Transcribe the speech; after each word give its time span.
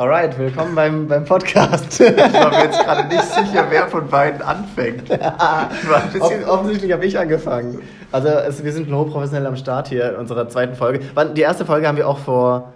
Alright, 0.00 0.38
willkommen 0.38 0.74
beim, 0.74 1.08
beim 1.08 1.26
Podcast. 1.26 2.00
Ich 2.00 2.16
war 2.16 2.48
mir 2.48 2.64
jetzt 2.64 2.82
gerade 2.82 3.06
nicht 3.06 3.22
sicher, 3.22 3.66
wer 3.68 3.86
von 3.86 4.08
beiden 4.08 4.40
anfängt. 4.40 5.10
Off 6.20 6.48
offensichtlich 6.48 6.90
habe 6.90 7.04
ich 7.04 7.18
angefangen. 7.18 7.82
Also 8.10 8.28
es, 8.28 8.64
wir 8.64 8.72
sind 8.72 8.90
hochprofessionell 8.90 9.46
am 9.46 9.56
Start 9.56 9.88
hier 9.88 10.08
in 10.08 10.16
unserer 10.16 10.48
zweiten 10.48 10.74
Folge. 10.74 11.00
Die 11.34 11.42
erste 11.42 11.66
Folge 11.66 11.86
haben 11.86 11.98
wir 11.98 12.08
auch 12.08 12.16
vor 12.16 12.72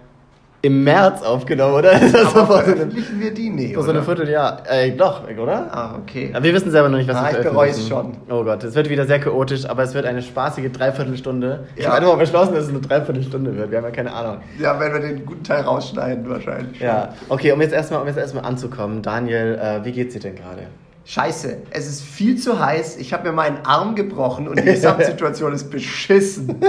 im 0.65 0.83
März 0.83 1.21
aufgenommen, 1.21 1.75
oder? 1.75 1.91
Das 2.11 2.35
Aber 2.35 2.59
veröffentlichen 2.61 3.19
wir 3.19 3.33
die? 3.33 3.49
Nee, 3.49 3.73
vor 3.73 3.83
so 3.83 3.89
einem 3.89 3.99
oder? 3.99 4.05
Vierteljahr? 4.05 4.63
Äh, 4.69 4.91
doch, 4.91 5.21
oder? 5.27 5.67
Ah, 5.71 5.95
okay. 6.01 6.31
Aber 6.33 6.43
wir 6.43 6.53
wissen 6.53 6.71
selber 6.71 6.89
noch 6.89 6.97
nicht, 6.97 7.07
was 7.09 7.15
Ah, 7.17 7.31
wir 7.31 7.39
ich 7.39 7.45
bereue 7.45 7.69
es 7.69 7.87
veröffentlichen. 7.87 8.21
Oh 8.31 8.43
Gott, 8.43 8.63
es 8.63 8.75
wird 8.75 8.89
wieder 8.89 9.05
sehr 9.05 9.19
chaotisch, 9.19 9.65
aber 9.65 9.83
es 9.83 9.93
wird 9.93 10.05
eine 10.05 10.21
spaßige 10.21 10.71
Dreiviertelstunde. 10.71 11.65
Ich 11.75 11.83
Ja. 11.83 11.89
habe 11.89 11.97
einfach 11.99 12.13
mal 12.13 12.19
beschlossen, 12.19 12.53
dass 12.55 12.63
es 12.65 12.69
eine 12.69 12.81
Dreiviertelstunde 12.81 13.55
wird. 13.55 13.71
Wir 13.71 13.77
haben 13.77 13.85
ja 13.85 13.91
keine 13.91 14.13
Ahnung. 14.13 14.37
Ja, 14.59 14.79
wenn 14.79 14.93
wir 14.93 14.99
den 14.99 15.25
guten 15.25 15.43
Teil 15.43 15.61
rausschneiden, 15.61 16.29
wahrscheinlich. 16.29 16.79
Ja, 16.79 17.13
okay, 17.29 17.51
um 17.51 17.61
jetzt 17.61 17.73
erstmal, 17.73 18.01
um 18.01 18.07
jetzt 18.07 18.17
erstmal 18.17 18.45
anzukommen. 18.45 19.01
Daniel, 19.01 19.59
äh, 19.61 19.85
wie 19.85 19.91
geht's 19.91 20.13
dir 20.13 20.19
denn 20.21 20.35
gerade? 20.35 20.63
Scheiße, 21.07 21.57
es 21.69 21.85
ist 21.87 22.01
viel 22.01 22.35
zu 22.37 22.59
heiß. 22.59 22.97
Ich 22.97 23.13
habe 23.13 23.27
mir 23.27 23.31
meinen 23.33 23.59
Arm 23.63 23.93
gebrochen 23.93 24.47
und 24.47 24.57
die 24.57 24.63
Gesamtsituation 24.65 25.53
ist 25.53 25.69
beschissen. 25.69 26.55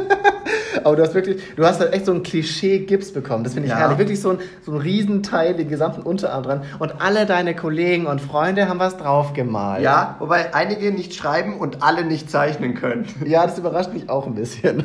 Aber 0.86 0.94
du 0.96 1.02
hast 1.02 1.14
wirklich, 1.14 1.42
du 1.56 1.64
hast 1.66 1.80
halt 1.80 1.92
echt 1.92 2.06
so 2.06 2.12
ein 2.12 2.22
Klischee-Gips 2.22 3.12
bekommen. 3.12 3.42
Das 3.42 3.54
finde 3.54 3.66
ich 3.66 3.72
Ja. 3.72 3.80
herrlich. 3.80 3.98
Wirklich 3.98 4.20
so 4.20 4.30
ein, 4.30 4.38
so 4.64 4.72
ein 4.72 4.78
Riesenteil, 4.78 5.54
den 5.54 5.68
gesamten 5.68 6.02
Unterarm 6.02 6.44
dran. 6.44 6.62
Und 6.78 7.00
alle 7.00 7.26
deine 7.26 7.56
Kollegen 7.56 8.06
und 8.06 8.20
Freunde 8.20 8.68
haben 8.68 8.78
was 8.78 8.96
draufgemalt. 8.96 9.82
Ja, 9.82 10.14
wobei 10.20 10.54
einige 10.54 10.92
nicht 10.92 11.14
schreiben 11.14 11.58
und 11.58 11.82
alle 11.82 12.04
nicht 12.04 12.30
zeichnen 12.30 12.74
können. 12.74 13.06
Ja, 13.26 13.44
das 13.46 13.58
überrascht 13.58 13.92
mich 13.92 14.08
auch 14.08 14.26
ein 14.26 14.34
bisschen. 14.36 14.84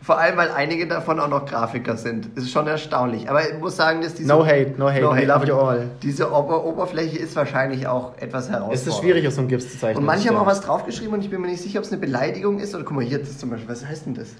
Vor 0.00 0.18
allem, 0.18 0.36
weil 0.36 0.50
einige 0.50 0.88
davon 0.88 1.20
auch 1.20 1.28
noch 1.28 1.46
Grafiker 1.46 1.96
sind. 1.96 2.30
Das 2.34 2.44
ist 2.44 2.50
schon 2.50 2.66
erstaunlich. 2.66 3.30
Aber 3.30 3.48
ich 3.48 3.60
muss 3.60 3.76
sagen, 3.76 4.00
dass 4.00 4.14
diese... 4.14 4.28
No 4.28 4.44
hate, 4.44 4.74
no 4.76 4.90
hate. 4.90 5.02
We 5.02 5.24
love 5.26 5.46
you 5.46 5.54
all. 5.54 5.90
Diese 6.02 6.32
Ober 6.32 6.64
Oberfläche 6.64 7.18
ist 7.18 7.36
wahrscheinlich 7.36 7.86
auch 7.86 8.16
etwas 8.18 8.48
herausfordernd. 8.48 8.74
Es 8.74 8.86
ist 8.86 8.98
schwierig, 8.98 9.28
auf 9.28 9.34
so 9.34 9.40
einen 9.42 9.48
Gips 9.48 9.70
zu 9.70 9.78
zeichnen. 9.78 9.98
Und 9.98 10.04
manche 10.06 10.28
haben 10.28 10.36
auch 10.38 10.46
was 10.46 10.60
draufgeschrieben 10.62 11.14
und 11.14 11.20
ich 11.22 11.30
bin 11.30 11.40
mir 11.40 11.46
nicht 11.48 11.62
sicher, 11.62 11.78
ob 11.78 11.84
es 11.84 11.92
eine 11.92 12.00
Beleidigung 12.00 12.58
ist 12.58 12.74
oder 12.74 12.82
guck 12.82 12.96
mal 12.96 13.04
hier, 13.04 13.18
das 13.20 13.38
zum 13.38 13.50
Beispiel, 13.50 13.68
was 13.68 13.86
heißt 13.86 14.06
denn 14.06 14.14
das? 14.14 14.30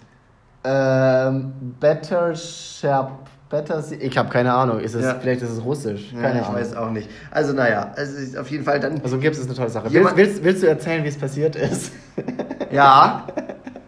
Ähm, 0.65 1.53
better 1.81 2.35
Sharp. 2.35 3.13
Better. 3.51 3.85
Ich 4.01 4.17
habe 4.17 4.31
keine 4.31 4.53
Ahnung. 4.55 4.81
Ist 4.81 4.95
es, 4.95 5.05
Ja. 5.05 5.15
Vielleicht 5.21 5.43
ist 5.43 5.51
es 5.51 5.63
Russisch. 5.63 6.11
Ja, 6.15 6.23
Keine 6.23 6.41
ich 6.41 6.47
Ahnung. 6.47 6.59
weiß 6.61 6.75
auch 6.75 6.91
nicht. 6.91 7.11
Also 7.31 7.53
naja, 7.53 7.93
es 7.97 8.11
ist 8.13 8.37
auf 8.39 8.51
jeden 8.51 8.65
Fall 8.65 8.81
dann. 8.81 8.99
Also 9.03 9.19
Gips 9.19 9.37
ist 9.39 9.45
eine 9.47 9.55
tolle 9.55 9.69
Sache. 9.69 9.93
Willst, 9.93 10.17
willst, 10.17 10.43
willst 10.45 10.63
du 10.63 10.69
erzählen, 10.69 11.05
wie 11.05 11.09
es 11.09 11.19
passiert 11.19 11.57
ist? 11.57 11.93
Ja, 12.73 13.27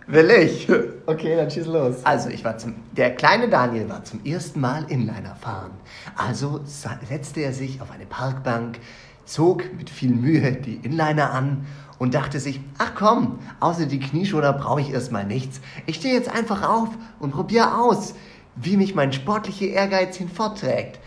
will 0.07 0.29
ich. 0.31 0.69
Okay, 1.07 1.37
dann 1.37 1.51
schieß 1.51 1.65
los. 1.65 2.05
Also 2.05 2.29
ich 2.29 2.45
war 2.45 2.59
zum. 2.59 2.75
Der 2.95 3.15
kleine 3.15 3.49
Daniel 3.49 3.89
war 3.89 4.05
zum 4.05 4.23
ersten 4.27 4.61
Mal 4.61 4.85
Inliner 4.89 5.35
fahren. 5.41 5.71
Also 6.15 6.61
setzte 6.65 7.41
er 7.41 7.55
sich 7.55 7.81
auf 7.81 7.91
eine 7.91 8.05
Parkbank, 8.05 8.79
zog 9.25 9.63
mit 9.79 9.89
viel 9.89 10.11
Mühe 10.15 10.53
die 10.53 10.75
Inliner 10.77 11.31
an 11.33 11.65
und 12.05 12.13
dachte 12.13 12.39
sich, 12.39 12.61
ach 12.77 12.93
komm, 12.95 13.39
außer 13.61 13.87
die 13.87 13.99
Knieschoner 13.99 14.53
brauche 14.53 14.83
ich 14.83 14.91
erstmal 14.91 15.25
nichts. 15.25 15.63
Ich 15.87 15.97
stehe 15.97 16.13
jetzt 16.13 16.29
einfach 16.29 16.63
auf 16.69 16.91
und 17.19 17.31
probiere 17.31 17.79
aus, 17.79 18.15
wie 18.57 18.77
mich 18.77 18.95
mein 18.95 19.15
sportlicher 19.15 19.69
Ehrgeiz 19.69 20.17
hinfortträgt. 20.17 21.01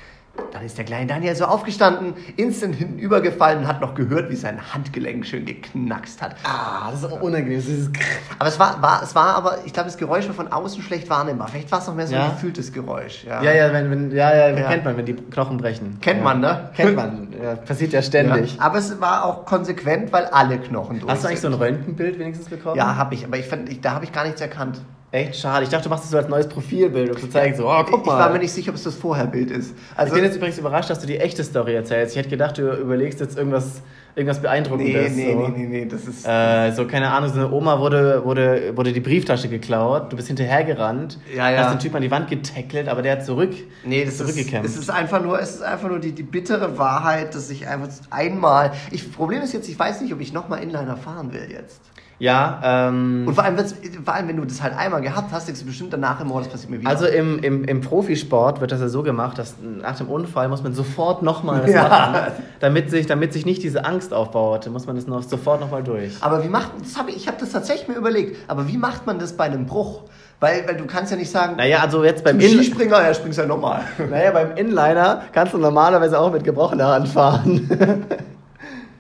Dann 0.54 0.64
ist 0.66 0.78
der 0.78 0.86
kleine 0.86 1.06
Daniel 1.08 1.36
so 1.36 1.46
aufgestanden, 1.46 2.14
instant 2.36 2.76
hinten 2.76 2.98
übergefallen 3.00 3.60
und 3.60 3.68
hat 3.68 3.82
noch 3.82 3.94
gehört, 3.96 4.30
wie 4.30 4.36
sein 4.36 4.60
Handgelenk 4.74 5.26
schön 5.26 5.46
geknackst 5.46 6.22
hat. 6.22 6.36
Ah, 6.44 6.90
das 6.92 7.04
ist 7.04 7.12
auch 7.12 7.22
unangenehm. 7.22 7.58
Das 7.58 7.68
ist 7.68 7.92
Aber 8.40 8.50
es 8.50 8.58
war, 8.60 8.82
war, 8.82 9.02
es 9.04 9.14
war 9.14 9.36
aber, 9.36 9.60
ich 9.66 9.74
glaube, 9.74 9.88
das 9.90 9.98
Geräusch 9.98 10.28
war 10.28 10.34
von 10.34 10.48
außen 10.52 10.82
schlecht 10.82 11.10
wahrnehmbar. 11.10 11.48
Vielleicht 11.50 11.72
war 11.72 11.80
es 11.80 11.88
noch 11.88 11.96
mehr 11.96 12.08
so 12.08 12.16
Ja. 12.16 12.26
ein 12.26 12.32
gefühltes 12.32 12.72
Geräusch. 12.74 13.24
Ja, 13.26 13.42
Ja, 13.44 13.52
ja, 13.52 13.74
wenn, 13.74 13.92
wenn, 13.92 14.12
ja, 14.12 14.36
ja, 14.36 14.50
Ja. 14.58 14.68
kennt 14.70 14.86
man, 14.86 14.98
wenn 14.98 15.06
die 15.06 15.14
Knochen 15.14 15.58
brechen. 15.58 16.00
Kennt 16.02 16.20
ja. 16.20 16.24
man, 16.24 16.40
ne? 16.40 16.70
Kennt 16.76 16.96
man. 16.96 17.28
Ja, 17.44 17.56
passiert 17.56 17.94
ja 17.94 18.02
ständig. 18.02 18.56
Ja. 18.56 18.62
Aber 18.64 18.78
es 18.80 19.00
war 19.02 19.26
auch 19.26 19.46
konsequent, 19.46 20.12
weil 20.12 20.26
alle 20.26 20.58
Knochen 20.60 21.00
durch 21.00 21.11
Hast 21.11 21.23
du 21.23 21.28
eigentlich 21.28 21.42
so 21.42 21.50
sind. 21.52 21.56
ein 21.61 21.61
Röntgenbild 21.61 22.17
wenigstens 22.20 22.50
bekommen? 22.50 22.76
Ja, 22.78 22.95
habe 22.95 23.14
ich, 23.14 23.26
aber 23.26 23.38
ich 23.38 23.45
fand, 23.45 23.70
ich, 23.70 23.82
da 23.82 23.94
habe 23.94 24.06
ich 24.06 24.11
gar 24.11 24.23
nichts 24.23 24.42
erkannt. 24.42 24.82
Echt 25.10 25.38
schade. 25.38 25.64
Ich 25.64 25.70
dachte, 25.70 25.86
du 25.86 25.90
machst 25.90 26.04
das 26.04 26.12
so 26.12 26.18
als 26.18 26.28
neues 26.28 26.48
Profilbild, 26.50 27.12
um 27.12 27.18
zu 27.18 27.30
zeigen, 27.30 27.56
so, 27.56 27.70
oh, 27.70 27.84
guck 27.90 28.02
ich 28.02 28.06
mal. 28.08 28.20
war 28.20 28.30
mir 28.30 28.40
nicht 28.40 28.52
sicher, 28.52 28.72
ob 28.72 28.76
es 28.76 28.84
das 28.84 28.95
Vorherbild 28.95 29.52
ist. 29.52 29.73
Also, 29.95 30.12
ich 30.12 30.16
bin 30.16 30.26
jetzt 30.26 30.36
übrigens 30.36 30.58
überrascht, 30.58 30.90
dass 30.90 31.00
du 31.00 31.08
die 31.08 31.18
echte 31.18 31.45
Story 31.45 31.76
erzählst. 31.76 32.12
Ich 32.14 32.20
hätte 32.20 32.30
gedacht, 32.30 32.58
du 32.58 32.70
überlegst 32.73 33.22
jetzt 33.22 33.38
irgendwas, 33.38 33.82
irgendwas 34.16 34.38
nee, 34.40 34.44
Beeindruckendes. 34.44 35.16
nee, 35.16 35.32
so. 35.32 35.48
nee, 35.48 35.54
nee, 35.56 35.67
nee, 35.67 35.86
das 35.86 36.06
ist. 36.08 36.28
Äh, 36.28 36.72
so, 36.73 36.86
keine 36.88 37.10
Ahnung, 37.10 37.30
so 37.30 37.40
eine 37.40 37.50
Oma 37.54 37.80
wurde, 37.80 38.26
wurde, 38.26 38.76
wurde 38.76 38.92
die 38.92 39.00
Brieftasche 39.00 39.48
geklaut, 39.48 40.12
du 40.12 40.17
bist 40.17 40.28
hinterhergerannt, 40.28 41.17
Ja, 41.34 41.52
ja. 41.52 41.60
hast 41.64 41.72
den 41.76 41.80
Typ 41.80 41.96
an 41.96 42.02
die 42.02 42.12
Wand 42.12 42.30
getackelt, 42.30 42.90
aber 42.90 43.02
der 43.02 43.14
hat 43.14 43.26
zurück, 43.26 43.54
Nee, 43.86 44.04
das 44.04 44.16
ist, 44.16 44.17
zurückgekämpft. 44.20 44.70
es 44.70 44.76
ist 44.76 44.90
einfach 44.90 45.23
nur, 45.23 45.40
es 45.40 45.52
ist 45.56 45.62
einfach 45.64 45.88
nur 45.88 46.00
die, 46.00 46.12
die 46.12 46.23
bittere 46.23 46.78
Wahrheit, 46.78 47.34
dass 47.34 47.50
ich 47.50 47.66
einfach 47.66 47.88
einmal. 48.10 48.73
Ich, 48.92 49.10
Problem 49.14 49.42
ist 49.42 49.54
jetzt, 49.54 49.70
ich 49.70 49.80
weiß 49.80 50.02
nicht, 50.02 50.14
ob 50.14 50.20
ich 50.20 50.34
nochmal 50.34 50.62
Inliner 50.62 50.98
fahren 50.98 51.32
will 51.32 51.48
jetzt. 51.50 51.80
Ja, 52.20 52.60
ähm, 52.89 53.26
Und 53.28 53.36
vor 53.36 53.44
allem, 53.44 53.58
vor 54.04 54.14
allem, 54.14 54.28
wenn 54.28 54.38
du 54.38 54.45
das 54.45 54.61
halt 54.64 54.76
einmal 54.76 55.02
gehabt 55.02 55.32
hast, 55.32 55.48
denkst 55.48 55.61
du 55.61 55.67
bestimmt 55.67 55.94
danach 55.94 56.20
immer, 56.20 56.33
oh, 56.36 56.39
das 56.39 56.48
passiert 56.48 56.72
mir 56.72 56.80
wieder. 56.80 56.89
Also 56.89 57.05
im, 57.05 57.39
im, 57.39 57.64
im 57.64 57.82
Profisport 57.82 58.60
wird 58.60 58.72
das 58.72 58.82
ja 58.82 58.89
so 58.89 59.04
gemacht, 59.04 59.38
dass 59.38 59.55
nach 59.61 59.95
dem 59.98 60.08
Unfall 60.10 60.50
muss 60.50 60.64
man 60.64 60.73
sofort 60.73 61.22
nochmal 61.22 61.64
was 61.64 61.72
Ja. 61.72 61.88
machen, 61.88 62.16
damit 62.60 62.89
sich, 62.89 63.05
damit 63.05 63.33
sich 63.33 63.45
nicht 63.45 63.61
diese 63.61 63.86
Angst 63.86 64.14
aufbaut. 64.14 64.67
Muss 64.72 64.88
man 64.88 64.95
das 64.95 65.05
noch 65.05 65.22
sofort 65.22 65.61
nochmal 65.61 65.83
durch. 65.83 66.14
Aber 66.22 66.44
wie 66.44 66.48
macht 66.50 66.72
das 66.82 66.98
hab 66.98 67.08
ich, 67.08 67.16
ich 67.17 67.28
habe 67.28 67.38
das 67.39 67.52
tatsächlich 67.52 67.88
mir 67.88 67.95
überlegt, 67.95 68.38
aber 68.49 68.67
wie 68.67 68.78
macht 68.78 69.05
man 69.05 69.20
das 69.20 69.34
bei 69.34 69.44
einem 69.44 69.66
Bruch? 69.67 70.02
Weil, 70.39 70.67
weil 70.67 70.78
du 70.78 70.86
kannst 70.86 71.11
ja 71.11 71.17
nicht 71.17 71.32
sagen, 71.32 71.55
Naja, 71.55 71.80
also 71.80 72.04
jetzt 72.04 72.23
beim, 72.23 72.39
In 72.39 72.49
Skispringer, 72.52 73.02
ja, 73.02 73.14
springst 73.14 73.39
halt 73.39 73.48
nochmal. 73.49 73.82
naja, 74.10 74.30
beim 74.32 74.55
Inliner 74.55 75.23
kannst 75.34 75.54
du 75.54 75.58
normalerweise 75.58 76.20
auch 76.20 76.32
mit 76.32 76.44
gebrochener 76.44 76.89
Hand 76.89 77.08
fahren. 77.10 77.67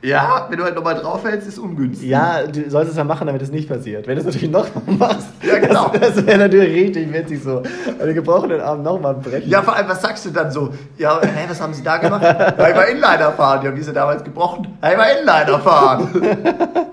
Ja, 0.03 0.45
wenn 0.49 0.57
du 0.59 0.63
halt 0.63 0.75
nochmal 0.75 0.93
draufhältst, 0.95 1.47
ist 1.47 1.57
ungünstig. 1.57 2.07
ja, 2.09 2.43
du 2.45 2.69
solltest 2.69 2.91
es 2.91 2.97
ja 2.97 3.03
machen, 3.03 3.25
damit 3.25 3.41
es 3.41 3.51
nicht 3.51 3.67
passiert. 3.67 4.05
Wenn 4.07 4.15
du 4.15 4.19
es 4.21 4.25
natürlich 4.25 4.51
nochmal 4.51 4.83
machst, 4.97 5.27
Ja, 5.41 5.57
genau. 5.57 5.89
das, 5.89 6.13
das 6.15 6.25
wäre 6.25 6.37
natürlich 6.37 6.87
richtig 6.87 7.11
witzig 7.11 7.41
so. 7.43 7.63
Den 7.99 8.13
gebrochenen 8.13 8.61
Arm 8.61 8.83
nochmal 8.83 9.15
brechen. 9.15 9.49
Ja, 9.49 9.63
vor 9.63 9.75
allem, 9.75 9.89
was 9.89 10.01
sagst 10.01 10.25
du 10.25 10.29
dann 10.29 10.51
so? 10.51 10.69
Ja, 10.97 11.19
hä, 11.21 11.45
was 11.49 11.59
haben 11.59 11.73
sie 11.73 11.81
da 11.83 11.97
gemacht? 11.97 12.21
ja, 12.23 12.49
ich 12.69 12.75
war 12.75 12.87
Inliner 12.87 13.31
fahren. 13.31 13.65
Ja, 13.65 13.75
wie 13.75 13.79
ist 13.79 13.87
er 13.87 13.93
damals 13.93 14.23
gebrochen? 14.23 14.67
Ja, 14.83 14.91
ich 14.91 14.97
war 14.97 15.07
Inliner 15.11 15.59
fahren. 15.59 16.09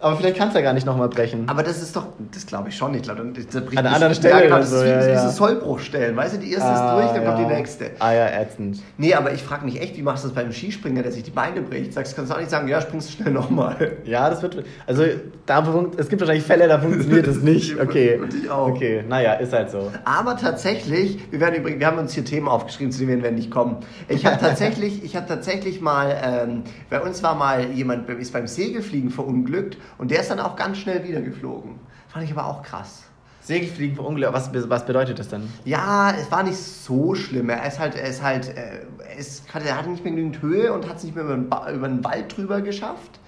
Aber 0.00 0.16
vielleicht 0.16 0.36
kannst 0.36 0.54
du 0.54 0.60
ja 0.60 0.64
gar 0.64 0.74
nicht 0.74 0.86
nochmal 0.86 1.08
brechen. 1.08 1.48
Aber 1.48 1.62
das 1.64 1.82
ist 1.82 1.96
doch, 1.96 2.06
das 2.32 2.46
glaube 2.46 2.68
ich 2.68 2.76
schon. 2.76 2.94
Ich 2.94 3.02
glaube, 3.02 3.24
das 3.34 3.64
bricht 3.64 3.78
An 3.78 3.78
einer 3.78 3.88
nicht- 3.88 3.94
anderen 3.94 4.14
Stelle 4.14 4.34
Ja, 4.34 4.40
genau, 4.42 4.56
das 4.58 4.70
so, 4.70 4.76
ist 4.76 4.84
wie 4.84 4.88
ja, 4.88 5.06
ja. 5.08 5.22
diese 5.24 5.30
Sollbruchstellen. 5.34 6.16
Weißt 6.16 6.34
du, 6.36 6.38
die 6.38 6.52
erste 6.52 6.68
Ah, 6.68 6.74
ist 7.00 7.02
durch, 7.02 7.16
dann 7.16 7.24
kommt 7.26 7.38
ja. 7.40 7.48
die 7.48 7.54
nächste. 7.56 7.90
Ah 7.98 8.12
ja, 8.12 8.26
ätzend. 8.40 8.78
Nee, 8.96 9.14
aber 9.14 9.32
ich 9.32 9.42
frage 9.42 9.64
mich 9.64 9.80
echt, 9.80 9.96
wie 9.96 10.02
machst 10.02 10.22
du 10.24 10.28
das 10.28 10.34
beim 10.36 10.52
Skispringer, 10.52 11.02
der 11.02 11.10
sich 11.10 11.24
die 11.24 11.30
Beine 11.32 11.62
bricht? 11.62 11.92
Sagst, 11.94 12.14
kannst 12.14 12.30
du 12.30 12.34
auch 12.36 12.38
nicht 12.38 12.50
sagen, 12.50 12.68
ja, 12.68 12.80
springst 12.80 13.08
du 13.08 13.22
schnell 13.22 13.32
nochmal. 13.32 13.92
Ja, 14.04 14.30
das 14.30 14.40
wird. 14.42 14.64
Also, 14.86 15.02
da 15.46 15.64
es 15.96 16.08
gibt 16.08 16.20
wahrscheinlich 16.20 16.44
Fälle, 16.44 16.68
da 16.68 16.78
funktioniert 16.78 17.26
es 17.26 17.42
nicht. 17.42 17.76
Okay. 17.88 18.18
Und 18.20 18.34
ich 18.34 18.50
auch. 18.50 18.68
Okay, 18.68 19.02
naja, 19.08 19.34
ist 19.34 19.52
halt 19.52 19.70
so. 19.70 19.90
Aber 20.04 20.36
tatsächlich, 20.36 21.18
wir 21.30 21.40
werden 21.40 21.54
übrigens, 21.56 21.80
wir 21.80 21.86
haben 21.86 21.98
uns 21.98 22.12
hier 22.12 22.24
Themen 22.24 22.48
aufgeschrieben, 22.48 22.92
zu 22.92 23.04
denen 23.06 23.22
wir 23.22 23.30
nicht 23.30 23.50
kommen. 23.50 23.78
Ich 24.08 24.26
habe 24.26 24.38
tatsächlich, 24.38 25.02
ich 25.04 25.16
habe 25.16 25.26
tatsächlich 25.26 25.80
mal, 25.80 26.14
ähm, 26.22 26.62
bei 26.90 27.00
uns 27.00 27.22
war 27.22 27.34
mal 27.34 27.70
jemand, 27.70 28.08
ist 28.10 28.32
beim 28.32 28.46
Segelfliegen 28.46 29.10
verunglückt 29.10 29.78
und 29.96 30.10
der 30.10 30.20
ist 30.20 30.30
dann 30.30 30.40
auch 30.40 30.56
ganz 30.56 30.78
schnell 30.78 31.06
wieder 31.06 31.20
geflogen. 31.20 31.80
Fand 32.08 32.24
ich 32.24 32.32
aber 32.32 32.46
auch 32.46 32.62
krass. 32.62 33.04
Segelfliegen 33.40 33.96
für 33.96 34.02
Unglück, 34.02 34.30
was, 34.34 34.50
was 34.68 34.84
bedeutet 34.84 35.18
das 35.18 35.28
denn? 35.28 35.48
Ja, 35.64 36.10
es 36.10 36.30
war 36.30 36.42
nicht 36.42 36.58
so 36.58 37.14
schlimm. 37.14 37.48
Er 37.48 37.66
ist 37.66 37.78
halt, 37.78 37.94
er 37.94 38.06
ist 38.06 38.22
halt, 38.22 38.48
äh, 38.48 38.80
er, 38.98 39.16
ist, 39.16 39.44
er 39.54 39.76
hatte 39.76 39.88
nicht 39.88 40.04
mehr 40.04 40.12
genügend 40.12 40.42
Höhe 40.42 40.70
und 40.72 40.86
hat 40.86 40.98
es 40.98 41.04
nicht 41.04 41.14
mehr 41.14 41.24
über 41.24 41.34
den, 41.34 41.48
ba 41.48 41.72
über 41.72 41.88
den 41.88 42.04
Wald 42.04 42.36
drüber 42.36 42.60
geschafft. 42.60 43.18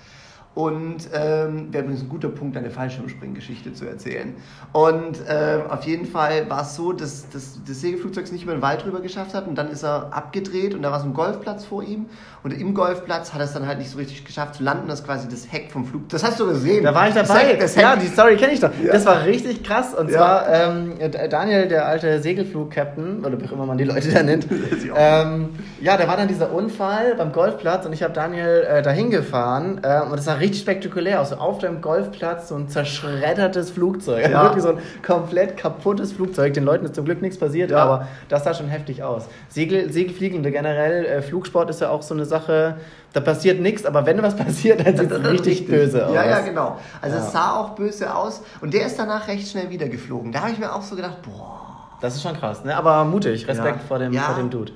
Und 0.53 1.09
ähm, 1.15 1.69
wäre 1.72 1.84
übrigens 1.84 2.03
ein 2.03 2.09
guter 2.09 2.28
Punkt, 2.28 2.56
eine 2.56 2.71
Fallschirmspringgeschichte 2.71 3.72
zu 3.72 3.87
erzählen. 3.87 4.34
Und 4.72 5.19
ähm, 5.28 5.61
auf 5.71 5.84
jeden 5.84 6.06
Fall 6.06 6.50
war 6.50 6.62
es 6.62 6.75
so, 6.75 6.93
dass, 6.93 7.28
dass 7.31 7.61
das 7.66 7.81
Segelflugzeug 7.81 8.25
es 8.25 8.32
nicht 8.32 8.43
über 8.43 8.52
den 8.52 8.61
Wald 8.61 8.85
drüber 8.85 9.00
geschafft 9.00 9.32
hat 9.32 9.47
und 9.47 9.55
dann 9.56 9.70
ist 9.70 9.85
er 9.85 10.08
abgedreht 10.12 10.75
und 10.75 10.82
da 10.82 10.91
war 10.91 10.99
so 11.00 11.06
ein 11.06 11.14
Golfplatz 11.14 11.64
vor 11.64 11.85
ihm 11.85 12.06
und 12.43 12.52
im 12.52 12.75
Golfplatz 12.75 13.32
hat 13.32 13.41
er 13.41 13.44
es 13.44 13.52
dann 13.52 13.67
halt 13.67 13.79
nicht 13.79 13.91
so 13.91 13.99
richtig 13.99 14.25
geschafft 14.25 14.56
zu 14.56 14.64
landen, 14.64 14.88
das 14.88 15.05
quasi 15.05 15.29
das 15.29 15.50
Heck 15.52 15.70
vom 15.70 15.85
Flug. 15.87 16.08
Das 16.08 16.25
hast 16.25 16.41
du 16.41 16.47
gesehen. 16.49 16.82
Da 16.82 16.94
war 16.94 17.06
ich 17.08 17.14
Das 17.14 17.29
dabei. 17.29 17.41
Heck, 17.44 17.61
das 17.61 17.76
Heck. 17.76 17.82
ja, 17.82 17.97
die 17.97 18.06
Story 18.08 18.37
kenne 18.37 18.52
ich 18.52 18.61
doch. 18.61 18.70
Ja. 18.82 18.93
Das 18.93 19.06
war 19.06 19.25
richtig 19.25 19.62
krass. 19.62 19.94
Und 19.94 20.11
Ja. 20.11 20.17
zwar 20.19 20.49
ähm, 20.49 20.94
Daniel, 21.31 21.69
der 21.69 21.87
alte 21.87 22.20
Segelflug-Captain, 22.20 23.25
oder 23.25 23.41
wie 23.41 23.47
auch 23.47 23.52
immer 23.52 23.67
man 23.67 23.79
die 23.79 23.85
Leute 23.85 24.08
da 24.11 24.23
nennt. 24.23 24.47
Ähm, 24.97 25.50
ja, 25.81 25.97
da 25.97 26.08
war 26.08 26.17
dann 26.17 26.26
dieser 26.26 26.52
Unfall 26.52 27.14
beim 27.17 27.32
Golfplatz 27.32 27.87
und 27.87 27.93
ich 27.93 28.02
habe 28.02 28.12
Daniel 28.12 28.67
äh, 28.69 28.82
dahin 28.82 29.11
gefahren 29.11 29.81
ähm, 29.85 30.05
und 30.11 30.17
das 30.17 30.25
sah 30.25 30.35
richtig 30.40 30.60
spektakulär 30.62 31.20
aus. 31.20 31.31
So 31.31 31.37
auf 31.37 31.58
dem 31.58 31.81
Golfplatz 31.81 32.48
so 32.48 32.56
ein 32.56 32.69
zerschreddertes 32.69 33.70
Flugzeug. 33.70 34.28
Ja. 34.31 34.42
Wirklich 34.44 34.62
so 34.62 34.70
ein 34.70 34.78
komplett 35.06 35.56
kaputtes 35.56 36.12
Flugzeug. 36.12 36.54
Den 36.54 36.64
Leuten 36.64 36.84
ist 36.87 36.94
zum 36.94 37.04
Glück 37.04 37.22
nichts 37.22 37.38
passiert, 37.38 37.70
Ja. 37.70 37.78
aber 37.84 38.08
das 38.28 38.44
sah 38.44 38.54
schon 38.54 38.69
heftig 38.69 39.02
aus. 39.02 39.26
Segel, 39.48 39.92
Segelfliegende 39.92 40.50
generell, 40.50 41.04
äh, 41.04 41.22
Flugsport 41.22 41.70
ist 41.70 41.81
ja 41.81 41.90
auch 41.90 42.02
so 42.02 42.14
eine 42.14 42.25
Sache, 42.25 42.76
da 43.12 43.20
passiert 43.20 43.60
nichts, 43.60 43.87
aber 43.87 44.06
wenn 44.06 44.22
was 44.22 44.37
passiert, 44.44 44.84
dann 44.87 44.96
sieht 44.96 45.10
es 45.10 45.31
richtig 45.31 45.66
böse 45.66 46.06
aus. 46.06 46.14
Ja, 46.14 46.25
ja, 46.25 46.40
genau. 46.40 46.78
Also 47.00 47.16
Ja. 47.16 47.22
es 47.25 47.32
sah 47.32 47.56
auch 47.56 47.70
böse 47.70 48.14
aus 48.14 48.42
und 48.60 48.75
der 48.75 48.87
ist 48.87 48.98
danach 48.98 49.28
recht 49.28 49.48
schnell 49.48 49.70
wieder 49.70 49.88
geflogen. 49.88 50.32
Da 50.32 50.40
habe 50.40 50.50
ich 50.52 50.58
mir 50.58 50.75
auch 50.75 50.82
so 50.82 50.96
gedacht, 50.96 51.19
boah. 51.22 51.58
Das 52.00 52.14
ist 52.16 52.22
schon 52.22 52.34
krass, 52.34 52.64
ne? 52.64 52.75
Aber 52.76 53.04
mutig, 53.04 53.46
Respekt 53.46 53.82
vor, 53.82 53.98
dem, 53.98 54.14
vor 54.14 54.34
dem 54.37 54.48
Dude. 54.48 54.72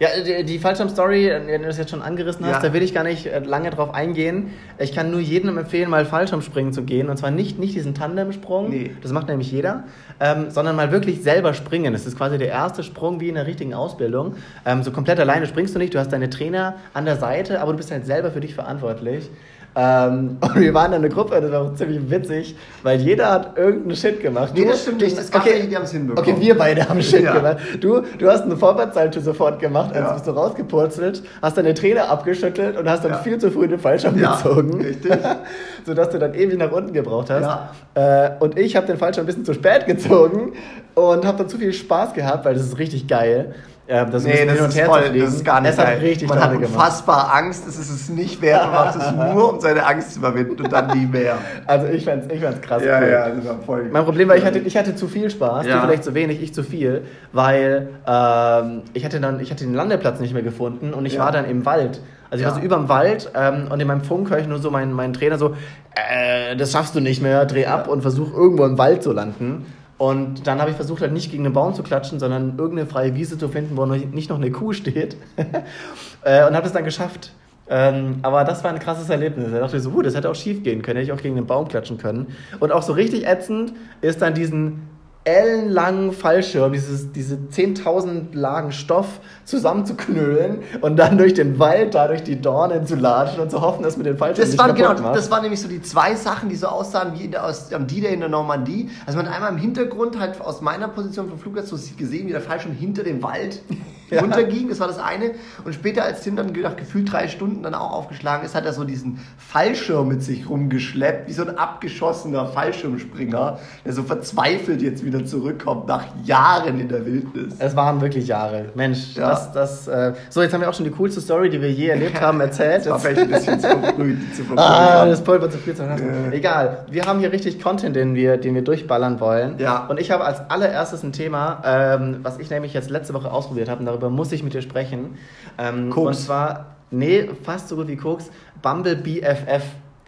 Ja, 0.00 0.08
die, 0.24 0.44
die 0.44 0.58
Fallschirm-Story, 0.58 1.30
wenn 1.46 1.62
du 1.62 1.68
das 1.68 1.78
jetzt 1.78 1.90
schon 1.90 2.02
angerissen 2.02 2.44
hast, 2.46 2.62
Ja. 2.62 2.68
da 2.68 2.72
will 2.74 2.82
ich 2.82 2.92
gar 2.92 3.04
nicht 3.04 3.26
äh, 3.26 3.38
lange 3.38 3.70
drauf 3.70 3.94
eingehen. 3.94 4.50
Ich 4.78 4.92
kann 4.92 5.10
nur 5.12 5.20
jedem 5.20 5.56
empfehlen, 5.56 5.88
mal 5.88 6.04
Fallschirmspringen 6.04 6.72
zu 6.72 6.82
gehen. 6.82 7.08
Und 7.08 7.16
zwar 7.16 7.30
nicht, 7.30 7.58
nicht 7.60 7.74
diesen 7.76 7.94
Tandemsprung, 7.94 8.70
Nee. 8.70 8.90
das 9.02 9.12
macht 9.12 9.28
nämlich 9.28 9.52
jeder, 9.52 9.84
ähm, 10.18 10.50
sondern 10.50 10.74
mal 10.74 10.90
wirklich 10.90 11.22
selber 11.22 11.54
springen. 11.54 11.92
Das 11.92 12.06
ist 12.06 12.16
quasi 12.18 12.38
der 12.38 12.48
erste 12.48 12.82
Sprung 12.82 13.20
wie 13.20 13.28
in 13.28 13.36
der 13.36 13.46
richtigen 13.46 13.72
Ausbildung. 13.72 14.34
Ähm, 14.66 14.82
so 14.82 14.90
komplett 14.90 15.20
alleine 15.20 15.46
springst 15.46 15.74
du 15.76 15.78
nicht, 15.78 15.94
du 15.94 15.98
hast 16.00 16.12
deine 16.12 16.28
Trainer 16.28 16.74
an 16.92 17.04
der 17.04 17.16
Seite, 17.16 17.60
aber 17.60 17.70
du 17.72 17.76
bist 17.78 17.90
halt 17.92 18.04
selber 18.04 18.30
für 18.32 18.40
dich 18.40 18.54
verantwortlich. 18.54 19.30
Ähm, 19.76 20.36
und 20.40 20.54
wir 20.60 20.72
waren 20.74 20.92
in 20.92 20.98
einer 20.98 21.08
Gruppe, 21.08 21.40
das 21.40 21.50
war 21.50 21.62
auch 21.62 21.74
ziemlich 21.74 22.08
witzig, 22.10 22.54
weil 22.82 23.00
jeder 23.00 23.30
hat 23.30 23.58
irgendeinen 23.58 23.96
Shit 23.96 24.20
gemacht. 24.20 24.52
Nee, 24.54 24.64
das 24.66 24.82
stimmt 24.82 25.00
nicht. 25.00 25.18
Es 25.18 25.30
gab 25.30 25.44
welche, 25.44 25.66
die 25.66 25.74
haben's 25.76 25.90
hinbekommen. 25.92 26.30
Okay, 26.32 26.40
wir 26.40 26.56
beide 26.56 26.88
haben 26.88 27.02
Shit 27.02 27.22
Ja. 27.24 27.34
gemacht. 27.34 27.56
Du, 27.80 28.02
du 28.18 28.28
hast 28.30 28.42
eine 28.44 28.56
Vorwärtssalto 28.56 29.20
sofort 29.20 29.58
gemacht, 29.58 29.90
als 29.94 30.06
Ja. 30.06 30.12
bist 30.12 30.26
du 30.26 30.30
rausgepurzelt, 30.30 31.22
hast 31.42 31.56
deine 31.58 31.74
Trainer 31.74 32.08
abgeschüttelt 32.08 32.76
und 32.76 32.88
hast 32.88 33.04
dann 33.04 33.12
Ja. 33.12 33.18
viel 33.18 33.38
zu 33.38 33.50
früh 33.50 33.66
den 33.66 33.78
Fallschirm 33.80 34.16
gezogen. 34.16 34.80
richtig. 34.82 35.12
Sodass 35.86 36.10
du 36.10 36.18
dann 36.18 36.34
ewig 36.34 36.56
nach 36.58 36.70
unten 36.72 36.92
gebraucht 36.92 37.30
hast. 37.30 37.42
Ja. 37.42 37.70
Äh, 37.94 38.30
und 38.40 38.58
ich 38.58 38.76
habe 38.76 38.86
den 38.86 38.96
Fallschirm 38.96 39.24
ein 39.24 39.26
bisschen 39.26 39.44
zu 39.44 39.54
spät 39.54 39.86
gezogen 39.86 40.52
und 40.94 41.24
habe 41.26 41.38
dann 41.38 41.48
zu 41.48 41.58
viel 41.58 41.72
Spaß 41.72 42.14
gehabt, 42.14 42.44
weil 42.44 42.54
das 42.54 42.62
ist 42.64 42.78
richtig 42.78 43.08
geil. 43.08 43.54
Äh, 43.86 44.06
das 44.10 44.24
Nee, 44.24 44.46
das 44.46 44.60
ist 44.74 44.80
voll, 44.80 45.02
das 45.18 45.34
ist 45.34 45.44
gar 45.44 45.60
nicht 45.60 45.72
Es 45.72 45.78
hat 45.78 45.86
geil. 45.86 45.98
richtig 45.98 46.28
Man 46.28 46.38
hat 46.40 46.46
Laune 46.52 46.60
gemacht. 46.60 46.74
unfassbar 46.74 47.34
Angst, 47.34 47.68
es 47.68 47.78
ist 47.78 47.90
es 47.90 48.08
nicht 48.08 48.40
wert, 48.40 48.62
man 48.62 48.72
macht 48.72 48.96
es 48.96 49.12
nur, 49.12 49.52
um 49.52 49.60
seine 49.60 49.84
Angst 49.86 50.12
zu 50.14 50.20
überwinden 50.20 50.62
und 50.62 50.72
dann 50.72 50.96
nie 50.98 51.04
mehr. 51.04 51.36
Also 51.66 51.88
ich 51.88 52.02
fand's, 52.04 52.26
ich 52.32 52.40
fand's 52.42 52.62
krass 52.62 52.82
cool. 52.82 53.10
das 53.36 53.46
war 53.46 53.58
voll. 53.60 53.88
Mein 53.92 54.04
Problem 54.04 54.28
war, 54.28 54.36
ich 54.36 54.44
hatte, 54.46 54.58
ich 54.60 54.76
hatte 54.78 54.96
zu 54.96 55.06
viel 55.06 55.28
Spaß, 55.28 55.66
Ja. 55.66 55.74
du 55.80 55.86
vielleicht 55.86 56.04
zu 56.04 56.14
wenig, 56.14 56.42
ich 56.42 56.54
zu 56.54 56.62
viel, 56.62 57.02
weil 57.32 57.88
ähm, 58.06 58.82
ich, 58.94 59.04
hatte 59.04 59.20
dann, 59.20 59.38
ich 59.40 59.50
hatte 59.50 59.64
den 59.64 59.74
Landeplatz 59.74 60.18
nicht 60.18 60.32
mehr 60.32 60.42
gefunden 60.42 60.94
und 60.94 61.04
ich 61.04 61.14
Ja. 61.14 61.24
war 61.24 61.32
dann 61.32 61.44
im 61.44 61.66
Wald. 61.66 62.00
Also 62.30 62.40
ich 62.42 62.48
Ja. 62.48 62.54
war 62.54 62.58
so 62.58 62.64
überm 62.64 62.88
Wald 62.88 63.30
ähm, 63.34 63.66
und 63.70 63.80
in 63.80 63.86
meinem 63.86 64.02
Funk 64.02 64.30
höre 64.30 64.38
ich 64.38 64.48
nur 64.48 64.60
so 64.60 64.70
meinen, 64.70 64.92
meinen 64.94 65.12
Trainer 65.12 65.36
so, 65.36 65.54
äh, 65.94 66.56
das 66.56 66.72
schaffst 66.72 66.94
du 66.94 67.00
nicht 67.00 67.20
mehr, 67.22 67.44
dreh 67.44 67.66
ab 67.66 67.86
und 67.88 68.00
versuch 68.00 68.32
irgendwo 68.32 68.64
im 68.64 68.78
Wald 68.78 69.02
zu 69.02 69.12
landen. 69.12 69.66
Und 69.96 70.46
dann 70.46 70.60
habe 70.60 70.70
ich 70.70 70.76
versucht, 70.76 71.02
halt 71.02 71.12
nicht 71.12 71.30
gegen 71.30 71.44
einen 71.44 71.54
Baum 71.54 71.74
zu 71.74 71.82
klatschen, 71.82 72.18
sondern 72.18 72.58
irgendeine 72.58 72.86
freie 72.86 73.14
Wiese 73.14 73.38
zu 73.38 73.48
finden, 73.48 73.76
wo 73.76 73.86
nicht 73.86 74.28
noch 74.28 74.36
eine 74.36 74.50
Kuh 74.50 74.72
steht. 74.72 75.16
äh, 76.24 76.46
und 76.46 76.56
habe 76.56 76.66
es 76.66 76.72
dann 76.72 76.84
geschafft. 76.84 77.32
Ähm, 77.68 78.16
aber 78.22 78.44
das 78.44 78.62
war 78.62 78.72
ein 78.72 78.78
krasses 78.78 79.08
Erlebnis. 79.08 79.50
Da 79.50 79.60
dachte 79.60 79.76
ich 79.76 79.82
so, 79.82 79.90
uh, 79.90 80.02
das 80.02 80.14
hätte 80.14 80.28
auch 80.28 80.34
schief 80.34 80.62
gehen 80.62 80.82
können, 80.82 80.98
hätte 80.98 81.12
ich 81.12 81.18
auch 81.18 81.22
gegen 81.22 81.36
den 81.36 81.46
Baum 81.46 81.68
klatschen 81.68 81.96
können. 81.96 82.26
Und 82.60 82.72
auch 82.72 82.82
so 82.82 82.92
richtig 82.92 83.26
ätzend 83.26 83.72
ist 84.00 84.20
dann 84.20 84.34
diesen 84.34 84.82
ellenlangen 85.24 86.12
Fallschirm, 86.12 86.72
dieses, 86.72 87.10
diese 87.12 87.36
10.000 87.36 88.34
Lagen 88.34 88.72
Stoff 88.72 89.20
zusammenzuknüllen 89.44 90.58
und 90.82 90.96
dann 90.96 91.16
durch 91.16 91.32
den 91.32 91.58
Wald, 91.58 91.94
da 91.94 92.08
durch 92.08 92.22
die 92.22 92.40
Dornen 92.40 92.86
zu 92.86 92.94
latschen 92.94 93.40
und 93.40 93.50
zu 93.50 93.62
hoffen, 93.62 93.82
dass 93.82 93.96
mit 93.96 94.06
den 94.06 94.18
Fallschirm 94.18 94.46
Das 94.46 94.58
waren, 94.58 94.74
genau, 94.74 94.92
macht. 94.92 95.16
das 95.16 95.30
waren 95.30 95.42
nämlich 95.42 95.60
so 95.60 95.68
die 95.68 95.80
zwei 95.80 96.14
Sachen, 96.14 96.50
die 96.50 96.56
so 96.56 96.66
aussahen 96.66 97.18
wie 97.18 97.24
in 97.24 97.30
der, 97.30 97.46
aus, 97.46 97.72
am 97.72 97.86
D-Day 97.86 98.12
in 98.12 98.20
der 98.20 98.28
Normandie. 98.28 98.90
Also 99.06 99.16
man 99.16 99.26
hat 99.26 99.34
einmal 99.34 99.52
im 99.52 99.58
Hintergrund 99.58 100.18
halt 100.20 100.40
aus 100.40 100.60
meiner 100.60 100.88
Position 100.88 101.28
vom 101.28 101.38
Flugplatz 101.38 101.70
so 101.70 101.78
gesehen, 101.96 102.28
wie 102.28 102.32
der 102.32 102.42
Fallschirm 102.42 102.72
hinter 102.72 103.02
dem 103.02 103.22
Wald 103.22 103.62
Ja. 104.10 104.20
runterging. 104.20 104.68
Das 104.68 104.80
war 104.80 104.86
das 104.88 104.98
eine. 104.98 105.32
Und 105.64 105.74
später, 105.74 106.04
als 106.04 106.22
Tim 106.22 106.36
dann 106.36 106.52
nach 106.52 106.76
gefühlt 106.76 107.10
drei 107.12 107.28
Stunden 107.28 107.62
dann 107.62 107.74
auch 107.74 107.92
aufgeschlagen 107.92 108.44
ist, 108.44 108.54
hat 108.54 108.64
er 108.64 108.72
so 108.72 108.84
diesen 108.84 109.18
Fallschirm 109.38 110.08
mit 110.08 110.22
sich 110.22 110.48
rumgeschleppt, 110.48 111.28
wie 111.28 111.32
so 111.32 111.42
ein 111.46 111.56
abgeschossener 111.58 112.46
Fallschirmspringer, 112.46 113.58
der 113.84 113.92
so 113.92 114.02
verzweifelt 114.02 114.82
jetzt 114.82 115.04
wieder 115.04 115.24
zurückkommt 115.24 115.88
nach 115.88 116.04
Jahren 116.24 116.80
in 116.80 116.88
der 116.88 117.04
Wildnis. 117.06 117.54
Es 117.58 117.74
waren 117.76 118.00
wirklich 118.00 118.26
Jahre. 118.26 118.66
Mensch, 118.74 119.14
Ja. 119.16 119.30
das, 119.30 119.52
das. 119.52 119.88
Äh 119.88 120.12
so, 120.30 120.42
jetzt 120.42 120.52
haben 120.52 120.60
wir 120.60 120.68
auch 120.68 120.74
schon 120.74 120.84
die 120.84 120.90
coolste 120.92 121.20
Story, 121.20 121.50
die 121.50 121.60
wir 121.60 121.70
je 121.70 121.88
erlebt 121.88 122.20
haben, 122.20 122.40
erzählt. 122.40 122.80
Das 122.80 122.90
war 122.90 122.98
vielleicht 122.98 123.20
ein 123.22 123.28
bisschen 123.30 123.60
zu 123.60 123.68
früh. 123.96 124.16
Zu 124.36 124.44
früh 124.44 124.54
Ah, 124.56 125.06
das 125.06 125.22
Pulver 125.22 125.50
zu 125.50 125.58
viel 125.58 125.74
zu. 125.74 125.82
Ja. 125.82 125.96
Egal, 126.32 126.84
wir 126.90 127.04
haben 127.04 127.18
hier 127.20 127.32
richtig 127.32 127.60
Content, 127.62 127.96
den 127.96 128.14
wir, 128.14 128.36
den 128.36 128.54
wir 128.54 128.62
durchballern 128.62 129.20
wollen. 129.20 129.58
Ja. 129.58 129.86
Und 129.86 130.00
ich 130.00 130.10
habe 130.10 130.24
als 130.24 130.38
allererstes 130.50 131.02
ein 131.02 131.12
Thema, 131.12 131.62
ähm, 131.64 132.18
was 132.22 132.38
ich 132.38 132.50
nämlich 132.50 132.72
jetzt 132.74 132.90
letzte 132.90 133.14
Woche 133.14 133.30
ausprobiert 133.30 133.68
habe, 133.68 133.82
darüber 133.94 134.10
muss 134.10 134.32
ich 134.32 134.42
mit 134.42 134.54
dir 134.54 134.62
sprechen. 134.62 135.16
Ähm, 135.58 135.90
Koks. 135.90 136.06
Und 136.06 136.14
zwar, 136.14 136.76
nee, 136.90 137.28
fast 137.42 137.68
so 137.68 137.76
gut 137.76 137.88
wie 137.88 137.96
Koks, 137.96 138.30
Bumble 138.62 138.96
BFF. 138.96 139.64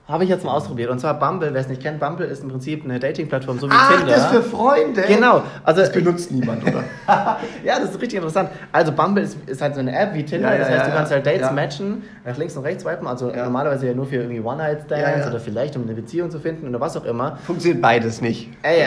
Habe 0.09 0.23
ich 0.23 0.31
jetzt 0.31 0.45
mal 0.45 0.53
ausprobiert. 0.53 0.89
Und 0.91 1.01
zwar 1.01 1.19
Bumble, 1.19 1.53
wer 1.53 1.61
es 1.61 1.67
nicht 1.69 1.83
kennt, 1.83 1.99
Bumble 1.99 2.27
ist 2.27 2.45
im 2.45 2.49
Prinzip 2.49 2.85
eine 2.85 3.01
Dating-Plattform, 3.01 3.59
so 3.59 3.67
wie 3.69 3.75
Ach, 3.77 3.91
Tinder. 3.97 4.13
das 4.13 4.25
ist 4.25 4.29
für 4.29 4.43
Freunde? 4.43 5.03
Genau, 5.03 5.43
also 5.65 5.81
Das 5.81 5.91
benutzt 5.91 6.31
niemand, 6.31 6.63
oder? 6.63 6.85
ja, 7.65 7.81
das 7.81 7.91
ist 7.91 8.01
richtig 8.01 8.19
interessant. 8.19 8.51
Also 8.71 8.93
Bumble 8.93 9.25
ist, 9.25 9.37
ist 9.47 9.61
halt 9.61 9.75
so 9.75 9.81
eine 9.81 9.99
App 9.99 10.15
wie 10.15 10.25
Tinder, 10.25 10.53
Ja, 10.53 10.59
das 10.59 10.69
heißt, 10.69 10.79
ja, 10.79 10.87
du 10.91 10.97
kannst 10.97 11.13
halt 11.13 11.27
Dates 11.27 11.51
matchen, 11.51 12.05
nach 12.25 12.37
links 12.37 12.57
und 12.57 12.63
rechts 12.63 12.85
swipen, 12.85 13.09
also 13.09 13.33
normalerweise 13.33 13.89
ja 13.89 13.95
nur 13.95 14.07
für 14.07 14.17
irgendwie 14.17 14.41
One-Night-Stands 14.41 15.27
oder 15.27 15.41
vielleicht 15.41 15.75
um 15.77 15.83
eine 15.83 15.95
Beziehung 15.95 16.31
zu 16.31 16.39
finden 16.39 16.69
oder 16.69 16.81
was 16.81 16.97
auch 16.97 17.05
immer. 17.05 17.39
Funktioniert 17.45 17.83
beides 17.83 18.21
nicht. 18.21 18.49
Ey, 18.63 18.83
äh, 18.83 18.87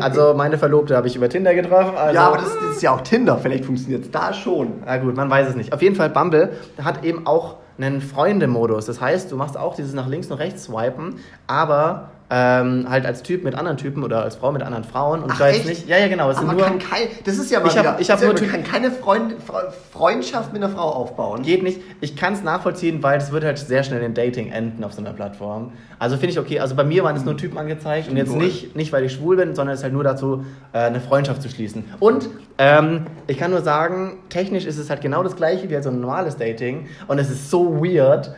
also 0.00 0.34
meine 0.34 0.58
Verlobte 0.58 0.96
habe 0.96 1.08
ich 1.08 1.16
über 1.16 1.28
Tinder 1.28 1.54
getroffen. 1.54 1.96
Also, 1.96 2.14
ja, 2.14 2.28
aber 2.28 2.36
das, 2.36 2.54
das 2.54 2.76
ist 2.76 2.82
ja 2.82 2.92
auch 2.92 3.00
Tinder. 3.00 3.36
Vielleicht 3.38 3.64
funktioniert 3.64 4.04
es 4.04 4.10
da 4.12 4.32
schon. 4.32 4.74
Na 4.86 4.96
gut, 4.98 5.16
man 5.16 5.28
weiß 5.28 5.48
es 5.48 5.56
nicht. 5.56 5.72
Auf 5.72 5.82
jeden 5.82 5.96
Fall, 5.96 6.10
Bumble 6.10 6.50
hat 6.82 7.04
eben 7.04 7.26
auch 7.26 7.56
einen 7.84 8.00
Freunde-Modus. 8.00 8.86
Das 8.86 9.00
heißt, 9.00 9.30
du 9.30 9.36
machst 9.36 9.56
auch 9.56 9.74
dieses 9.74 9.92
nach 9.92 10.08
links 10.08 10.30
und 10.30 10.38
rechts 10.38 10.64
swipen, 10.64 11.16
aber 11.46 12.11
ähm, 12.34 12.86
halt 12.88 13.04
als 13.04 13.22
Typ 13.22 13.44
mit 13.44 13.54
anderen 13.54 13.76
Typen 13.76 14.02
oder 14.02 14.22
als 14.22 14.36
Frau 14.36 14.52
mit 14.52 14.62
anderen 14.62 14.84
Frauen. 14.84 15.22
Und 15.22 15.30
Ach, 15.32 15.40
jetzt 15.40 15.56
echt? 15.58 15.68
nicht. 15.68 15.88
Ja, 15.88 15.98
ja, 15.98 16.08
genau. 16.08 16.30
Es 16.30 16.38
sind 16.38 16.50
nur, 16.50 16.62
kann 16.64 16.78
kein, 16.78 17.08
das 17.24 17.36
ist 17.36 17.50
ja 17.50 17.60
mal 17.60 17.66
Ich 17.68 17.76
hab- 17.76 17.84
wieder, 17.84 18.00
ich 18.00 18.10
hab 18.10 18.22
nur 18.22 18.32
man 18.32 18.48
kann 18.50 18.64
keine 18.64 18.90
Freund, 18.90 19.34
Fre- 19.46 19.70
Freundschaft 19.92 20.50
mit 20.54 20.62
einer 20.64 20.72
Frau 20.72 20.88
aufbauen. 20.88 21.42
Geht 21.42 21.62
nicht. 21.62 21.80
Ich 22.00 22.16
kann 22.16 22.32
es 22.32 22.42
nachvollziehen, 22.42 23.02
weil 23.02 23.18
es 23.18 23.32
wird 23.32 23.44
halt 23.44 23.58
sehr 23.58 23.82
schnell 23.84 24.02
in 24.02 24.14
Dating 24.14 24.50
enden 24.50 24.82
auf 24.82 24.94
so 24.94 25.02
einer 25.02 25.12
Plattform. 25.12 25.72
Also 25.98 26.16
finde 26.16 26.30
ich 26.32 26.38
okay. 26.38 26.58
Also 26.58 26.74
bei 26.74 26.84
mir 26.84 27.04
waren 27.04 27.14
es 27.16 27.24
nur 27.24 27.36
Typen 27.36 27.58
angezeigt 27.58 28.08
und 28.08 28.16
jetzt 28.16 28.30
wohl. 28.32 28.38
nicht, 28.38 28.74
nicht, 28.74 28.92
weil 28.94 29.04
ich 29.04 29.12
schwul 29.12 29.36
bin, 29.36 29.54
sondern 29.54 29.74
es 29.74 29.80
ist 29.80 29.84
halt 29.84 29.92
nur 29.92 30.02
dazu, 30.04 30.44
äh, 30.72 30.78
eine 30.78 31.00
Freundschaft 31.00 31.42
zu 31.42 31.50
schließen. 31.50 31.84
Und 32.00 32.30
ähm, 32.56 33.06
ich 33.26 33.36
kann 33.36 33.50
nur 33.50 33.60
sagen, 33.60 34.20
technisch 34.30 34.64
ist 34.64 34.78
es 34.78 34.88
halt 34.88 35.02
genau 35.02 35.22
das 35.22 35.36
gleiche 35.36 35.68
wie 35.68 35.74
halt 35.74 35.84
so 35.84 35.90
ein 35.90 36.00
normales 36.00 36.36
Dating 36.38 36.86
und 37.08 37.18
es 37.18 37.28
ist 37.30 37.50
so 37.50 37.84
weird. 37.84 38.34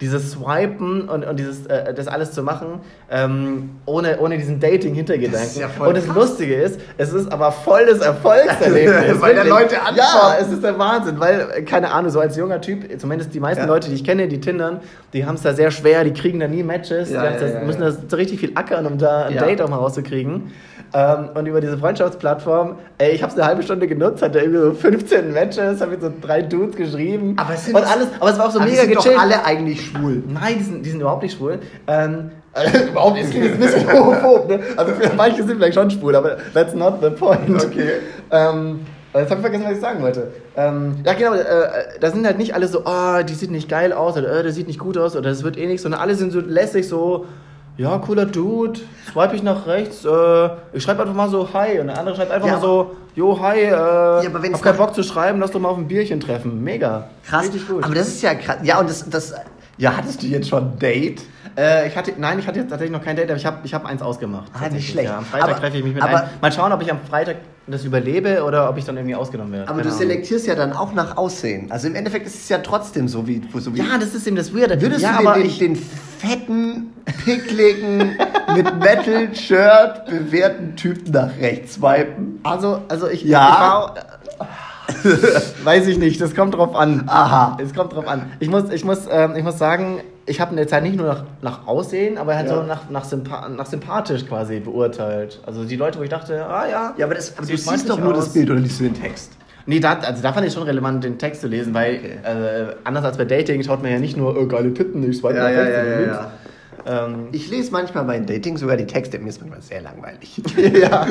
Dieses 0.00 0.32
Swipen 0.32 1.08
und, 1.08 1.24
und 1.24 1.38
dieses, 1.38 1.64
äh, 1.66 1.94
das 1.94 2.06
alles 2.06 2.32
zu 2.32 2.42
machen, 2.42 2.80
ähm, 3.10 3.70
ohne, 3.86 4.18
ohne 4.20 4.36
diesen 4.36 4.60
Dating-Hintergedanken. 4.60 5.40
Das 5.40 5.56
ja 5.56 5.68
und 5.78 5.96
das. 5.96 6.06
Lustige 6.06 6.54
ist, 6.54 6.78
es 6.98 7.14
ist 7.14 7.32
aber 7.32 7.50
voll 7.50 7.86
das 7.86 8.00
Erfolgserlebnis. 8.00 9.20
Weil 9.20 9.36
Wirklich. 9.36 9.50
Leute 9.50 9.80
anfangen. 9.80 9.96
Ja, 9.96 10.36
es 10.38 10.52
ist 10.52 10.62
der 10.62 10.78
Wahnsinn, 10.78 11.18
weil, 11.18 11.64
keine 11.64 11.90
Ahnung, 11.92 12.10
so 12.10 12.20
als 12.20 12.36
junger 12.36 12.60
Typ, 12.60 13.00
zumindest 13.00 13.32
die 13.32 13.40
meisten 13.40 13.62
Ja. 13.62 13.68
Leute, 13.68 13.88
die 13.88 13.94
ich 13.94 14.04
kenne, 14.04 14.28
die 14.28 14.40
Tindern, 14.40 14.80
die 15.14 15.24
haben 15.24 15.36
es 15.36 15.42
da 15.42 15.54
sehr 15.54 15.70
schwer, 15.70 16.04
die 16.04 16.12
kriegen 16.12 16.40
da 16.40 16.48
nie 16.48 16.62
Matches, 16.62 17.10
Ja, 17.10 17.22
die 17.22 17.28
haben's 17.28 17.40
ja, 17.40 17.48
da, 17.48 17.54
ja, 17.60 17.64
müssen 17.64 17.80
da 17.80 17.92
so 17.92 18.16
richtig 18.16 18.40
viel 18.40 18.52
ackern, 18.54 18.86
um 18.86 18.98
da 18.98 19.26
ein. 19.26 19.38
Date 19.38 19.62
auch 19.62 19.68
mal 19.70 19.76
rauszukriegen. 19.76 20.52
Ähm, 20.96 21.28
und 21.34 21.44
über 21.44 21.60
diese 21.60 21.76
Freundschaftsplattform, 21.76 22.76
ey, 22.96 23.10
ich 23.10 23.22
habe 23.22 23.30
es 23.30 23.38
eine 23.38 23.46
halbe 23.46 23.62
Stunde 23.62 23.86
genutzt, 23.86 24.22
hatte 24.22 24.38
irgendwie 24.38 24.60
so 24.60 24.72
15 24.72 25.30
Matches, 25.30 25.82
habe 25.82 25.90
mit 25.90 26.00
so 26.00 26.10
drei 26.22 26.40
Dudes 26.40 26.74
geschrieben. 26.74 27.36
Aber 27.38 27.52
es 27.52 27.66
sind- 27.66 27.76
und 27.76 27.84
alles, 27.84 28.08
aber 28.18 28.30
es 28.30 28.38
war 28.38 28.46
auch 28.46 28.50
so 28.50 28.60
mega 28.60 28.76
sind 28.76 28.94
doch 28.94 29.04
gechillt. 29.04 29.20
alle 29.20 29.44
eigentlich 29.44 29.88
schwul. 29.88 30.22
Nein, 30.26 30.54
die 30.58 30.64
sind, 30.64 30.86
die 30.86 30.88
sind 30.88 31.00
überhaupt 31.02 31.22
nicht 31.22 31.36
schwul. 31.36 31.58
Ähm, 31.86 32.30
überhaupt 32.90 33.16
nicht, 33.16 33.26
das 33.26 33.30
klingt 33.30 33.44
jetzt 33.44 33.54
ein 33.56 33.60
bisschen 33.60 33.92
homophob, 33.92 34.48
ne? 34.48 34.60
Also 34.78 34.92
manche 35.18 35.42
sind 35.42 35.58
vielleicht 35.58 35.74
schon 35.74 35.90
schwul, 35.90 36.16
aber 36.16 36.38
that's 36.54 36.72
not 36.72 36.94
the 37.02 37.10
point. 37.10 37.62
Okay. 37.62 37.90
Ähm, 38.30 38.80
jetzt 39.12 39.30
habe 39.30 39.40
ich 39.40 39.46
vergessen, 39.46 39.64
was 39.66 39.72
ich 39.72 39.80
sagen 39.80 40.02
wollte. 40.02 40.32
Ähm, 40.56 40.94
ja, 41.04 41.12
genau, 41.12 41.34
äh, 41.34 41.44
da 42.00 42.10
sind 42.10 42.24
halt 42.24 42.38
nicht 42.38 42.54
alle 42.54 42.68
so, 42.68 42.80
oh, 42.86 43.22
die 43.22 43.34
sieht 43.34 43.50
nicht 43.50 43.68
geil 43.68 43.92
aus 43.92 44.16
oder 44.16 44.32
äh, 44.32 44.42
der 44.42 44.52
sieht 44.52 44.66
nicht 44.66 44.78
gut 44.78 44.96
aus 44.96 45.14
oder 45.14 45.28
das 45.28 45.42
wird 45.42 45.58
eh 45.58 45.66
nichts, 45.66 45.82
sondern 45.82 46.00
alle 46.00 46.14
sind 46.14 46.32
so 46.32 46.40
lässig 46.40 46.88
so, 46.88 47.26
ja, 47.76 47.98
cooler 47.98 48.26
Dude, 48.26 48.80
swipe 49.12 49.36
ich 49.36 49.42
nach 49.42 49.66
rechts, 49.66 50.04
äh, 50.04 50.48
ich 50.72 50.82
schreibe 50.82 51.02
einfach 51.02 51.14
mal 51.14 51.28
so 51.28 51.48
Hi 51.52 51.78
und 51.80 51.88
der 51.88 51.98
andere 51.98 52.16
schreibt 52.16 52.30
einfach 52.30 52.48
Ja, 52.48 52.54
mal 52.54 52.60
so, 52.60 52.96
jo, 53.14 53.38
Hi, 53.40 53.60
äh, 53.60 53.72
aber 53.74 54.42
wenn's 54.42 54.54
hab 54.54 54.62
keinen 54.62 54.76
Bock 54.78 54.94
zu 54.94 55.02
schreiben, 55.02 55.40
lass 55.40 55.50
doch 55.50 55.60
mal 55.60 55.68
auf 55.68 55.78
ein 55.78 55.86
Bierchen 55.88 56.20
treffen. 56.20 56.62
Mega. 56.64 57.08
Krass. 57.26 57.44
Richtig 57.44 57.68
gut. 57.68 57.84
Aber 57.84 57.94
das 57.94 58.08
ist 58.08 58.22
ja 58.22 58.34
krass. 58.34 58.56
Ja, 58.62 58.78
und 58.80 58.88
das, 58.88 59.08
das. 59.08 59.34
Ja, 59.78 59.94
hattest 59.94 60.22
du 60.22 60.26
jetzt 60.26 60.48
schon 60.48 60.62
ein 60.72 60.78
Date? 60.78 61.20
Äh, 61.54 61.88
ich 61.88 61.96
hatte, 61.96 62.12
nein, 62.16 62.38
ich 62.38 62.46
hatte 62.46 62.58
jetzt 62.60 62.70
tatsächlich 62.70 62.96
noch 62.96 63.04
kein 63.04 63.14
Date, 63.16 63.28
aber 63.28 63.36
ich 63.38 63.44
habe 63.44 63.58
ich 63.62 63.74
hab 63.74 63.84
eins 63.84 64.00
ausgemacht. 64.00 64.50
Ah, 64.54 64.68
nicht 64.70 64.88
schlecht. 64.90 65.08
Ja. 65.10 65.18
Am 65.18 65.24
Freitag 65.26 65.50
Aber- 65.50 65.60
treffe 65.60 65.76
ich 65.78 65.84
mich 65.84 65.92
mit 65.94 66.02
aber- 66.02 66.20
einem. 66.20 66.28
Mal 66.40 66.52
schauen, 66.52 66.72
ob 66.72 66.80
ich 66.80 66.90
am 66.90 67.00
Freitag 67.00 67.36
das 67.66 67.84
überlebe 67.84 68.42
oder 68.44 68.70
ob 68.70 68.78
ich 68.78 68.84
dann 68.84 68.96
irgendwie 68.96 69.16
ausgenommen 69.16 69.52
werde. 69.52 69.64
Aber 69.68 69.78
Keine 69.78 69.82
du 69.82 69.88
Ahnung. 69.88 69.98
selektierst 69.98 70.46
ja 70.46 70.54
dann 70.54 70.72
auch 70.72 70.92
nach 70.94 71.16
Aussehen. 71.18 71.70
Also 71.70 71.88
im 71.88 71.94
Endeffekt 71.94 72.26
ist 72.26 72.36
es 72.36 72.48
ja 72.48 72.58
trotzdem 72.58 73.06
so 73.08 73.26
wie. 73.26 73.42
So 73.58 73.74
wie 73.74 73.78
Ja, 73.80 73.98
das 74.00 74.14
ist 74.14 74.26
eben 74.26 74.36
das 74.36 74.54
Weirde. 74.54 74.80
Würdest 74.80 75.02
ja, 75.02 75.12
du 75.12 75.18
den, 75.18 75.26
aber 75.26 75.36
den, 75.38 75.46
ich, 75.46 75.58
den 75.58 75.76
fetten, 75.76 76.85
pickligen, 77.24 78.16
mit 78.54 78.78
Metal-Shirt 78.80 80.06
bewehrten 80.06 80.76
Typen 80.76 81.12
nach 81.12 81.30
rechts 81.40 81.74
swipen? 81.74 82.40
also, 82.44 82.82
also 82.88 83.08
ich, 83.08 83.22
Ja. 83.24 83.48
ich 83.48 83.58
war, 83.60 83.94
Weiß 85.64 85.86
ich 85.88 85.98
nicht, 85.98 86.20
das 86.20 86.34
kommt 86.34 86.54
drauf 86.54 86.74
an. 86.76 87.04
Aha. 87.08 87.56
Es 87.60 87.74
kommt 87.74 87.92
drauf 87.94 88.06
an. 88.06 88.22
Ich 88.38 88.48
muss, 88.48 88.70
ich 88.70 88.84
muss, 88.84 89.06
ähm, 89.10 89.34
ich 89.36 89.42
muss 89.42 89.58
sagen, 89.58 90.00
ich 90.26 90.40
habe 90.40 90.52
eine 90.52 90.66
Zeit 90.66 90.84
nicht 90.84 90.96
nur 90.96 91.06
nach, 91.06 91.24
nach 91.42 91.66
Aussehen, 91.66 92.18
aber 92.18 92.36
halt 92.36 92.48
Ja. 92.48 92.54
so 92.56 92.62
nach, 92.62 92.88
nach, 92.88 93.04
sympa 93.04 93.48
nach 93.48 93.66
sympathisch 93.66 94.26
quasi 94.26 94.60
beurteilt. 94.60 95.40
Also 95.44 95.64
die 95.64 95.74
Leute, 95.76 95.98
wo 95.98 96.02
ich 96.04 96.08
dachte, 96.08 96.44
ah 96.46 96.66
ja. 96.68 96.94
Ja, 96.96 97.06
aber, 97.06 97.14
das, 97.16 97.36
aber 97.36 97.46
du 97.46 97.56
siehst 97.56 97.90
doch 97.90 97.98
nur 97.98 98.12
das 98.14 98.26
aus. 98.26 98.32
Bild 98.32 98.48
oder 98.50 98.60
liest 98.60 98.78
du 98.78 98.84
den 98.84 98.94
Text? 98.94 99.32
Nee, 99.66 99.80
da, 99.80 99.94
also 99.94 100.22
da 100.22 100.32
fand 100.32 100.46
ich 100.46 100.52
schon 100.52 100.62
relevant, 100.62 101.02
den 101.02 101.18
Text 101.18 101.40
zu 101.40 101.48
lesen, 101.48 101.74
weil 101.74 101.96
Okay. 101.96 102.18
äh, 102.24 102.74
anders 102.84 103.04
als 103.04 103.16
bei 103.16 103.24
Dating 103.24 103.62
schaut 103.64 103.82
man 103.82 103.90
ja 103.90 103.98
nicht 103.98 104.16
nur, 104.16 104.36
oh, 104.38 104.46
geile 104.46 104.72
Titten, 104.72 105.08
ich 105.08 105.16
swipe 105.18 105.34
Ja, 105.36 105.42
nach 105.44 105.50
ja, 105.50 105.58
rechts 105.62 105.76
ja, 105.76 105.84
ja, 105.84 106.06
ja. 106.06 106.30
Ähm, 106.86 107.28
Ich 107.32 107.50
lese 107.50 107.72
manchmal 107.72 108.04
bei 108.04 108.18
Dating 108.20 108.56
sogar 108.56 108.76
die 108.76 108.86
Texte, 108.86 109.18
mir 109.18 109.28
ist 109.28 109.40
manchmal 109.40 109.62
sehr 109.62 109.82
langweilig. 109.82 110.40
ja. 110.80 111.06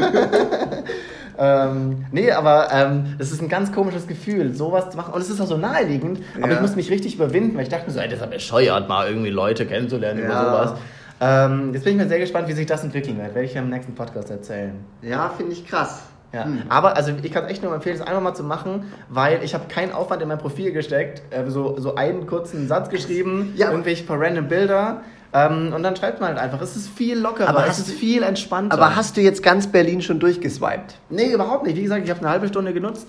ähm, 1.37 2.05
nee, 2.11 2.31
aber 2.31 2.67
ähm, 2.71 3.15
das 3.17 3.31
ist 3.31 3.41
ein 3.41 3.49
ganz 3.49 3.71
komisches 3.73 4.07
Gefühl, 4.07 4.53
sowas 4.53 4.89
zu 4.91 4.97
machen. 4.97 5.13
Und 5.13 5.21
es 5.21 5.29
ist 5.29 5.41
auch 5.41 5.47
so 5.47 5.57
naheliegend, 5.57 6.21
aber 6.37 6.49
Ja. 6.49 6.55
ich 6.55 6.61
muss 6.61 6.75
mich 6.75 6.89
richtig 6.89 7.15
überwinden, 7.15 7.55
weil 7.57 7.63
ich 7.63 7.69
dachte 7.69 7.87
mir 7.87 7.91
so, 7.93 7.99
ey, 7.99 8.05
das 8.07 8.15
ist 8.15 8.21
ja 8.21 8.27
bescheuert, 8.27 8.87
mal 8.87 9.07
irgendwie 9.07 9.29
Leute 9.31 9.65
kennenzulernen 9.65 10.19
über 10.23 10.29
Ja. 10.33 10.43
sowas. 10.45 10.79
Ähm, 11.21 11.73
jetzt 11.73 11.83
bin 11.83 11.93
ich 11.93 11.99
mir 12.03 12.07
sehr 12.09 12.19
gespannt, 12.19 12.47
wie 12.47 12.53
sich 12.53 12.65
das 12.65 12.83
entwickeln 12.83 13.17
wird. 13.17 13.33
Werde 13.35 13.45
ich 13.45 13.53
ja 13.53 13.61
im 13.61 13.69
nächsten 13.69 13.95
Podcast 13.95 14.29
erzählen. 14.29 14.73
Ja, 15.01 15.29
finde 15.35 15.53
ich 15.53 15.65
krass. 15.67 16.03
Ja. 16.33 16.43
Hm. 16.45 16.63
Aber 16.67 16.97
also 16.97 17.13
ich 17.21 17.31
kann 17.31 17.45
es 17.45 17.51
echt 17.51 17.63
nur 17.63 17.73
empfehlen, 17.73 17.97
das 17.97 18.05
einfach 18.05 18.21
mal 18.21 18.33
zu 18.33 18.43
machen, 18.43 18.83
weil 19.09 19.41
ich 19.43 19.53
habe 19.53 19.65
keinen 19.69 19.93
Aufwand 19.93 20.21
in 20.21 20.27
mein 20.27 20.37
Profil 20.37 20.73
gesteckt, 20.73 21.21
äh, 21.33 21.49
so, 21.49 21.79
so 21.79 21.95
einen 21.95 22.27
kurzen 22.27 22.67
Satz 22.67 22.89
geschrieben, 22.89 23.53
Ja. 23.55 23.71
irgendwelche 23.71 24.03
paar 24.03 24.19
random 24.19 24.49
Bilder 24.49 25.01
ähm, 25.33 25.73
und 25.73 25.83
dann 25.83 25.95
schreibt 25.95 26.19
man 26.21 26.29
halt 26.29 26.39
einfach. 26.39 26.61
Es 26.61 26.75
ist 26.75 26.89
viel 26.89 27.17
lockerer, 27.17 27.49
Aber 27.49 27.67
es 27.67 27.79
ist 27.79 27.91
viel 27.91 28.23
entspannter. 28.23 28.73
Aber 28.73 28.95
hast 28.95 29.17
du 29.17 29.21
jetzt 29.21 29.43
ganz 29.43 29.67
Berlin 29.67 30.01
schon 30.01 30.19
durchgeswiped? 30.19 30.95
Nee, 31.09 31.33
überhaupt 31.33 31.65
nicht. 31.65 31.77
Wie 31.77 31.83
gesagt, 31.83 32.03
ich 32.03 32.09
habe 32.09 32.21
eine 32.21 32.29
halbe 32.29 32.47
Stunde 32.47 32.73
genutzt. 32.73 33.07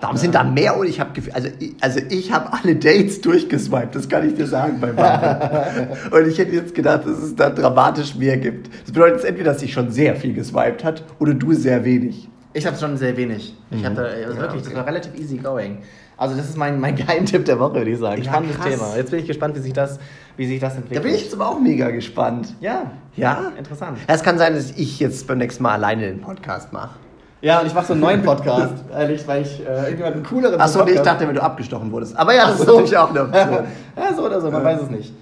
Warum 0.00 0.18
sind 0.18 0.34
da 0.34 0.44
mehr? 0.44 0.76
Und 0.76 0.88
ich 0.88 1.00
habe 1.00 1.10
also 1.32 1.48
ich, 1.58 1.74
also 1.80 2.00
ich 2.10 2.30
habe 2.30 2.52
alle 2.52 2.76
Dates 2.76 3.22
durchgeswiped, 3.22 3.94
das 3.94 4.08
kann 4.08 4.28
ich 4.28 4.34
dir 4.34 4.46
sagen 4.46 4.78
Bumble. 4.78 5.88
Und 6.10 6.28
ich 6.28 6.38
hätte 6.38 6.54
jetzt 6.54 6.74
gedacht, 6.74 7.06
dass 7.06 7.18
es 7.18 7.34
da 7.34 7.48
dramatisch 7.48 8.14
mehr 8.14 8.36
gibt. 8.36 8.68
Das 8.82 8.92
bedeutet 8.92 9.16
jetzt 9.16 9.24
entweder, 9.24 9.52
dass 9.54 9.62
ich 9.62 9.72
schon 9.72 9.90
sehr 9.90 10.14
viel 10.16 10.34
geswiped 10.34 10.84
hat 10.84 11.02
oder 11.18 11.32
du 11.32 11.54
sehr 11.54 11.84
wenig. 11.84 12.28
Ich 12.52 12.66
habe 12.66 12.76
schon 12.76 12.96
sehr 12.98 13.16
wenig. 13.16 13.54
Ich 13.70 13.84
habe 13.84 13.94
da 13.94 14.02
also 14.02 14.34
Ja, 14.34 14.40
wirklich, 14.40 14.62
das 14.62 14.68
okay. 14.70 14.76
war 14.76 14.86
relativ 14.86 15.14
easy 15.18 15.38
going. 15.38 15.78
Also 16.18 16.34
das 16.34 16.48
ist 16.48 16.56
mein, 16.56 16.80
mein 16.80 16.96
Geheimtipp 16.96 17.44
der 17.44 17.58
Woche, 17.60 17.74
würde 17.74 17.90
ich 17.90 17.98
sagen. 17.98 18.22
Ja, 18.22 18.30
Spannendes 18.30 18.56
krass. 18.58 18.68
Thema. 18.68 18.96
Jetzt 18.96 19.10
bin 19.10 19.20
ich 19.20 19.26
gespannt, 19.26 19.54
wie 19.56 19.60
sich 19.60 19.72
das, 19.74 19.98
wie 20.36 20.46
sich 20.46 20.58
das 20.60 20.72
Da 20.74 20.78
entwickelt. 20.78 21.02
bin 21.04 21.14
ich 21.14 21.24
jetzt 21.24 21.34
aber 21.34 21.48
auch 21.48 21.60
mega 21.60 21.90
gespannt. 21.90 22.54
Ja. 22.60 22.90
Ja? 23.16 23.52
Interessant. 23.58 23.98
Es 24.06 24.22
kann 24.22 24.38
sein, 24.38 24.54
dass 24.54 24.70
ich 24.72 24.98
jetzt 24.98 25.26
beim 25.26 25.38
nächsten 25.38 25.62
Mal 25.62 25.72
alleine 25.74 26.02
den 26.06 26.20
Podcast 26.22 26.72
mache. 26.72 26.96
Ja, 27.42 27.60
und 27.60 27.66
ich 27.66 27.74
mache 27.74 27.86
so 27.86 27.92
einen 27.92 28.00
neuen 28.00 28.22
Podcast, 28.22 28.72
ehrlich, 28.92 29.28
weil 29.28 29.42
ich 29.42 29.60
äh, 29.60 29.82
irgendjemanden 29.84 30.22
cooleren 30.24 30.58
Achso, 30.58 30.82
nee, 30.84 30.92
ich 30.92 31.00
dachte, 31.00 31.28
wenn 31.28 31.34
du 31.34 31.42
abgestochen 31.42 31.92
wurdest. 31.92 32.16
Aber 32.16 32.34
ja, 32.34 32.46
das 32.46 32.54
Ach 32.54 32.60
ist 32.60 32.66
so. 32.66 32.72
natürlich 32.72 32.96
auch 32.96 33.10
eine 33.10 33.22
Option. 33.22 33.58
ja, 33.96 34.14
so 34.16 34.22
oder 34.24 34.40
so, 34.40 34.50
man 34.50 34.62
Ja. 34.62 34.64
weiß 34.64 34.82
es 34.82 34.90
nicht. 34.90 35.12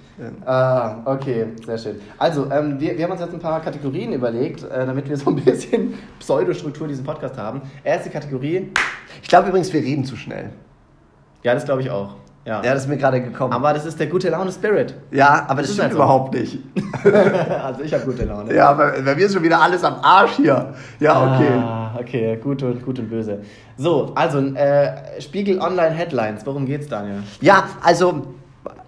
Ah, 0.45 0.99
okay, 1.03 1.47
sehr 1.65 1.77
schön. 1.77 1.95
Also, 2.17 2.49
ähm, 2.49 2.79
wir, 2.79 2.97
wir 2.97 3.03
haben 3.03 3.11
uns 3.11 3.19
jetzt 3.19 3.33
ein 3.33 3.39
paar 3.41 3.59
Kategorien 3.61 4.13
überlegt, 4.13 4.63
äh, 4.63 4.85
damit 4.85 5.09
wir 5.09 5.17
so 5.17 5.29
ein 5.29 5.35
bisschen 5.43 5.93
Pseudostruktur 6.19 6.85
in 6.85 6.89
diesem 6.91 7.03
Podcast 7.05 7.37
haben. 7.37 7.61
Erste 7.83 8.09
Kategorie, 8.09 8.71
Ich 9.21 9.27
glaube 9.27 9.49
übrigens, 9.49 9.73
wir 9.73 9.81
reden 9.81 10.05
zu 10.05 10.15
schnell. 10.15 10.51
Ja, 11.45 11.53
das 11.53 11.63
glaube 11.65 11.81
ich 11.81 11.89
auch. 11.89 12.15
Ja. 12.45 12.61
Ja, 12.63 12.73
das 12.75 12.83
ist 12.83 12.89
mir 12.89 12.97
gerade 12.97 13.21
gekommen. 13.21 13.53
Aber 13.53 13.73
das 13.73 13.85
ist 13.87 13.99
der 13.99 14.05
gute 14.07 14.29
Laune 14.29 14.51
Spirit. 14.51 14.93
ja, 15.11 15.45
aber 15.47 15.61
das, 15.61 15.63
Das 15.63 15.69
ist 15.69 15.73
stimmt 15.73 15.81
halt 15.83 15.91
so. 15.93 15.97
überhaupt 15.97 16.33
nicht. 16.35 16.59
also 17.63 17.81
ich 17.81 17.91
habe 17.93 18.03
gute 18.05 18.25
Laune. 18.25 18.53
Ja, 18.53 18.71
bei, 18.73 19.01
bei 19.01 19.15
mir 19.15 19.25
ist 19.25 19.33
schon 19.33 19.41
wieder 19.43 19.59
alles 19.61 19.83
am 19.83 19.95
Arsch 20.03 20.33
hier. 20.33 20.73
Ja, 20.99 21.23
okay. 21.35 21.47
Ah, 21.57 21.95
okay, 21.99 22.37
gut 22.43 22.61
und, 22.61 22.85
gut 22.85 22.99
und 22.99 23.09
böse. 23.09 23.39
So, 23.77 24.11
also, 24.13 24.39
äh, 24.39 25.19
Spiegel 25.21 25.59
Online 25.59 25.89
Headlines. 25.91 26.45
Worum 26.45 26.65
geht's, 26.67 26.87
Daniel? 26.87 27.23
Ja, 27.41 27.63
also. 27.81 28.27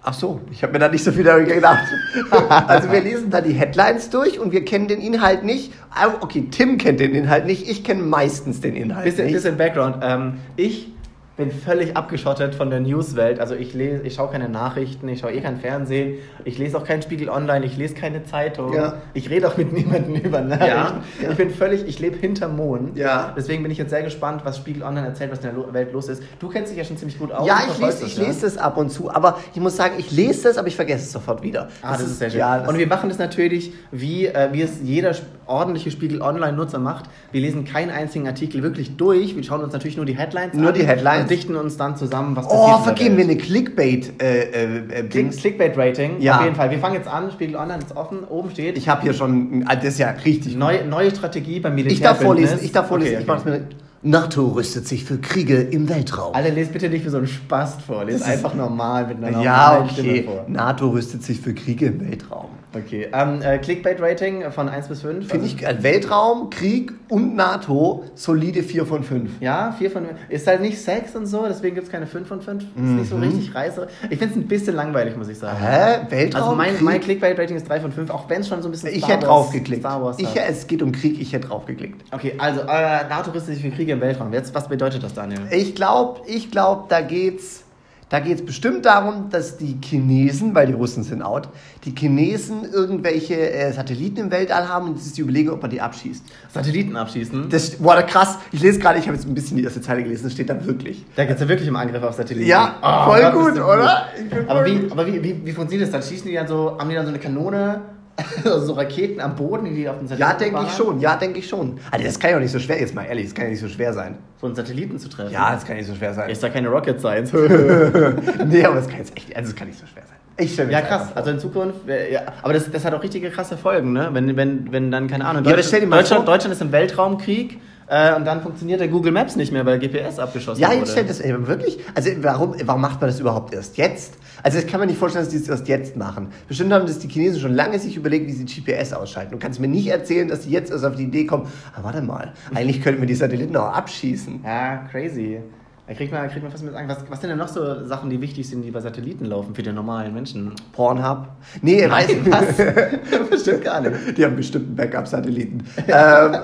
Ach 0.04 0.14
so, 0.14 0.40
ich 0.52 0.62
habe 0.62 0.72
mir 0.72 0.78
da 0.78 0.88
nicht 0.88 1.02
so 1.04 1.10
viel 1.12 1.24
darüber 1.24 1.52
gedacht. 1.52 1.82
Also 2.68 2.90
wir 2.92 3.00
lesen 3.00 3.30
da 3.30 3.40
die 3.40 3.52
Headlines 3.52 4.08
durch 4.10 4.38
und 4.38 4.52
wir 4.52 4.64
kennen 4.64 4.86
den 4.88 5.00
Inhalt 5.00 5.42
nicht. 5.44 5.72
Ah, 5.90 6.08
Okay, 6.20 6.46
Tim 6.50 6.78
kennt 6.78 7.00
den 7.00 7.14
Inhalt 7.14 7.44
nicht. 7.46 7.68
Ich 7.68 7.82
kenne 7.84 8.02
meistens 8.02 8.60
den 8.60 8.74
Inhalt 8.76 9.04
Bisschen, 9.04 9.24
nicht. 9.26 9.34
bisschen 9.34 9.56
Background. 9.56 9.96
Ähm, 10.02 10.34
ich 10.56 10.92
bin 11.38 11.52
völlig 11.52 11.96
abgeschottet 11.96 12.56
von 12.56 12.68
der 12.68 12.80
Newswelt. 12.80 13.38
Also 13.38 13.54
ich 13.54 13.72
lese, 13.72 14.02
ich 14.02 14.16
schaue 14.16 14.30
keine 14.30 14.48
Nachrichten, 14.48 15.08
ich 15.08 15.20
schaue 15.20 15.32
eh 15.32 15.40
kein 15.40 15.56
Fernsehen, 15.56 16.18
ich 16.44 16.58
lese 16.58 16.76
auch 16.76 16.84
keinen 16.84 17.00
Spiegel 17.00 17.30
Online, 17.30 17.64
ich 17.64 17.76
lese 17.76 17.94
keine 17.94 18.24
Zeitung. 18.24 18.74
Ja. 18.74 18.94
Ich 19.14 19.30
rede 19.30 19.46
auch 19.46 19.56
mit 19.56 19.72
niemandem 19.72 20.16
über 20.16 20.40
Nachrichten. 20.40 20.66
Ja, 20.66 21.02
ja. 21.22 21.30
Ich 21.30 21.36
bin 21.36 21.50
völlig, 21.50 21.86
ich 21.86 22.00
lebe 22.00 22.18
hinterm 22.18 22.56
Mond. 22.56 22.98
Deswegen 23.36 23.62
bin 23.62 23.70
ich 23.70 23.78
jetzt 23.78 23.90
sehr 23.90 24.02
gespannt, 24.02 24.42
was 24.44 24.56
Spiegel 24.56 24.82
Online 24.82 25.06
erzählt, 25.06 25.30
was 25.30 25.38
in 25.38 25.54
der 25.54 25.72
Welt 25.72 25.92
los 25.92 26.08
ist. 26.08 26.24
Du 26.40 26.48
kennst 26.48 26.72
dich 26.72 26.78
ja 26.78 26.84
schon 26.84 26.96
ziemlich 26.96 27.18
gut 27.18 27.30
aus. 27.30 27.46
ja, 27.46 27.60
ich 27.70 27.78
lese, 27.78 28.04
ich 28.04 28.16
das, 28.16 28.26
lese 28.26 28.40
das 28.42 28.58
ab 28.58 28.76
und 28.76 28.90
zu, 28.90 29.08
aber 29.08 29.38
ich 29.54 29.60
muss 29.60 29.76
sagen, 29.76 29.94
ich 29.96 30.10
lese 30.10 30.48
das, 30.48 30.58
aber 30.58 30.66
ich 30.66 30.76
vergesse 30.76 31.04
es 31.04 31.12
sofort 31.12 31.42
wieder. 31.42 31.68
Ah, 31.82 31.92
das, 31.92 32.02
ist 32.02 32.18
sehr 32.18 32.30
schön. 32.30 32.40
Das, 32.40 32.68
und 32.68 32.78
wir 32.78 32.86
machen 32.88 33.08
das 33.08 33.18
natürlich, 33.18 33.72
wie, 33.92 34.26
äh, 34.26 34.48
wie 34.50 34.62
es 34.62 34.80
jeder 34.82 35.14
ordentliche 35.48 35.90
Spiegel 35.90 36.22
Online-Nutzer 36.22 36.78
macht. 36.78 37.06
Wir 37.32 37.40
lesen 37.40 37.64
keinen 37.64 37.90
einzigen 37.90 38.26
Artikel 38.26 38.62
wirklich 38.62 38.96
durch. 38.96 39.34
Wir 39.34 39.42
schauen 39.42 39.62
uns 39.62 39.72
natürlich 39.72 39.96
nur 39.96 40.06
die 40.06 40.16
Headlines 40.16 40.54
Nur 40.54 40.68
an. 40.68 40.74
die 40.74 40.86
Headlines. 40.86 41.22
Und 41.22 41.30
dichten 41.30 41.56
uns 41.56 41.76
dann 41.76 41.96
zusammen, 41.96 42.36
was 42.36 42.46
oh, 42.48 42.64
in 42.64 42.70
der 42.72 42.78
vergeben 42.84 43.16
wir 43.16 43.24
eine 43.24 43.36
Clickbait 43.36 44.22
äh, 44.22 44.42
äh, 44.42 44.76
äh, 44.76 44.80
Klick, 44.90 45.10
Dings. 45.10 45.36
Clickbait-Rating. 45.38 46.20
Ja. 46.20 46.38
Auf 46.38 46.44
jeden 46.44 46.56
Fall. 46.56 46.70
Wir 46.70 46.78
fangen 46.78 46.94
jetzt 46.94 47.08
an. 47.08 47.30
Spiegel 47.32 47.56
Online 47.56 47.78
ist 47.78 47.96
offen. 47.96 48.24
Oben 48.28 48.50
steht 48.50 48.76
Ich 48.76 48.88
habe 48.88 49.02
hier 49.02 49.14
schon, 49.14 49.64
das 49.64 49.84
ist 49.84 49.98
ja 49.98 50.10
richtig. 50.10 50.56
neue, 50.56 50.84
neue 50.86 51.10
Strategie 51.10 51.60
beim 51.60 51.74
Militär. 51.74 51.92
Ich 51.94 52.00
darf 52.02 52.20
vorlesen, 52.22 52.58
ich 52.62 52.72
darf 52.72 52.88
vorlesen. 52.88 53.14
Okay, 53.14 53.22
Ich 53.22 53.26
mach's 53.26 53.42
okay. 53.42 53.50
mir. 53.50 53.66
NATO 54.00 54.46
rüstet 54.46 54.86
sich 54.86 55.04
für 55.04 55.18
Kriege 55.18 55.56
im 55.56 55.88
Weltraum. 55.88 56.32
Alter, 56.32 56.50
lest 56.50 56.72
bitte 56.72 56.88
nicht 56.88 57.04
wie 57.04 57.08
so 57.08 57.18
ein 57.18 57.26
Spast 57.26 57.82
vor. 57.82 58.04
Lest 58.04 58.20
Das 58.20 58.28
ist- 58.28 58.34
einfach 58.34 58.54
normal 58.54 59.08
mit 59.08 59.16
einer 59.18 59.42
ja, 59.42 59.72
normalen 59.72 59.90
Stimme 59.90 60.08
okay. 60.10 60.22
vor. 60.24 60.44
NATO 60.46 60.88
rüstet 60.90 61.24
sich 61.24 61.40
für 61.40 61.52
Kriege 61.52 61.86
im 61.86 62.00
Weltraum. 62.08 62.50
Okay. 62.74 63.08
Ähm, 63.12 63.40
äh, 63.42 63.58
Clickbait-Rating 63.58 64.50
von 64.50 64.68
1 64.68 64.88
bis 64.88 65.00
5. 65.00 65.28
Finde 65.28 65.46
ich, 65.46 65.62
äh, 65.66 65.82
Weltraum, 65.82 66.50
Krieg 66.50 66.92
und 67.08 67.34
NATO 67.34 68.04
solide 68.14 68.62
4 68.62 68.84
von 68.84 69.02
5. 69.02 69.30
Ja, 69.40 69.72
4 69.78 69.90
von 69.90 70.04
5. 70.06 70.18
Ist 70.28 70.46
halt 70.46 70.60
nicht 70.60 70.78
Sex 70.78 71.16
und 71.16 71.24
so, 71.26 71.46
deswegen 71.48 71.74
gibt 71.76 71.86
es 71.86 71.92
keine 71.92 72.06
5 72.06 72.28
von 72.28 72.40
5. 72.42 72.62
Ist 72.62 72.68
nicht 72.76 73.08
so 73.08 73.16
Mhm. 73.16 73.22
richtig 73.22 73.54
reißer. 73.54 73.86
Ich 74.10 74.18
finde 74.18 74.34
es 74.34 74.36
ein 74.36 74.46
bisschen 74.48 74.76
langweilig, 74.76 75.16
muss 75.16 75.28
ich 75.28 75.38
sagen. 75.38 75.58
Hä? 75.58 76.00
Weltraum? 76.10 76.42
Also 76.42 76.56
mein, 76.56 76.74
mein 76.84 77.00
Clickbait-Rating 77.00 77.56
ist 77.56 77.68
3 77.68 77.80
von 77.80 77.90
5, 77.92 78.10
auch 78.10 78.28
wenn 78.28 78.42
es 78.42 78.48
schon 78.48 78.60
so 78.60 78.68
ein 78.68 78.72
bisschen 78.72 78.90
Ich 78.90 78.98
Star 78.98 79.10
hätte 79.16 79.26
Wars- 79.28 79.44
draufgeklickt. 79.44 79.82
Star 79.82 80.02
Wars 80.02 80.18
Ich, 80.18 80.28
es 80.36 80.66
geht 80.66 80.82
um 80.82 80.92
Krieg, 80.92 81.18
ich 81.20 81.32
hätte 81.32 81.48
draufgeklickt. 81.48 82.04
Okay, 82.12 82.34
also 82.38 82.60
äh, 82.60 83.08
NATO 83.08 83.30
rüstet 83.30 83.54
sich 83.54 83.62
für 83.62 83.70
Kriege 83.70 83.92
im 83.92 84.00
Weltraum. 84.02 84.32
Jetzt, 84.32 84.54
was 84.54 84.68
bedeutet 84.68 85.02
das, 85.02 85.14
Daniel? 85.14 85.40
Ich 85.50 85.74
glaube, 85.74 86.20
ich 86.26 86.50
glaub, 86.50 86.88
da 86.90 87.00
geht's. 87.00 87.64
Da 88.10 88.20
geht 88.20 88.38
es 88.40 88.46
bestimmt 88.46 88.86
darum, 88.86 89.28
dass 89.30 89.58
die 89.58 89.76
Chinesen, 89.84 90.54
weil 90.54 90.66
die 90.66 90.72
Russen 90.72 91.02
sind 91.02 91.20
out, 91.20 91.48
die 91.84 91.94
Chinesen 91.94 92.64
irgendwelche 92.72 93.34
äh, 93.50 93.70
Satelliten 93.72 94.20
im 94.20 94.30
Weltall 94.30 94.66
haben 94.66 94.88
und 94.88 94.96
es 94.96 95.04
ist 95.06 95.18
die 95.18 95.20
Überlegung, 95.22 95.54
ob 95.54 95.60
man 95.62 95.70
die 95.70 95.80
abschießt. 95.80 96.24
Satelliten 96.52 96.96
abschießen. 96.96 97.50
Das, 97.50 97.72
boah, 97.76 98.00
krass. 98.02 98.38
Ich 98.50 98.62
lese 98.62 98.78
gerade, 98.78 98.98
ich 98.98 99.06
habe 99.06 99.14
jetzt 99.16 99.26
ein 99.28 99.34
bisschen 99.34 99.58
die 99.58 99.64
erste 99.64 99.82
Zeile 99.82 100.02
gelesen, 100.02 100.24
das 100.24 100.32
steht 100.32 100.48
da 100.48 100.64
wirklich. 100.64 101.04
da 101.16 101.26
geht 101.26 101.34
es 101.34 101.40
ja 101.42 101.48
wirklich 101.48 101.68
um 101.68 101.76
Angriff 101.76 102.02
auf 102.02 102.14
Satelliten. 102.14 102.48
Ja, 102.48 102.76
Oh, 102.82 103.10
voll 103.10 103.30
gut, 103.32 103.56
du 103.58 103.64
oder? 103.64 104.06
Aber, 104.46 104.64
wie, 104.64 104.78
gut. 104.78 104.92
aber 104.92 105.06
wie, 105.06 105.22
wie, 105.22 105.40
wie 105.44 105.52
funktioniert 105.52 105.92
das 105.92 106.00
dann? 106.00 106.08
Schießen 106.08 106.28
die 106.28 106.34
dann 106.34 106.48
so, 106.48 106.78
haben 106.78 106.88
die 106.88 106.94
dann 106.94 107.04
so 107.04 107.10
eine 107.10 107.18
Kanone, 107.20 107.80
also 108.44 108.60
so 108.66 108.72
Raketen 108.74 109.20
am 109.20 109.34
Boden, 109.36 109.74
die 109.74 109.88
auf 109.88 109.98
den 109.98 110.08
Satelliten 110.08 110.30
Ja, 110.30 110.36
denke 110.36 110.62
ich 110.66 110.76
schon. 110.76 111.00
Ja, 111.00 111.16
denke 111.16 111.38
ich 111.38 111.48
schon. 111.48 111.78
Also 111.90 112.04
das 112.04 112.18
kann 112.18 112.30
ja 112.30 112.36
auch 112.36 112.40
nicht 112.40 112.50
so 112.52 112.58
schwer, 112.58 112.80
jetzt 112.80 112.94
mal 112.94 113.04
ehrlich, 113.04 113.26
das 113.26 113.34
kann 113.34 113.44
ja 113.44 113.50
nicht 113.50 113.60
so 113.60 113.68
schwer 113.68 113.92
sein. 113.92 114.16
So 114.40 114.46
einen 114.46 114.56
Satelliten 114.56 114.98
zu 114.98 115.08
treffen. 115.08 115.32
Ja, 115.32 115.52
das 115.52 115.64
kann 115.64 115.76
nicht 115.76 115.86
so 115.86 115.94
schwer 115.94 116.14
sein. 116.14 116.28
Ist 116.30 116.42
da 116.42 116.48
keine 116.48 116.68
Rocket 116.68 116.98
Science? 117.00 117.32
nee, 118.46 118.64
aber 118.64 118.76
das 118.76 118.88
kann 118.88 118.98
jetzt 118.98 119.16
echt, 119.16 119.34
also 119.36 119.50
das 119.50 119.56
kann 119.58 119.68
nicht 119.68 119.78
so 119.78 119.86
schwer 119.86 120.02
sein. 120.06 120.16
Ich 120.40 120.52
stell 120.52 120.66
mir 120.66 120.72
Ja, 120.72 120.80
krass. 120.82 121.08
Also 121.14 121.30
in 121.30 121.40
Zukunft, 121.40 121.80
ja, 121.88 122.20
aber 122.42 122.52
das, 122.52 122.70
das 122.70 122.84
hat 122.84 122.94
auch 122.94 123.02
richtige 123.02 123.30
krasse 123.30 123.56
Folgen, 123.56 123.92
ne? 123.92 124.08
Wenn, 124.12 124.36
wenn, 124.36 124.70
wenn 124.70 124.90
dann, 124.92 125.08
keine 125.08 125.24
Ahnung, 125.24 125.44
Ja, 125.44 125.52
aber 125.52 125.62
stell 125.62 125.80
dir 125.80 125.86
mal 125.86 125.98
Deutschland, 125.98 126.24
vor- 126.24 126.32
Deutschland 126.34 126.54
ist 126.54 126.62
im 126.62 126.70
Weltraumkrieg 126.70 127.60
äh, 127.88 128.14
und 128.14 128.24
dann 128.24 128.40
funktioniert 128.42 128.78
der 128.80 128.86
Google 128.88 129.10
Maps 129.10 129.34
nicht 129.34 129.50
mehr, 129.52 129.66
weil 129.66 129.80
GPS 129.80 130.18
abgeschossen 130.20 130.60
Ja, 130.60 130.68
wurde. 130.68 130.78
jetzt 130.78 130.92
stellt 130.92 131.10
das 131.10 131.20
ey, 131.20 131.34
wirklich. 131.48 131.78
Also 131.94 132.10
warum, 132.20 132.54
warum 132.64 132.80
macht 132.80 133.00
man 133.00 133.10
das 133.10 133.18
überhaupt 133.18 133.52
erst 133.52 133.76
jetzt? 133.78 134.14
Also 134.42 134.58
das 134.58 134.66
kann 134.66 134.80
man 134.80 134.88
nicht 134.88 134.98
vorstellen, 134.98 135.24
dass 135.24 135.32
die 135.32 135.38
es 135.38 135.48
erst 135.48 135.68
jetzt 135.68 135.96
machen. 135.96 136.28
Bestimmt 136.46 136.72
haben 136.72 136.86
das 136.86 136.98
die 136.98 137.08
Chinesen 137.08 137.40
schon 137.40 137.54
lange 137.54 137.78
sich 137.78 137.96
überlegt, 137.96 138.26
wie 138.26 138.32
sie 138.32 138.44
GPS 138.44 138.92
ausschalten. 138.92 139.32
Du 139.32 139.38
kannst 139.38 139.60
mir 139.60 139.68
nicht 139.68 139.88
erzählen, 139.88 140.28
dass 140.28 140.42
die 140.42 140.50
jetzt 140.50 140.70
erst 140.70 140.84
auf 140.84 140.96
die 140.96 141.04
Idee 141.04 141.26
kommen, 141.26 141.46
ah, 141.74 141.80
warte 141.82 142.02
mal, 142.02 142.32
eigentlich 142.54 142.82
könnten 142.82 143.00
wir 143.00 143.06
die 143.06 143.14
Satelliten 143.14 143.56
auch 143.56 143.72
abschießen. 143.72 144.40
Ja, 144.44 144.86
crazy. 144.90 145.40
Da 145.88 145.94
kriegt 145.94 146.12
man, 146.12 146.28
kriegt 146.28 146.42
man 146.42 146.52
fast 146.52 146.62
mit 146.64 146.74
an. 146.74 146.86
Was, 146.86 146.98
was 147.08 147.18
sind 147.18 147.30
denn 147.30 147.38
noch 147.38 147.48
so 147.48 147.82
Sachen, 147.86 148.10
die 148.10 148.20
wichtig 148.20 148.46
sind, 148.46 148.60
die 148.60 148.70
bei 148.70 148.80
Satelliten 148.80 149.24
laufen 149.24 149.54
für 149.54 149.62
den 149.62 149.74
normalen 149.74 150.12
Menschen? 150.12 150.52
Pornhub? 150.72 151.28
Nee, 151.62 151.88
weiß 151.88 152.10
ich 152.10 152.30
was? 152.30 152.56
Bestimmt 153.30 153.64
gar 153.64 153.80
nicht. 153.80 154.18
Die 154.18 154.22
haben 154.22 154.36
bestimmt 154.36 154.66
einen 154.66 154.76
Backup-Satelliten. 154.76 155.64
ähm, 155.88 156.36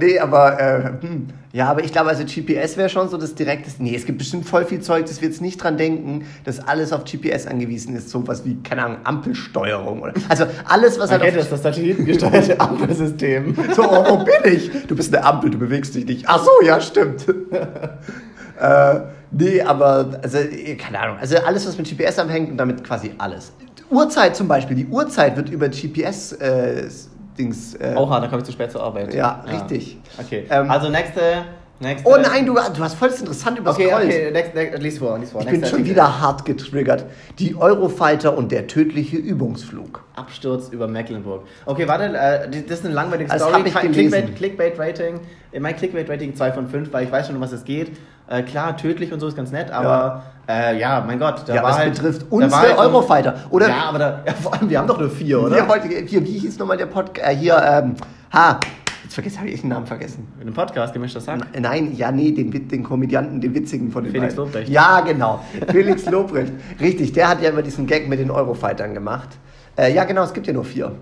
nee, 0.00 0.18
aber 0.18 0.60
äh, 0.60 0.90
hm. 1.00 1.28
Ja, 1.52 1.70
aber 1.70 1.82
ich 1.82 1.92
glaube, 1.92 2.10
also 2.10 2.24
GPS 2.24 2.76
wäre 2.76 2.90
schon 2.90 3.08
so 3.08 3.16
das 3.16 3.34
direkteste. 3.34 3.82
Nee, 3.82 3.94
es 3.94 4.04
gibt 4.04 4.18
bestimmt 4.18 4.46
voll 4.46 4.66
viel 4.66 4.80
Zeug, 4.80 5.06
das 5.06 5.22
wir 5.22 5.28
jetzt 5.28 5.40
nicht 5.40 5.56
dran 5.62 5.78
denken, 5.78 6.26
dass 6.44 6.60
alles 6.60 6.92
auf 6.92 7.04
GPS 7.04 7.46
angewiesen 7.46 7.96
ist. 7.96 8.10
So 8.10 8.26
was 8.28 8.44
wie, 8.44 8.56
keine 8.62 8.84
Ahnung, 8.84 8.98
Ampelsteuerung 9.04 10.02
oder. 10.02 10.12
Also 10.28 10.44
alles, 10.66 10.98
was 10.98 11.10
Man 11.10 11.20
halt 11.20 11.30
kennt 11.30 11.42
auf 11.42 11.48
das, 11.48 11.62
das 11.62 11.74
satellitengesteuerte 11.74 12.60
Ampelsystem. 12.60 13.56
So, 13.74 13.82
oh, 13.82 14.04
wo 14.10 14.24
bin 14.24 14.52
ich? 14.52 14.70
Du 14.86 14.94
bist 14.94 15.14
eine 15.14 15.24
Ampel, 15.24 15.50
du 15.50 15.58
bewegst 15.58 15.94
dich 15.94 16.04
nicht. 16.04 16.24
Ach 16.28 16.44
so, 16.44 16.50
ja, 16.66 16.80
stimmt. 16.82 17.26
äh, 18.60 19.00
nee, 19.30 19.62
aber, 19.62 20.20
also, 20.22 20.38
eh, 20.38 20.76
keine 20.76 21.00
Ahnung. 21.00 21.16
Also 21.18 21.38
alles, 21.38 21.66
was 21.66 21.78
mit 21.78 21.88
GPS 21.88 22.18
anhängt 22.18 22.50
und 22.50 22.58
damit 22.58 22.84
quasi 22.84 23.12
alles. 23.16 23.52
Uhrzeit 23.90 24.36
zum 24.36 24.48
Beispiel. 24.48 24.76
Die 24.76 24.86
Uhrzeit 24.86 25.36
wird 25.36 25.48
über 25.48 25.70
GPS 25.70 26.32
äh, 26.32 26.88
Dings. 27.38 27.74
Äh, 27.74 27.94
Oha, 27.96 28.20
da 28.20 28.26
komme 28.26 28.40
ich 28.40 28.46
zu 28.46 28.52
spät 28.52 28.70
zur 28.72 28.82
Arbeit. 28.82 29.14
Ja, 29.14 29.44
richtig. 29.50 29.98
Okay. 30.18 30.44
Ähm, 30.50 30.70
also 30.70 30.88
nächste. 30.90 31.20
nächste 31.80 32.08
Oh 32.08 32.16
nein, 32.16 32.44
du, 32.44 32.54
du 32.54 32.82
hast 32.82 32.94
voll 32.94 33.08
interessant 33.08 33.58
über 33.58 33.70
Okay, 33.70 33.92
okay, 33.94 34.30
next, 34.32 34.54
next, 34.54 34.82
lies 34.82 34.98
vor, 34.98 35.18
lies 35.18 35.30
vor. 35.30 35.40
Ich 35.42 35.46
bin 35.46 35.54
Nächster 35.60 35.70
schon 35.70 35.78
Artikel. 35.80 35.94
wieder 35.96 36.20
hart 36.20 36.44
getriggert. 36.44 37.04
Die 37.38 37.54
Eurofighter 37.56 38.36
und 38.36 38.50
der 38.52 38.66
tödliche 38.66 39.16
Übungsflug. 39.16 40.02
Absturz 40.16 40.68
über 40.70 40.88
Mecklenburg. 40.88 41.44
Okay, 41.66 41.86
warte, 41.86 42.04
äh, 42.16 42.62
das 42.66 42.80
ist 42.80 42.84
eine 42.84 42.94
langweilige 42.94 43.30
Das 43.30 43.40
Story. 43.42 43.62
gelesen. 43.62 44.34
Clickbait, 44.34 44.74
Clickbait-Rating. 44.76 45.20
Äh, 45.52 45.60
Mein 45.60 45.76
Clickbait-Rating 45.76 46.34
2 46.34 46.52
von 46.52 46.68
5, 46.68 46.92
weil 46.92 47.04
ich 47.04 47.12
weiß 47.12 47.28
schon, 47.28 47.36
um 47.36 47.42
was 47.42 47.52
es 47.52 47.64
geht. 47.64 47.92
Äh, 48.30 48.42
klar, 48.42 48.76
tödlich 48.76 49.12
und 49.12 49.20
so 49.20 49.26
ist 49.28 49.36
ganz 49.36 49.50
nett, 49.52 49.70
aber 49.70 50.22
ja, 50.48 50.54
äh, 50.54 50.78
ja 50.78 51.02
mein 51.06 51.18
Gott. 51.18 51.44
Da 51.46 51.54
Ja, 51.54 51.62
war 51.62 51.70
das 51.70 51.78
halt, 51.78 51.94
betrifft 51.94 52.30
war 52.30 52.60
halt 52.60 52.78
Eurofighter. 52.78 53.34
Oder 53.50 53.68
Ja, 53.68 53.84
aber 53.88 53.98
da, 53.98 54.20
ja, 54.26 54.32
vor 54.34 54.52
allem, 54.54 54.68
wir 54.68 54.78
haben 54.78 54.86
doch 54.86 54.98
nur 55.00 55.08
vier, 55.10 55.40
oder? 55.42 55.54
Hier, 55.56 55.66
heute, 55.68 55.88
hier, 55.88 56.24
wie 56.24 56.38
hieß 56.38 56.58
nochmal 56.58 56.76
der 56.76 56.86
Podcast? 56.86 57.26
Äh, 57.26 57.34
hier, 57.36 57.56
ähm, 57.64 57.94
ha, 58.32 58.60
jetzt 59.02 59.14
vergessen, 59.14 59.38
habe 59.38 59.48
ich 59.48 59.60
den 59.62 59.70
Namen 59.70 59.86
vergessen. 59.86 60.28
In 60.36 60.42
einem 60.42 60.52
Podcast, 60.54 60.92
gemischtes 60.92 61.24
Sack. 61.24 61.40
N- 61.52 61.62
Nein, 61.62 61.94
ja, 61.96 62.12
nee, 62.12 62.32
den, 62.32 62.68
den 62.68 62.82
Komödianten, 62.82 63.40
den 63.40 63.54
witzigen 63.54 63.90
von 63.90 64.04
den 64.04 64.12
Felix 64.12 64.34
beiden. 64.34 64.52
Lobrecht. 64.52 64.68
Ja, 64.68 65.00
genau. 65.00 65.40
Felix 65.70 66.04
Lobrecht. 66.10 66.52
Richtig, 66.80 67.12
der 67.14 67.28
hat 67.30 67.40
ja 67.40 67.48
immer 67.48 67.62
diesen 67.62 67.86
Gag 67.86 68.08
mit 68.08 68.18
den 68.18 68.30
Eurofightern 68.30 68.92
gemacht. 68.92 69.28
Äh, 69.78 69.94
ja, 69.94 70.04
genau, 70.04 70.24
es 70.24 70.34
gibt 70.34 70.46
ja 70.46 70.52
nur 70.52 70.64
vier. 70.64 70.92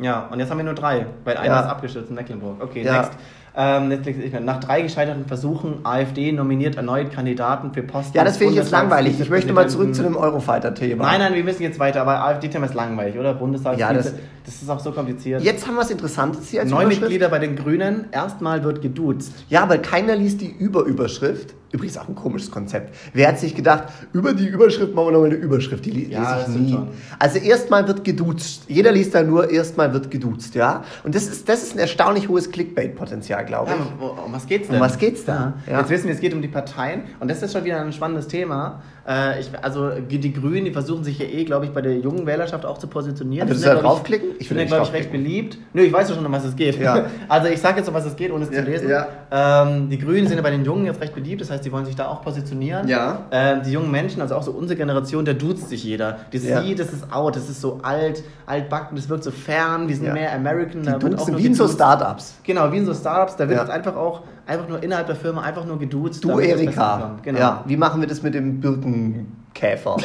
Ja, 0.00 0.28
und 0.30 0.38
jetzt 0.38 0.48
haben 0.48 0.58
wir 0.58 0.64
nur 0.64 0.74
drei, 0.74 1.06
weil 1.24 1.36
einer 1.38 1.46
Ja. 1.54 1.60
ist 1.62 1.66
abgestürzt 1.66 2.08
in 2.10 2.14
Mecklenburg. 2.14 2.62
Okay, 2.62 2.84
Ja. 2.84 2.98
next. 3.02 3.12
Ähm, 3.56 3.90
ich 3.92 4.32
mal. 4.32 4.40
Nach 4.40 4.60
drei 4.60 4.82
gescheiterten 4.82 5.26
Versuchen, 5.26 5.80
AfD 5.84 6.32
nominiert 6.32 6.76
erneut 6.76 7.12
Kandidaten 7.12 7.72
für 7.72 7.82
Posten. 7.82 8.16
Ja, 8.16 8.24
das 8.24 8.36
finde 8.36 8.52
ich 8.54 8.58
jetzt 8.58 8.70
langweilig. 8.70 9.18
Ich 9.20 9.30
möchte 9.30 9.52
mal 9.52 9.68
zurück 9.68 9.94
zu 9.94 10.02
dem. 10.02 10.16
Eurofighter-Thema. 10.16 11.04
Nein, 11.04 11.20
nein, 11.20 11.34
wir 11.34 11.44
müssen 11.44 11.62
jetzt 11.62 11.78
weiter, 11.78 12.02
aber 12.02 12.24
AfD-Thema 12.24 12.66
ist 12.66 12.74
langweilig, 12.74 13.18
oder? 13.18 13.34
Bundestag. 13.34 13.78
Ja, 13.78 13.92
das- 13.92 14.14
das 14.44 14.62
ist 14.62 14.70
auch 14.70 14.80
so 14.80 14.92
kompliziert. 14.92 15.42
Jetzt 15.42 15.66
haben 15.66 15.74
wir 15.74 15.80
was 15.82 15.90
Interessantes 15.90 16.48
hier 16.48 16.62
als 16.62 16.70
Neue. 16.70 16.86
Mitglieder 16.86 17.28
bei 17.28 17.38
den 17.38 17.54
Grünen. 17.56 18.06
Erstmal 18.12 18.64
wird 18.64 18.80
geduzt. 18.80 19.32
Ja, 19.48 19.62
aber 19.62 19.78
keiner 19.78 20.16
liest 20.16 20.40
die 20.40 20.50
Überüberschrift. 20.50 21.54
Übrigens 21.70 21.98
auch 21.98 22.08
ein 22.08 22.14
komisches 22.14 22.50
Konzept. 22.50 22.94
Wer 23.12 23.28
hat 23.28 23.38
sich 23.38 23.54
gedacht, 23.54 23.84
über 24.14 24.32
die 24.32 24.46
Überschrift 24.46 24.94
machen 24.94 25.08
wir 25.08 25.12
nochmal 25.12 25.28
eine 25.30 25.36
Überschrift? 25.38 25.84
Die 25.84 26.08
Ja, 26.10 26.36
lese 26.36 26.46
das 26.46 26.54
ich 26.54 26.60
nie. 26.62 26.78
Also 27.18 27.38
erstmal 27.38 27.86
wird 27.86 28.04
geduzt. 28.04 28.62
Jeder 28.68 28.90
liest 28.90 29.14
da 29.14 29.22
nur, 29.22 29.50
erstmal 29.50 29.92
wird 29.92 30.10
geduzt, 30.10 30.54
ja. 30.54 30.82
Und 31.04 31.14
das 31.14 31.26
ist, 31.26 31.46
das 31.48 31.62
ist 31.62 31.74
ein 31.74 31.78
erstaunlich 31.78 32.28
hohes 32.28 32.50
Clickbait-Potenzial, 32.50 33.44
glaube 33.44 33.70
Ja, 33.72 33.76
ich. 33.76 34.02
um, 34.02 34.18
um 34.26 34.32
was 34.32 34.46
geht's 34.46 34.68
Um 34.68 34.72
denn? 34.74 34.80
was 34.80 34.96
geht's 34.98 35.24
da? 35.26 35.54
Ja. 35.70 35.80
Jetzt 35.80 35.90
wissen 35.90 36.06
wir, 36.06 36.14
es 36.14 36.20
geht 36.20 36.32
um 36.32 36.40
die 36.40 36.48
Parteien 36.48 37.02
und 37.20 37.30
das 37.30 37.42
ist 37.42 37.52
schon 37.52 37.64
wieder 37.64 37.80
ein 37.82 37.92
spannendes 37.92 38.28
Thema. 38.28 38.80
Äh, 39.08 39.40
ich, 39.40 39.50
also 39.62 39.90
die 40.00 40.32
Grünen, 40.34 40.66
die 40.66 40.70
versuchen 40.70 41.02
sich 41.02 41.18
ja 41.18 41.24
eh, 41.24 41.44
glaube 41.44 41.64
ich, 41.64 41.70
bei 41.72 41.80
der 41.80 41.96
jungen 41.96 42.26
Wählerschaft 42.26 42.66
auch 42.66 42.76
zu 42.76 42.88
positionieren. 42.88 43.46
Die 43.46 43.52
willst 43.52 43.64
du 43.64 43.68
ja, 43.68 43.74
da 43.76 43.80
glaub 43.80 43.92
draufklicken? 43.94 44.28
Ich 44.38 44.50
Ich 44.50 44.56
da 44.56 44.64
glaube 44.64 44.84
ich, 44.84 44.92
recht 44.92 45.10
beliebt. 45.10 45.56
Nö, 45.72 45.82
ich 45.82 45.92
weiß 45.92 46.10
ja 46.10 46.14
schon, 46.14 46.26
um 46.26 46.32
was 46.32 46.44
es 46.44 46.54
geht. 46.54 46.78
Ja. 46.78 47.06
Also 47.28 47.48
ich 47.48 47.58
sage 47.60 47.78
jetzt, 47.78 47.88
um 47.88 47.94
was 47.94 48.04
es 48.04 48.14
geht, 48.16 48.30
ohne 48.30 48.44
es 48.44 48.50
Ja, 48.50 48.62
zu 48.64 48.70
lesen. 48.70 48.88
ja. 48.90 49.06
Ähm, 49.30 49.88
die 49.88 49.98
Grünen 49.98 50.26
sind 50.26 50.36
ja 50.36 50.42
bei 50.42 50.50
den 50.50 50.64
Jungen 50.64 50.84
jetzt 50.86 51.00
recht 51.00 51.14
beliebt, 51.14 51.40
das 51.40 51.50
heißt, 51.50 51.64
die 51.64 51.72
wollen 51.72 51.86
sich 51.86 51.96
da 51.96 52.08
auch 52.08 52.20
positionieren. 52.22 52.86
Ja. 52.88 53.22
Ähm, 53.30 53.60
die 53.64 53.72
jungen 53.72 53.90
Menschen, 53.90 54.20
also 54.20 54.34
auch 54.34 54.42
so 54.42 54.50
unsere 54.50 54.76
Generation, 54.76 55.24
da 55.24 55.32
duzt 55.32 55.68
sich 55.70 55.84
jeder. 55.84 56.18
Das 56.32 56.44
Ja. 56.44 56.62
Sie, 56.62 56.74
das 56.74 56.92
ist 56.92 57.10
out, 57.12 57.36
das 57.36 57.48
ist 57.48 57.60
so 57.62 57.80
alt, 57.82 58.22
altbacken, 58.46 58.96
das 58.96 59.08
wirkt 59.08 59.24
so 59.24 59.30
fern, 59.30 59.88
wir 59.88 59.96
sind 59.96 60.06
Ja. 60.06 60.12
mehr 60.12 60.34
American. 60.34 60.82
Die 60.82 60.86
da 60.90 61.00
wird 61.00 61.14
auch 61.14 61.26
duzen 61.26 61.38
wie 61.38 61.46
in 61.46 61.54
so. 61.54 61.66
Startups. 61.68 62.34
Genau, 62.44 62.70
wie 62.72 62.78
in 62.78 62.86
so 62.86 62.92
Startups, 62.94 63.36
da 63.36 63.48
wird 63.48 63.56
Ja. 63.58 63.64
jetzt 63.64 63.72
einfach 63.72 63.96
auch 63.96 64.22
einfach 64.48 64.68
nur 64.68 64.82
innerhalb 64.82 65.06
der 65.06 65.16
Firma 65.16 65.42
einfach 65.42 65.64
nur 65.64 65.78
geduzt. 65.78 66.24
Du, 66.24 66.40
Erika. 66.40 67.18
Genau. 67.22 67.38
Ja, 67.38 67.64
wie 67.66 67.76
machen 67.76 68.00
wir 68.00 68.08
das 68.08 68.22
mit 68.22 68.34
dem 68.34 68.60
Birkenkäfer? 68.60 69.96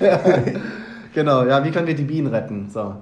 genau, 1.14 1.44
ja, 1.44 1.64
wie 1.64 1.70
können 1.70 1.86
wir 1.86 1.94
die 1.94 2.04
Bienen 2.04 2.26
retten? 2.26 2.68
So. 2.68 2.96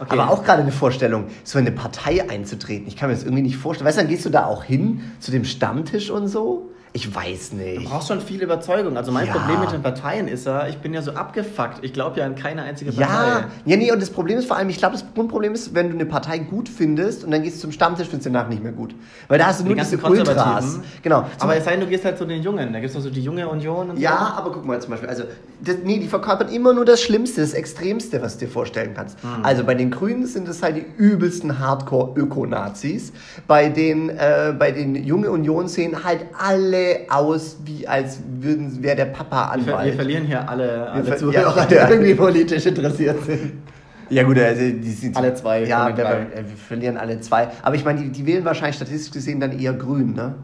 Okay. 0.00 0.18
Aber 0.18 0.30
auch 0.30 0.44
gerade 0.44 0.62
eine 0.62 0.72
Vorstellung, 0.72 1.24
so 1.44 1.58
in 1.58 1.66
eine 1.66 1.74
Partei 1.74 2.28
einzutreten. 2.28 2.86
Ich 2.86 2.96
kann 2.96 3.08
mir 3.08 3.14
das 3.14 3.24
irgendwie 3.24 3.42
nicht 3.42 3.56
vorstellen. 3.56 3.86
Weißt 3.86 3.98
du, 3.98 4.02
dann 4.02 4.10
gehst 4.10 4.24
du 4.24 4.30
da 4.30 4.46
auch 4.46 4.62
hin 4.62 5.00
zu 5.18 5.30
dem 5.30 5.44
Stammtisch 5.44 6.10
und 6.10 6.28
so? 6.28 6.70
Ich 6.98 7.14
weiß 7.14 7.50
Du 7.50 7.56
nicht. 7.56 7.84
brauchst 7.88 8.08
schon 8.08 8.20
viel 8.20 8.42
Überzeugung. 8.42 8.96
Also 8.96 9.12
mein 9.12 9.26
Ja. 9.26 9.32
Problem 9.34 9.60
mit 9.60 9.70
den 9.70 9.82
Parteien 9.82 10.26
ist 10.26 10.46
ja, 10.46 10.66
ich 10.66 10.78
bin 10.78 10.92
ja 10.92 11.00
so 11.00 11.12
abgefuckt. 11.12 11.78
Ich 11.82 11.92
glaube 11.92 12.18
ja 12.18 12.26
an 12.26 12.34
keine 12.34 12.62
einzige 12.62 12.90
Partei. 12.90 13.12
Ja, 13.12 13.44
ja, 13.64 13.76
nee, 13.76 13.92
und 13.92 14.02
das 14.02 14.10
Problem 14.10 14.36
ist 14.38 14.46
vor 14.46 14.56
allem, 14.56 14.68
ich 14.68 14.78
glaube, 14.78 14.94
das 14.94 15.04
Grundproblem 15.14 15.54
ist, 15.54 15.74
wenn 15.74 15.90
du 15.90 15.94
eine 15.94 16.06
Partei 16.06 16.38
gut 16.38 16.68
findest 16.68 17.22
und 17.22 17.30
dann 17.30 17.42
gehst 17.44 17.58
du 17.58 17.60
zum 17.60 17.72
Stammtisch, 17.72 18.08
findest 18.08 18.26
du 18.26 18.32
danach 18.32 18.48
nicht 18.48 18.62
mehr 18.64 18.72
gut. 18.72 18.96
Weil 19.28 19.38
da 19.38 19.46
hast 19.46 19.60
du 19.60 19.64
Die 19.64 19.70
nur 19.74 19.78
diese 19.78 19.96
Ultras. 19.98 20.80
Genau. 21.02 21.24
Aber 21.38 21.56
es 21.56 21.64
sei 21.64 21.72
denn, 21.72 21.80
du 21.80 21.86
gehst 21.86 22.04
halt 22.04 22.18
zu 22.18 22.24
den 22.24 22.42
Jungen. 22.42 22.72
Da 22.72 22.80
gibt 22.80 22.90
es 22.90 22.94
doch 22.96 23.02
so 23.02 23.10
die 23.10 23.22
junge 23.22 23.48
Union 23.48 23.90
und 23.90 23.98
Ja, 24.00 24.34
aber 24.36 24.50
guck 24.50 24.64
mal 24.66 24.80
zum 24.80 24.90
Beispiel, 24.90 25.08
also, 25.08 25.22
das, 25.64 25.76
nee, 25.84 26.00
die 26.00 26.08
verkörpern 26.08 26.48
immer 26.48 26.72
nur 26.74 26.84
das 26.84 27.00
Schlimmste, 27.00 27.40
das 27.42 27.52
Extremste, 27.52 28.20
was 28.22 28.38
du 28.38 28.46
dir 28.46 28.50
vorstellen 28.50 28.92
kannst. 28.96 29.22
Hm. 29.22 29.44
Also 29.44 29.62
bei 29.62 29.74
den 29.74 29.90
Grünen 29.92 30.26
sind 30.26 30.48
es 30.48 30.62
halt 30.62 30.76
die 30.76 30.84
übelsten 30.96 31.58
Hardcore-Öko-Nazis. 31.60 33.12
Bei 33.46 33.68
den, 33.68 34.08
äh, 34.10 34.54
bei 34.58 34.72
den 34.72 34.94
Junge 34.96 35.30
Union 35.30 35.68
sehen 35.68 36.04
halt 36.04 36.26
alle 36.38 36.87
aus, 37.10 37.56
wie 37.64 37.86
als 37.86 38.20
würden, 38.40 38.82
wäre 38.82 38.96
der 38.96 39.04
Papa. 39.06 39.52
Wir, 39.56 39.72
Anwalt. 39.72 39.86
wir 39.86 39.92
verlieren 39.94 40.24
hier 40.24 40.48
alle, 40.48 40.90
alle 40.90 41.04
ver- 41.04 41.16
Zuhörer, 41.16 41.56
ja, 41.56 41.64
die 41.66 41.74
ja. 41.74 41.88
irgendwie 41.90 42.14
politisch 42.14 42.66
interessiert 42.66 43.24
sind. 43.24 43.52
Ja 44.10 44.22
gut, 44.22 44.38
also 44.38 44.60
die 44.62 44.90
sind 44.90 45.16
Alle 45.16 45.34
zwei 45.34 45.64
Ja, 45.64 45.88
wir, 45.88 46.02
drei. 46.02 46.26
wir 46.34 46.56
verlieren 46.56 46.96
alle 46.96 47.20
zwei. 47.20 47.48
Aber 47.62 47.74
ich 47.74 47.84
meine, 47.84 48.00
die, 48.00 48.08
die 48.10 48.24
wählen 48.26 48.44
wahrscheinlich 48.44 48.76
statistisch 48.76 49.12
gesehen 49.12 49.38
dann 49.38 49.58
eher 49.58 49.74
grün, 49.74 50.14
ne? 50.14 50.34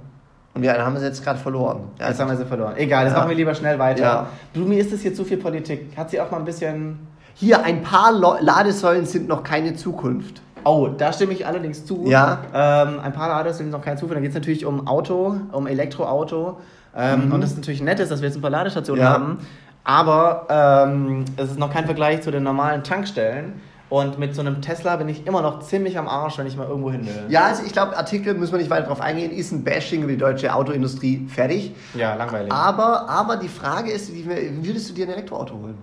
Und 0.52 0.62
wir 0.62 0.72
haben 0.74 0.96
sie 0.98 1.04
jetzt 1.04 1.24
gerade 1.24 1.38
verloren. 1.38 1.80
Ja, 1.98 2.08
Jetzt 2.08 2.20
haben 2.20 2.30
wir 2.30 2.36
sie 2.36 2.44
verloren. 2.44 2.74
Egal, 2.76 3.04
das 3.06 3.14
Ja. 3.14 3.18
machen 3.20 3.30
wir 3.30 3.36
lieber 3.36 3.54
schnell 3.54 3.78
weiter. 3.78 4.02
Ja. 4.02 4.26
Du, 4.52 4.60
mir 4.60 4.78
ist 4.78 4.92
das 4.92 5.00
hier 5.00 5.14
zu 5.14 5.24
viel 5.24 5.38
Politik. 5.38 5.96
Hat 5.96 6.10
sie 6.10 6.20
auch 6.20 6.30
mal 6.30 6.38
ein 6.38 6.44
bisschen 6.44 6.98
Hier, 7.34 7.64
ein 7.64 7.82
paar 7.82 8.12
Lo 8.12 8.36
Ladesäulen 8.40 9.06
sind 9.06 9.26
noch 9.28 9.42
keine 9.42 9.74
Zukunft. 9.74 10.42
Oh, 10.64 10.88
da 10.88 11.12
stimme 11.12 11.32
ich 11.32 11.46
allerdings 11.46 11.84
zu. 11.86 12.04
Ja. 12.06 12.38
Ähm, 12.54 13.00
ein 13.00 13.12
paar 13.12 13.28
Lader 13.28 13.52
sind 13.52 13.70
noch 13.70 13.82
kein 13.82 13.98
Zufall. 13.98 14.14
Da 14.16 14.20
geht 14.20 14.30
es 14.30 14.34
natürlich 14.34 14.64
um 14.66 14.86
Auto, 14.86 15.36
um 15.52 15.66
Elektroauto. 15.66 16.58
Ähm, 16.96 17.32
Und 17.32 17.40
das 17.40 17.50
ist 17.50 17.56
natürlich 17.56 17.82
nett, 17.82 18.00
ist, 18.00 18.10
dass 18.10 18.20
wir 18.20 18.28
jetzt 18.28 18.36
ein 18.36 18.42
paar 18.42 18.50
Ladestationen 18.50 19.02
Mhm. 19.02 19.06
Ja. 19.06 19.12
haben. 19.12 19.38
Aber 19.84 20.46
ähm, 20.48 21.24
es 21.36 21.50
ist 21.50 21.58
noch 21.58 21.70
kein 21.72 21.84
Vergleich 21.84 22.22
zu 22.22 22.30
den 22.30 22.42
normalen 22.42 22.82
Tankstellen. 22.84 23.60
Und 23.90 24.18
mit 24.18 24.34
so 24.34 24.40
einem 24.40 24.62
Tesla 24.62 24.96
bin 24.96 25.08
ich 25.10 25.26
immer 25.26 25.42
noch 25.42 25.60
ziemlich 25.60 25.98
am 25.98 26.08
Arsch, 26.08 26.38
wenn 26.38 26.46
ich 26.46 26.56
mal 26.56 26.66
irgendwo 26.66 26.90
hin 26.90 27.04
will. 27.06 27.26
Ja, 27.28 27.44
also 27.44 27.62
ich 27.64 27.72
glaube, 27.72 27.96
Artikel 27.96 28.34
müssen 28.34 28.52
wir 28.52 28.58
nicht 28.58 28.70
weiter 28.70 28.86
drauf 28.86 29.00
eingehen, 29.00 29.30
ist 29.30 29.52
ein 29.52 29.62
Bashing 29.62 30.02
über 30.02 30.10
die 30.10 30.18
deutsche 30.18 30.52
Autoindustrie 30.54 31.26
fertig. 31.28 31.74
Ja, 31.94 32.14
langweilig. 32.14 32.50
Aber, 32.50 33.08
aber 33.08 33.36
die 33.36 33.48
Frage 33.48 33.90
ist, 33.92 34.10
würdest 34.14 34.88
du 34.90 34.94
dir 34.94 35.06
ein 35.06 35.12
Elektroauto 35.12 35.54
holen? 35.54 35.78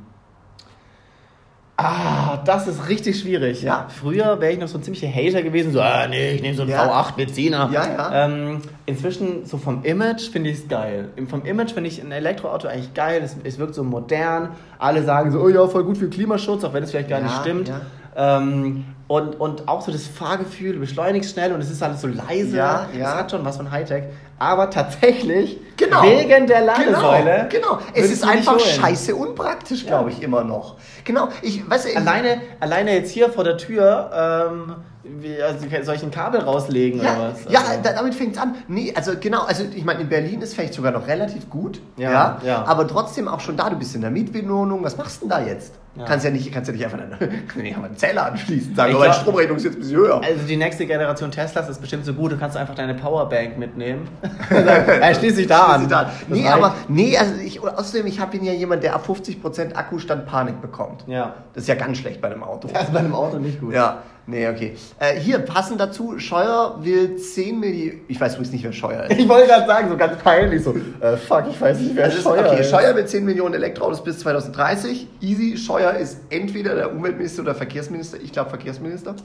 Ah, 1.83 2.41
das 2.45 2.67
ist 2.67 2.87
richtig 2.89 3.19
schwierig. 3.19 3.61
Ja. 3.61 3.87
Früher 3.89 4.39
wäre 4.39 4.51
ich 4.53 4.59
noch 4.59 4.67
so 4.67 4.77
ein 4.77 4.83
ziemlicher 4.83 5.07
Hater 5.07 5.41
gewesen, 5.41 5.71
so, 5.71 5.81
ah, 5.81 6.07
nee, 6.09 6.31
ich 6.33 6.41
nehme 6.41 6.55
so 6.55 6.61
einen 6.63 6.71
Ja. 6.71 6.85
V8 6.85 7.15
Benziner. 7.15 7.69
Ja, 7.73 7.85
ja. 7.87 8.25
Ähm, 8.25 8.61
inzwischen, 8.85 9.45
so 9.45 9.57
vom 9.57 9.83
Image 9.83 10.29
finde 10.29 10.49
ich 10.51 10.59
es 10.59 10.67
geil. 10.67 11.09
Vom 11.29 11.45
Image 11.45 11.71
finde 11.73 11.89
ich 11.89 12.01
ein 12.01 12.11
Elektroauto 12.11 12.67
eigentlich 12.67 12.93
geil. 12.93 13.21
Es, 13.23 13.35
es 13.43 13.57
wirkt 13.59 13.75
so 13.75 13.83
modern. 13.83 14.49
Alle 14.79 15.03
sagen 15.03 15.31
so, 15.31 15.39
oh 15.41 15.49
ja, 15.49 15.67
voll 15.67 15.83
gut 15.83 15.97
für 15.97 16.09
Klimaschutz, 16.09 16.63
auch 16.63 16.73
wenn 16.73 16.83
es 16.83 16.91
vielleicht 16.91 17.09
gar 17.09 17.19
Ja, 17.19 17.25
nicht 17.25 17.37
stimmt. 17.41 17.67
ja. 17.67 17.81
Ähm, 18.15 18.85
und, 19.07 19.39
und 19.39 19.67
auch 19.67 19.81
so 19.81 19.91
das 19.91 20.07
Fahrgefühl, 20.07 20.73
du 20.73 20.79
beschleunigst 20.79 21.31
schnell 21.33 21.51
und 21.53 21.59
es 21.61 21.69
ist 21.69 21.83
alles 21.83 22.01
so 22.01 22.07
leise. 22.07 22.55
Ja, 22.57 22.87
ja. 22.97 23.09
Es 23.09 23.15
hat 23.15 23.31
schon 23.31 23.43
was 23.43 23.57
von 23.57 23.69
Hightech. 23.71 24.03
Aber 24.39 24.69
tatsächlich, 24.69 25.59
Genau. 25.77 26.01
wegen 26.03 26.47
der 26.47 26.61
Ladesäule. 26.61 27.47
Genau, 27.49 27.75
genau. 27.75 27.79
Es 27.93 28.09
ist 28.11 28.23
einfach 28.27 28.59
scheiße 28.59 29.13
unpraktisch, 29.15 29.85
glaube 29.85 30.11
ich, 30.11 30.21
immer 30.23 30.43
noch. 30.43 30.77
Genau, 31.03 31.27
ich 31.41 31.69
weiß 31.69 31.85
ich, 31.85 31.97
Alleine, 31.97 32.41
alleine 32.59 32.93
jetzt 32.95 33.11
hier 33.11 33.29
vor 33.29 33.43
der 33.43 33.57
Tür, 33.57 34.11
ähm, 34.47 34.75
wie, 35.03 35.41
also, 35.41 35.65
soll 35.83 35.95
ich 35.95 36.03
ein 36.03 36.11
Kabel 36.11 36.41
rauslegen 36.41 37.01
Ja, 37.03 37.15
oder 37.17 37.31
was? 37.33 37.51
ja 37.51 37.59
Also- 37.59 37.81
da- 37.83 37.93
damit 37.93 38.15
fängt 38.15 38.35
es 38.35 38.41
an. 38.41 38.55
Nee, 38.67 38.93
also 38.95 39.13
genau, 39.19 39.43
also 39.43 39.63
ich 39.75 39.83
meine, 39.83 40.01
in 40.01 40.09
Berlin 40.09 40.41
ist 40.41 40.53
vielleicht 40.53 40.73
sogar 40.75 40.91
noch 40.91 41.07
relativ 41.07 41.49
gut. 41.49 41.81
Ja, 41.97 42.37
ja. 42.43 42.63
Aber 42.65 42.87
trotzdem 42.87 43.27
auch 43.27 43.39
schon 43.41 43.57
da, 43.57 43.69
du 43.69 43.75
bist 43.77 43.93
in 43.95 44.01
der 44.01 44.11
Mietwohnung, 44.11 44.83
was 44.83 44.97
machst 44.97 45.21
du 45.21 45.27
denn 45.27 45.29
da 45.37 45.45
jetzt? 45.45 45.73
Ja. 45.93 46.05
Kannst 46.05 46.23
ja 46.23 46.31
nicht, 46.31 46.49
kannst 46.53 46.69
ja 46.69 46.73
nicht 46.73 46.85
einfach 46.85 46.99
einen, 46.99 47.17
nicht 47.55 47.77
einen 47.77 47.97
Zähler 47.97 48.27
anschließen, 48.27 48.73
sagen, 48.75 48.91
Ich 48.91 48.95
aber 48.95 49.05
die 49.05 49.11
glaub- 49.11 49.21
Stromrechnung 49.21 49.57
ist 49.57 49.63
jetzt 49.65 49.73
ein 49.75 49.79
bisschen 49.81 49.97
höher. 49.97 50.21
Also 50.23 50.47
die 50.47 50.55
nächste 50.55 50.85
Generation 50.85 51.31
Teslas 51.31 51.67
ist 51.67 51.81
bestimmt 51.81 52.05
so 52.05 52.13
gut, 52.13 52.31
du 52.31 52.37
kannst 52.37 52.55
einfach 52.55 52.75
deine 52.75 52.93
Powerbank 52.93 53.57
mitnehmen. 53.57 54.07
er 54.49 55.13
schließt 55.15 55.35
sich 55.35 55.47
da 55.47 55.63
an. 55.63 55.89
Da. 55.89 56.03
Das 56.05 56.13
Nee, 56.29 56.43
reicht. 56.43 56.53
aber, 56.53 56.75
nee, 56.87 57.17
also 57.17 57.33
ich, 57.43 57.61
außerdem, 57.61 58.07
ich 58.07 58.19
habe 58.19 58.37
ja 58.37 58.53
jemand, 58.53 58.83
der 58.83 58.95
ab 58.95 59.05
50% 59.07 59.75
Akkustand 59.75 60.25
Panik 60.25 60.61
bekommt. 60.61 61.03
Ja. 61.07 61.33
Das 61.53 61.63
ist 61.63 61.67
ja 61.67 61.75
ganz 61.75 61.97
schlecht 61.97 62.21
bei 62.21 62.31
einem 62.31 62.43
Auto. 62.43 62.69
Das 62.71 62.83
ist 62.83 62.93
bei 62.93 62.99
einem 62.99 63.13
Auto 63.13 63.37
nicht 63.39 63.59
gut. 63.59 63.73
Ja, 63.73 63.97
nee, 64.27 64.47
okay. 64.47 64.75
Äh, 64.99 65.19
hier, 65.19 65.39
passend 65.39 65.79
dazu, 65.79 66.17
Scheuer 66.19 66.77
will 66.81 67.15
10 67.17 67.59
Millionen, 67.59 68.01
ich 68.07 68.19
weiß 68.19 68.33
übrigens 68.33 68.53
nicht, 68.53 68.63
wer 68.63 68.73
Scheuer 68.73 69.03
ist. 69.05 69.19
Ich 69.19 69.27
wollte 69.27 69.47
gerade 69.47 69.67
sagen, 69.67 69.89
so 69.89 69.97
ganz 69.97 70.17
peinlich, 70.21 70.63
so, 70.63 70.75
äh, 70.99 71.17
fuck, 71.17 71.45
ich 71.49 71.59
weiß 71.59 71.79
nicht, 71.79 71.95
wer 71.95 72.07
ist, 72.07 72.23
Scheuer 72.23 72.45
okay, 72.45 72.61
ist. 72.61 72.69
Scheuer 72.69 72.95
will 72.95 73.05
10 73.05 73.25
Millionen 73.25 73.55
Elektroautos 73.55 74.03
bis 74.03 74.19
2030. 74.19 75.07
Easy, 75.21 75.57
Scheuer 75.57 75.93
ist 75.93 76.19
entweder 76.29 76.75
der 76.75 76.91
Umweltminister 76.91 77.41
oder 77.43 77.55
Verkehrsminister. 77.55 78.17
Ich 78.21 78.31
glaube 78.31 78.49
Verkehrsminister. 78.49 79.15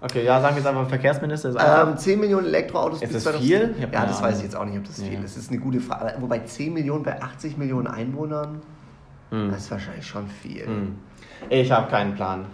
Okay, 0.00 0.24
ja, 0.24 0.40
sagen 0.40 0.54
wir 0.54 0.62
jetzt 0.62 0.68
einfach 0.68 0.88
Verkehrsminister. 0.88 1.48
Ist 1.50 1.56
einfach, 1.56 1.88
Ähm, 1.88 1.96
10 1.96 2.20
Millionen 2.20 2.46
Elektroautos 2.46 3.02
Ist 3.02 3.12
bis 3.12 3.24
das 3.24 3.36
viel? 3.36 3.74
Ja, 3.80 3.86
das 3.86 4.18
Ahnung. 4.18 4.22
weiß 4.22 4.38
ich 4.38 4.44
jetzt 4.44 4.56
auch 4.56 4.64
nicht, 4.64 4.78
ob 4.78 4.84
das 4.86 5.00
viel 5.02 5.24
ist. 5.24 5.36
Das 5.36 5.44
ist 5.44 5.50
eine 5.50 5.58
gute 5.58 5.80
Frage. 5.80 6.14
Aber 6.14 6.22
Wobei 6.22 6.40
10 6.40 6.74
Millionen 6.74 7.02
bei 7.02 7.20
80 7.20 7.56
Millionen 7.56 7.86
Einwohnern. 7.86 8.60
Hm. 9.30 9.50
Das 9.50 9.62
ist 9.64 9.70
wahrscheinlich 9.70 10.06
schon 10.06 10.28
viel. 10.28 10.66
Hm. 10.66 10.98
Ich 11.48 11.72
habe 11.72 11.90
keinen 11.90 12.14
Plan. 12.14 12.44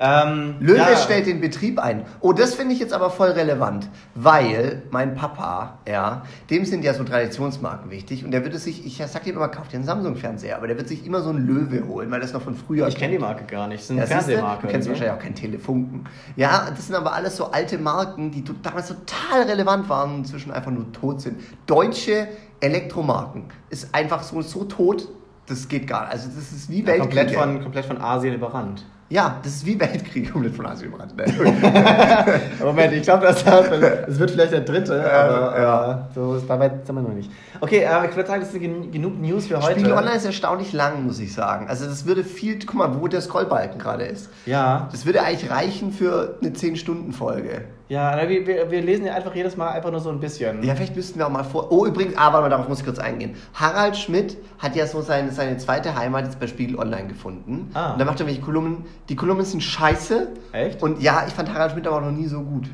Ähm, 0.00 0.56
Löwe 0.60 0.78
ja. 0.78 0.96
stellt 0.96 1.26
den 1.26 1.40
Betrieb 1.40 1.78
ein. 1.78 2.04
Oh, 2.20 2.32
das 2.32 2.54
finde 2.54 2.74
ich 2.74 2.80
jetzt 2.80 2.92
aber 2.92 3.10
voll 3.10 3.30
relevant, 3.30 3.88
weil 4.14 4.82
mein 4.90 5.14
Papa, 5.14 5.78
ja, 5.88 6.22
dem 6.50 6.64
sind 6.64 6.84
ja 6.84 6.94
so 6.94 7.04
Traditionsmarken 7.04 7.90
wichtig 7.90 8.24
und 8.24 8.30
der 8.32 8.42
würde 8.44 8.58
sich, 8.58 8.84
ich 8.84 8.96
sag 9.06 9.26
ihm 9.26 9.36
immer, 9.36 9.48
kauf 9.48 9.68
dir 9.68 9.76
einen 9.76 9.84
Samsung-Fernseher, 9.84 10.56
aber 10.56 10.66
der 10.66 10.76
wird 10.76 10.88
sich 10.88 11.06
immer 11.06 11.20
so 11.22 11.30
einen 11.30 11.46
Löwe 11.46 11.86
holen, 11.86 12.10
weil 12.10 12.20
das 12.20 12.32
noch 12.32 12.42
von 12.42 12.54
früher 12.56 12.88
Ich 12.88 12.96
kenne 12.96 13.12
die 13.12 13.18
Marke 13.18 13.44
gar 13.44 13.68
nicht. 13.68 13.80
Das 13.80 13.84
ist 13.84 13.90
eine 13.92 14.00
Ja, 14.00 14.06
siehste, 14.06 14.24
Fernsehmarke. 14.24 14.66
Du 14.66 14.72
kennst 14.72 14.88
wahrscheinlich 14.88 15.14
auch 15.14 15.22
kein 15.22 15.34
Telefunken. 15.34 16.04
Ja, 16.36 16.66
das 16.70 16.86
sind 16.86 16.96
aber 16.96 17.12
alles 17.12 17.36
so 17.36 17.50
alte 17.52 17.78
Marken, 17.78 18.30
die 18.30 18.44
damals 18.62 18.88
total 18.88 19.42
relevant 19.48 19.88
waren 19.88 20.10
und 20.10 20.18
inzwischen 20.18 20.50
einfach 20.50 20.70
nur 20.72 20.90
tot 20.92 21.20
sind. 21.20 21.40
Deutsche 21.66 22.26
Elektromarken 22.60 23.44
ist 23.70 23.94
einfach 23.94 24.22
so, 24.22 24.40
so 24.42 24.64
tot, 24.64 25.08
das 25.46 25.68
geht 25.68 25.86
gar 25.86 26.04
nicht. 26.04 26.12
Also 26.12 26.28
das 26.34 26.52
ist 26.52 26.68
wie 26.70 26.80
Ja, 26.80 26.86
Weltkrieg. 26.86 27.00
komplett, 27.00 27.30
von, 27.32 27.62
komplett 27.62 27.84
von 27.84 28.00
Asien 28.00 28.34
überrannt. 28.34 28.84
Ja, 29.14 29.38
das 29.44 29.52
ist 29.52 29.66
wie 29.66 29.78
Weltkrieg 29.78 30.32
komplett 30.32 30.56
von 30.56 30.66
Asien 30.66 30.88
überrannt. 30.88 31.14
Moment, 32.60 32.92
ich 32.94 33.02
glaube, 33.02 33.26
das, 33.26 33.44
das 33.44 34.18
wird 34.18 34.32
vielleicht 34.32 34.52
der 34.52 34.62
dritte, 34.62 35.08
aber 35.08 35.60
ja. 35.60 35.92
äh, 35.92 36.14
so 36.16 36.34
ist 36.34 36.48
bei 36.48 36.58
weit 36.58 36.84
sind 36.84 36.96
wir 36.96 37.02
noch 37.02 37.10
nicht. 37.10 37.30
Okay, 37.60 37.86
aber 37.86 38.08
ich 38.08 38.16
würde 38.16 38.28
sagen, 38.28 38.40
das 38.40 38.50
sind 38.50 38.60
gen 38.60 38.90
genug 38.90 39.20
News 39.20 39.46
für 39.46 39.62
heute. 39.62 39.78
Spiegel 39.78 39.92
Online 39.92 40.16
ist 40.16 40.24
erstaunlich 40.24 40.72
lang, 40.72 41.06
muss 41.06 41.20
ich 41.20 41.32
sagen. 41.32 41.68
Also 41.68 41.86
das 41.86 42.06
würde 42.06 42.24
viel, 42.24 42.58
guck 42.58 42.74
mal, 42.74 43.00
wo 43.00 43.06
der 43.06 43.20
Scrollbalken 43.20 43.78
gerade 43.78 44.02
ist. 44.04 44.30
Ja, 44.46 44.88
Das 44.90 45.06
würde 45.06 45.22
eigentlich 45.22 45.48
reichen 45.48 45.92
für 45.92 46.36
eine 46.42 46.50
10-Stunden-Folge. 46.50 47.66
Ja, 47.88 48.28
wir, 48.28 48.46
wir, 48.46 48.70
wir 48.70 48.82
lesen 48.82 49.04
ja 49.06 49.14
einfach 49.14 49.34
jedes 49.34 49.56
Mal 49.56 49.70
einfach 49.70 49.90
nur 49.90 50.00
so 50.00 50.10
ein 50.10 50.18
bisschen. 50.18 50.62
Ja, 50.62 50.74
vielleicht 50.74 50.96
müssten 50.96 51.18
wir 51.18 51.26
auch 51.26 51.30
mal 51.30 51.44
vor. 51.44 51.70
Oh, 51.70 51.84
übrigens, 51.84 52.16
aber 52.16 52.40
mal, 52.40 52.48
darauf 52.48 52.68
muss 52.68 52.78
ich 52.78 52.84
kurz 52.84 52.98
eingehen. 52.98 53.34
Harald 53.52 53.96
Schmidt 53.96 54.38
hat 54.58 54.74
ja 54.74 54.86
so 54.86 55.02
seine, 55.02 55.32
seine 55.32 55.58
zweite 55.58 55.94
Heimat 55.94 56.24
jetzt 56.24 56.40
bei 56.40 56.46
Spiegel 56.46 56.78
Online 56.78 57.08
gefunden. 57.08 57.70
Ah. 57.74 57.92
Und 57.92 57.98
da 58.00 58.04
macht 58.06 58.20
er 58.20 58.26
welche 58.26 58.40
Kolumnen. 58.40 58.86
Die 59.08 59.16
Kolumnen 59.16 59.44
sind 59.44 59.62
scheiße. 59.62 60.28
Echt? 60.52 60.82
Und 60.82 61.02
ja, 61.02 61.24
ich 61.26 61.34
fand 61.34 61.52
Harald 61.52 61.72
Schmidt 61.72 61.86
aber 61.86 61.96
auch 61.96 62.02
noch 62.02 62.10
nie 62.10 62.26
so 62.26 62.40
gut. 62.40 62.70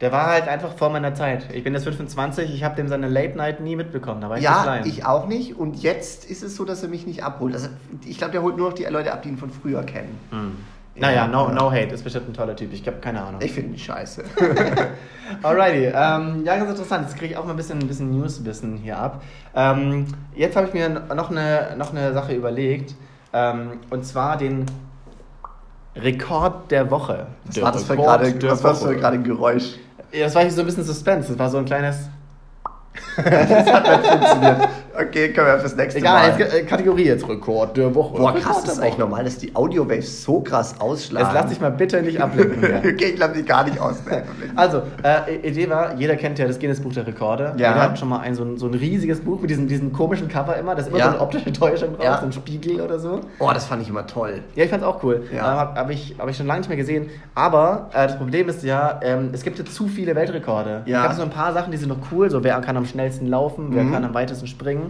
Der 0.00 0.10
war 0.10 0.26
halt 0.26 0.48
einfach 0.48 0.76
vor 0.76 0.90
meiner 0.90 1.14
Zeit. 1.14 1.46
Ich 1.54 1.62
bin 1.62 1.74
jetzt 1.74 1.84
25, 1.84 2.52
ich 2.52 2.64
habe 2.64 2.74
dem 2.74 2.88
seine 2.88 3.08
Late 3.08 3.36
Night 3.36 3.60
nie 3.60 3.76
mitbekommen, 3.76 4.20
da 4.20 4.28
war 4.28 4.36
ich 4.36 4.42
ja, 4.42 4.64
klein. 4.64 4.82
ich 4.84 5.06
auch 5.06 5.28
nicht. 5.28 5.56
Und 5.56 5.80
jetzt 5.80 6.28
ist 6.28 6.42
es 6.42 6.56
so, 6.56 6.64
dass 6.64 6.82
er 6.82 6.88
mich 6.88 7.06
nicht 7.06 7.22
abholt. 7.22 7.54
Also, 7.54 7.68
ich 8.04 8.18
glaube, 8.18 8.32
der 8.32 8.42
holt 8.42 8.56
nur 8.56 8.70
noch 8.70 8.74
die 8.74 8.82
Leute 8.82 9.12
ab, 9.12 9.22
die 9.22 9.28
ihn 9.28 9.38
von 9.38 9.50
früher 9.50 9.84
kennen. 9.84 10.18
Hm. 10.30 10.56
Naja, 10.94 11.26
no, 11.26 11.48
no 11.48 11.70
hate, 11.70 11.94
ist 11.94 12.04
bestimmt 12.04 12.28
ein 12.28 12.34
toller 12.34 12.54
Typ. 12.54 12.72
Ich 12.72 12.86
habe 12.86 12.98
keine 12.98 13.22
Ahnung. 13.22 13.40
Ich 13.42 13.52
finde 13.52 13.70
ihn 13.70 13.78
scheiße. 13.78 14.24
Alrighty, 15.42 15.86
ähm, 15.86 16.44
ja, 16.44 16.56
ganz 16.56 16.70
interessant. 16.70 17.08
Jetzt 17.08 17.18
kriege 17.18 17.32
ich 17.32 17.38
auch 17.38 17.44
mal 17.44 17.52
ein 17.52 17.56
bisschen, 17.56 17.78
ein 17.78 17.88
bisschen 17.88 18.10
Newswissen 18.10 18.76
hier 18.76 18.98
ab. 18.98 19.22
Ähm, 19.54 20.06
jetzt 20.34 20.56
habe 20.56 20.66
ich 20.68 20.74
mir 20.74 20.88
noch 20.88 21.30
eine, 21.30 21.74
noch 21.76 21.90
eine 21.92 22.12
Sache 22.12 22.34
überlegt. 22.34 22.94
Ähm, 23.32 23.80
und 23.88 24.04
zwar 24.04 24.36
den 24.36 24.66
Rekord 25.96 26.70
der 26.70 26.90
Woche. 26.90 27.26
Was 27.44 27.54
Der 27.54 27.64
war 27.64 27.72
das 27.72 27.84
für 27.84 27.96
gerade 27.96 28.32
der 28.32 28.50
was 28.50 28.62
war 28.62 28.70
das 28.72 28.80
für 28.82 28.88
Woche. 28.88 28.96
gerade 28.96 29.16
ein 29.16 29.24
Geräusch? 29.24 29.76
Ja, 30.12 30.24
das 30.24 30.34
war 30.34 30.42
hier 30.42 30.50
so 30.50 30.60
ein 30.60 30.66
bisschen 30.66 30.84
Suspense. 30.84 31.28
Das 31.30 31.38
war 31.38 31.48
so 31.50 31.58
ein 31.58 31.64
kleines. 31.64 31.96
Das 33.16 33.72
hat 33.72 33.86
nicht 33.88 34.06
funktioniert. 34.10 34.68
Okay, 34.94 35.32
können 35.32 35.46
wir 35.46 35.58
fürs 35.58 35.74
nächste 35.76 36.00
Egal, 36.00 36.30
Mal. 36.30 36.38
jetzt, 36.40 36.54
äh, 36.54 36.62
Kategorie 36.64 37.04
jetzt. 37.06 37.26
Rekord 37.28 37.76
der 37.76 37.94
Woche. 37.94 38.16
Boah, 38.18 38.28
Rekord 38.34 38.42
krass, 38.42 38.62
der 38.64 38.72
ist 38.74 38.78
eigentlich 38.80 38.98
normal, 38.98 39.24
dass 39.24 39.38
die 39.38 39.54
Audio-Waves 39.54 40.22
so 40.24 40.40
krass 40.40 40.74
ausschlagen. 40.78 41.26
Jetzt 41.28 41.34
lass 41.42 41.50
dich 41.50 41.60
mal 41.60 41.70
bitte 41.70 42.02
nicht 42.02 42.20
ablenken. 42.20 42.62
okay, 42.78 43.12
ich 43.14 43.18
lasse 43.18 43.32
dich 43.34 43.46
gar 43.46 43.64
nicht 43.64 43.78
aus. 43.80 43.96
Also, 44.54 44.82
äh, 45.02 45.48
Idee 45.48 45.68
war, 45.70 45.94
jeder 45.94 46.14
kennt 46.16 46.38
ja 46.38 46.46
das 46.46 46.58
Guinness-Buch 46.58 46.92
der 46.92 47.06
Rekorde. 47.06 47.44
Ja. 47.56 47.70
Jeder 47.70 47.80
hat 47.82 47.98
schon 47.98 48.10
mal 48.10 48.20
ein 48.20 48.34
so, 48.34 48.44
ein 48.44 48.58
so 48.58 48.66
ein 48.66 48.74
riesiges 48.74 49.20
Buch 49.20 49.40
mit 49.40 49.48
diesem, 49.48 49.66
diesem 49.66 49.92
komischen 49.92 50.28
Cover 50.28 50.56
immer. 50.56 50.74
Das 50.74 50.84
ist 50.86 50.90
immer 50.90 50.98
Ja. 50.98 51.04
so 51.06 51.10
eine 51.12 51.20
optische 51.20 51.52
Täuschung 51.52 51.94
drauf, 51.94 52.04
Ja. 52.04 52.18
so 52.20 52.26
ein 52.26 52.32
Spiegel 52.32 52.80
oder 52.82 52.98
so. 52.98 53.20
Oh, 53.38 53.50
das 53.54 53.64
fand 53.64 53.80
ich 53.82 53.88
immer 53.88 54.06
toll. 54.06 54.40
Ja, 54.54 54.64
ich 54.64 54.70
fand's 54.70 54.84
auch 54.84 55.02
cool. 55.02 55.22
Ja. 55.32 55.38
Ähm, 55.38 55.58
Habe 55.58 55.80
hab 55.80 55.90
ich, 55.90 56.14
hab 56.18 56.28
ich 56.28 56.36
schon 56.36 56.46
lange 56.46 56.60
nicht 56.60 56.68
mehr 56.68 56.76
gesehen. 56.76 57.08
Aber 57.34 57.88
äh, 57.94 58.06
das 58.06 58.18
Problem 58.18 58.48
ist 58.50 58.62
ja, 58.62 59.00
ähm, 59.02 59.30
es 59.32 59.42
gibt 59.42 59.58
ja 59.58 59.64
zu 59.64 59.86
viele 59.88 60.14
Weltrekorde. 60.14 60.82
Ja. 60.84 61.00
Es 61.02 61.08
gab 61.08 61.16
so 61.16 61.22
ein 61.22 61.30
paar 61.30 61.54
Sachen, 61.54 61.70
die 61.70 61.78
sind 61.78 61.88
noch 61.88 61.98
cool. 62.12 62.28
So, 62.30 62.44
wer 62.44 62.60
kann 62.60 62.76
am 62.76 62.84
schnellsten 62.84 63.26
laufen, 63.26 63.68
wer 63.70 63.84
Mhm. 63.84 63.92
kann 63.92 64.04
am 64.04 64.12
weitesten 64.14 64.46
springen. 64.46 64.81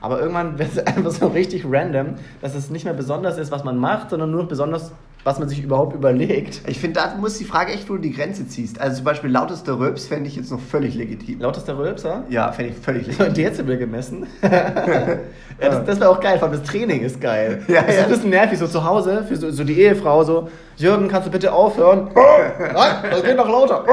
Aber 0.00 0.20
irgendwann 0.20 0.58
wird 0.58 0.70
es 0.76 0.78
einfach 0.78 1.10
so 1.10 1.28
richtig 1.28 1.64
random, 1.68 2.14
dass 2.40 2.54
es 2.54 2.70
nicht 2.70 2.84
mehr 2.84 2.94
besonders 2.94 3.38
ist, 3.38 3.50
was 3.50 3.64
man 3.64 3.78
macht, 3.78 4.10
sondern 4.10 4.30
nur 4.30 4.46
besonders, 4.46 4.92
was 5.24 5.38
man 5.38 5.48
sich 5.48 5.62
überhaupt 5.62 5.94
überlegt. 5.94 6.60
Ich 6.66 6.78
finde, 6.78 7.00
da 7.00 7.14
muss 7.18 7.38
die 7.38 7.44
Frage 7.44 7.72
echt, 7.72 7.88
wo 7.88 7.94
du 7.94 8.00
die 8.00 8.12
Grenze 8.12 8.46
ziehst. 8.46 8.78
Also 8.78 8.96
zum 8.96 9.06
Beispiel 9.06 9.30
lautester 9.30 9.78
Röps 9.78 10.06
fände 10.06 10.28
ich 10.28 10.36
jetzt 10.36 10.50
noch 10.50 10.60
völlig 10.60 10.94
legitim. 10.94 11.40
Lautester 11.40 11.78
Rülpser? 11.78 12.24
Ja, 12.28 12.52
fände 12.52 12.72
ich 12.72 12.78
völlig 12.78 13.06
legitim. 13.06 13.26
ein 13.26 13.34
Dezibel 13.34 13.78
gemessen. 13.78 14.26
ja, 14.42 15.18
das 15.58 15.84
das 15.86 16.00
wäre 16.00 16.10
auch 16.10 16.20
geil, 16.20 16.38
vor 16.38 16.48
allem 16.48 16.58
das 16.60 16.68
Training 16.68 17.00
ist 17.00 17.20
geil. 17.20 17.62
Ja, 17.68 17.80
das 17.80 17.90
ist 17.90 17.96
ja. 17.96 18.04
ein 18.04 18.10
bisschen 18.10 18.30
nervig, 18.30 18.58
so 18.58 18.66
zu 18.66 18.84
Hause, 18.84 19.24
für 19.26 19.36
so, 19.36 19.50
so 19.50 19.64
die 19.64 19.80
Ehefrau, 19.80 20.22
so, 20.24 20.50
Jürgen, 20.76 21.08
kannst 21.08 21.28
du 21.28 21.30
bitte 21.30 21.50
aufhören? 21.52 22.10
Nein, 22.14 22.96
das 23.10 23.22
geht 23.22 23.36
noch 23.36 23.48
lauter. 23.48 23.84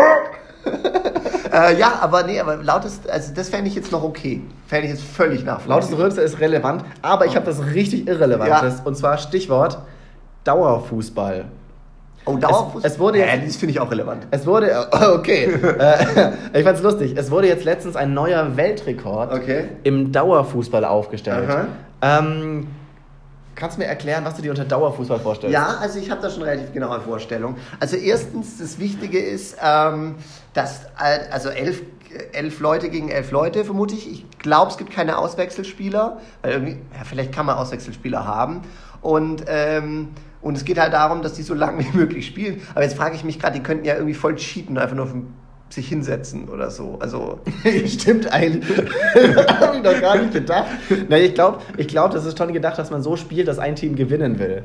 Äh, 1.54 1.78
ja, 1.80 1.94
aber 2.02 2.24
nee, 2.24 2.40
aber 2.40 2.58
lautest, 2.58 3.10
also 3.10 3.34
das 3.34 3.50
fände 3.50 3.68
ich 3.70 3.76
jetzt 3.76 3.92
noch 3.92 4.04
okay. 4.04 4.42
Fände 4.68 4.86
ich 4.88 4.94
jetzt 4.94 5.04
völlig 5.04 5.44
nachvollziehbar. 5.44 5.78
Lauteste 5.78 5.98
Rülpser 5.98 6.24
ist 6.24 6.40
relevant, 6.40 6.84
aber 7.02 7.26
ich 7.26 7.36
habe 7.36 7.46
das 7.46 7.64
richtig 7.74 8.08
Irrelevantes. 8.08 8.78
Ja. 8.80 8.84
Und 8.86 8.96
zwar 8.98 9.18
Stichwort 9.18 9.80
Dauerfußball. 10.44 11.46
Oh, 12.26 12.36
Dauerfuß? 12.38 12.84
Es- 12.84 12.94
es 12.94 13.00
wurde 13.00 13.18
jetzt- 13.20 13.34
Äh, 13.44 13.46
das 13.48 13.56
finde 13.56 13.72
ich 13.74 13.80
auch 13.80 13.90
relevant. 13.90 14.28
Es 14.32 14.46
wurde, 14.46 14.88
okay, 15.14 15.46
äh, 15.46 16.32
ich 16.60 16.64
fand's 16.64 16.82
lustig, 16.84 17.16
es 17.18 17.32
wurde 17.32 17.48
jetzt 17.48 17.66
letztens 17.66 17.96
ein 17.96 18.14
neuer 18.14 18.56
Weltrekord 18.58 19.34
Okay. 19.34 19.70
im 19.84 20.12
Dauerfußball 20.12 20.86
aufgestellt. 20.86 21.50
Ähm, 22.04 22.68
kannst 23.56 23.78
du 23.78 23.82
mir 23.82 23.88
erklären, 23.88 24.24
was 24.26 24.36
du 24.36 24.42
dir 24.42 24.52
unter 24.52 24.66
Dauerfußball 24.66 25.20
vorstellst? 25.20 25.54
Ja, 25.54 25.78
also 25.80 26.00
ich 26.00 26.10
habe 26.10 26.22
da 26.22 26.30
schon 26.30 26.44
relativ 26.44 26.72
genaue 26.74 27.00
Vorstellung. 27.02 27.56
Also 27.80 27.96
erstens, 27.98 28.58
das 28.58 28.80
Wichtige 28.80 29.20
ist, 29.20 29.58
ähm, 29.62 30.16
dass 30.54 30.84
äh, 31.00 31.30
also 31.32 31.50
elf, 31.50 31.82
elf 32.34 32.60
Leute 32.60 32.90
gegen 32.90 33.10
elf 33.10 33.32
Leute, 33.32 33.64
vermute 33.66 33.96
ich. 33.96 34.12
Ich 34.12 34.26
glaube, 34.40 34.72
es 34.72 34.78
gibt 34.78 34.92
keine 34.92 35.18
Auswechselspieler, 35.18 36.20
weil 36.42 36.52
irgendwie, 36.54 36.72
ja, 36.98 37.04
vielleicht 37.04 37.32
kann 37.34 37.46
man 37.46 37.58
Auswechselspieler 37.58 38.26
haben. 38.26 38.62
Und, 39.02 39.46
ähm, 39.48 40.10
und 40.42 40.58
es 40.58 40.66
geht 40.66 40.80
halt 40.80 40.94
darum, 40.94 41.22
dass 41.22 41.34
die 41.34 41.44
so 41.44 41.54
lange 41.56 41.84
wie 41.86 41.98
möglich 41.98 42.26
spielen. 42.28 42.62
Aber 42.74 42.84
jetzt 42.84 42.96
frage 42.98 43.16
ich 43.16 43.24
mich 43.24 43.40
gerade, 43.40 43.58
die 43.58 43.64
könnten 43.64 43.86
ja 43.86 43.96
irgendwie 43.96 44.14
voll 44.14 44.36
cheaten, 44.36 44.78
einfach 44.78 44.96
nur 44.96 45.06
auf 45.06 45.12
dem- 45.12 45.34
sich 45.74 45.88
hinsetzen 45.88 46.50
oder 46.50 46.70
so. 46.70 46.98
Also 47.00 47.40
Stimmt 47.88 48.32
eigentlich. 48.32 48.78
habe 49.48 49.78
ich 49.78 49.84
noch 49.84 50.02
gar 50.02 50.18
nicht 50.18 50.34
gedacht. 50.34 50.68
Nein, 51.10 51.24
ich 51.24 51.34
glaube, 51.34 51.60
ich 51.78 51.88
glaub, 51.88 52.12
das 52.12 52.26
ist 52.26 52.38
schon 52.38 52.54
gedacht, 52.54 52.78
dass 52.78 52.92
man 52.92 53.02
so 53.02 53.16
spielt, 53.16 53.48
dass 53.48 53.60
ein 53.60 53.76
Team 53.76 53.96
gewinnen 53.96 54.40
will. 54.40 54.64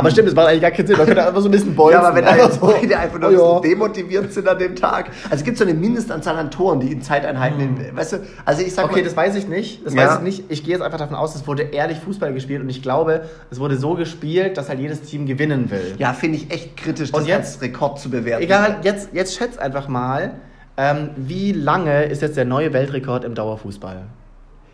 Aber 0.00 0.10
stimmt, 0.10 0.28
das 0.28 0.34
macht 0.34 0.48
eigentlich 0.48 0.62
gar 0.62 0.70
keinen 0.72 0.86
Sinn. 0.86 0.96
Man 0.96 1.06
könnte 1.06 1.26
einfach 1.26 1.40
so 1.40 1.48
ein 1.48 1.52
bisschen 1.52 1.74
bolzen. 1.76 2.00
Ja, 2.00 2.06
aber 2.08 2.16
wenn 2.16 2.24
da 2.24 2.30
Einfach 2.32 2.46
jetzt 2.48 2.60
beide 2.60 2.98
einfach 2.98 3.18
nur 3.20 3.28
oh, 3.28 3.32
ja. 3.32 3.38
so 3.38 3.60
demotiviert 3.60 4.32
sind 4.32 4.48
an 4.48 4.58
dem 4.58 4.74
Tag. 4.74 5.10
Also 5.24 5.36
es 5.36 5.44
gibt 5.44 5.58
so 5.58 5.64
eine 5.64 5.74
Mindestanzahl 5.74 6.36
an 6.36 6.50
Toren, 6.50 6.80
die 6.80 6.90
in 6.92 7.02
Zeiteinheiten, 7.02 7.60
in, 7.60 7.96
weißt 7.96 8.12
du, 8.14 8.16
also 8.44 8.62
ich 8.62 8.74
sag 8.74 8.86
Okay, 8.86 8.96
mal, 8.96 9.04
das 9.04 9.16
weiß 9.16 9.36
ich 9.36 9.46
nicht. 9.48 9.86
Das 9.86 9.94
Ja. 9.94 10.06
weiß 10.08 10.14
ich 10.16 10.22
nicht. 10.22 10.44
Ich 10.48 10.64
gehe 10.64 10.72
jetzt 10.74 10.82
einfach 10.82 10.98
davon 10.98 11.14
aus, 11.16 11.34
es 11.34 11.46
wurde 11.46 11.62
ehrlich 11.62 11.98
Fußball 12.00 12.32
gespielt 12.32 12.62
und 12.62 12.68
ich 12.68 12.82
glaube, 12.82 13.22
es 13.50 13.60
wurde 13.60 13.76
so 13.76 13.94
gespielt, 13.94 14.56
dass 14.56 14.68
halt 14.68 14.80
jedes 14.80 15.02
Team 15.02 15.26
gewinnen 15.26 15.70
will. 15.70 15.94
ja, 15.98 16.12
finde 16.12 16.38
ich 16.38 16.50
echt 16.50 16.76
kritisch, 16.76 17.12
Und 17.12 17.20
das 17.22 17.28
jetzt- 17.28 17.54
als 17.54 17.62
Rekord 17.62 17.98
zu 18.00 18.10
bewerten. 18.10 18.42
Egal, 18.42 18.76
jetzt, 18.82 19.10
jetzt 19.12 19.36
schätz 19.36 19.56
einfach 19.58 19.88
mal, 19.88 20.32
ähm, 20.76 21.10
wie 21.16 21.52
lange 21.52 22.04
ist 22.04 22.22
jetzt 22.22 22.36
der 22.36 22.44
neue 22.46 22.72
Weltrekord 22.72 23.24
im 23.24 23.34
Dauerfußball? 23.34 24.02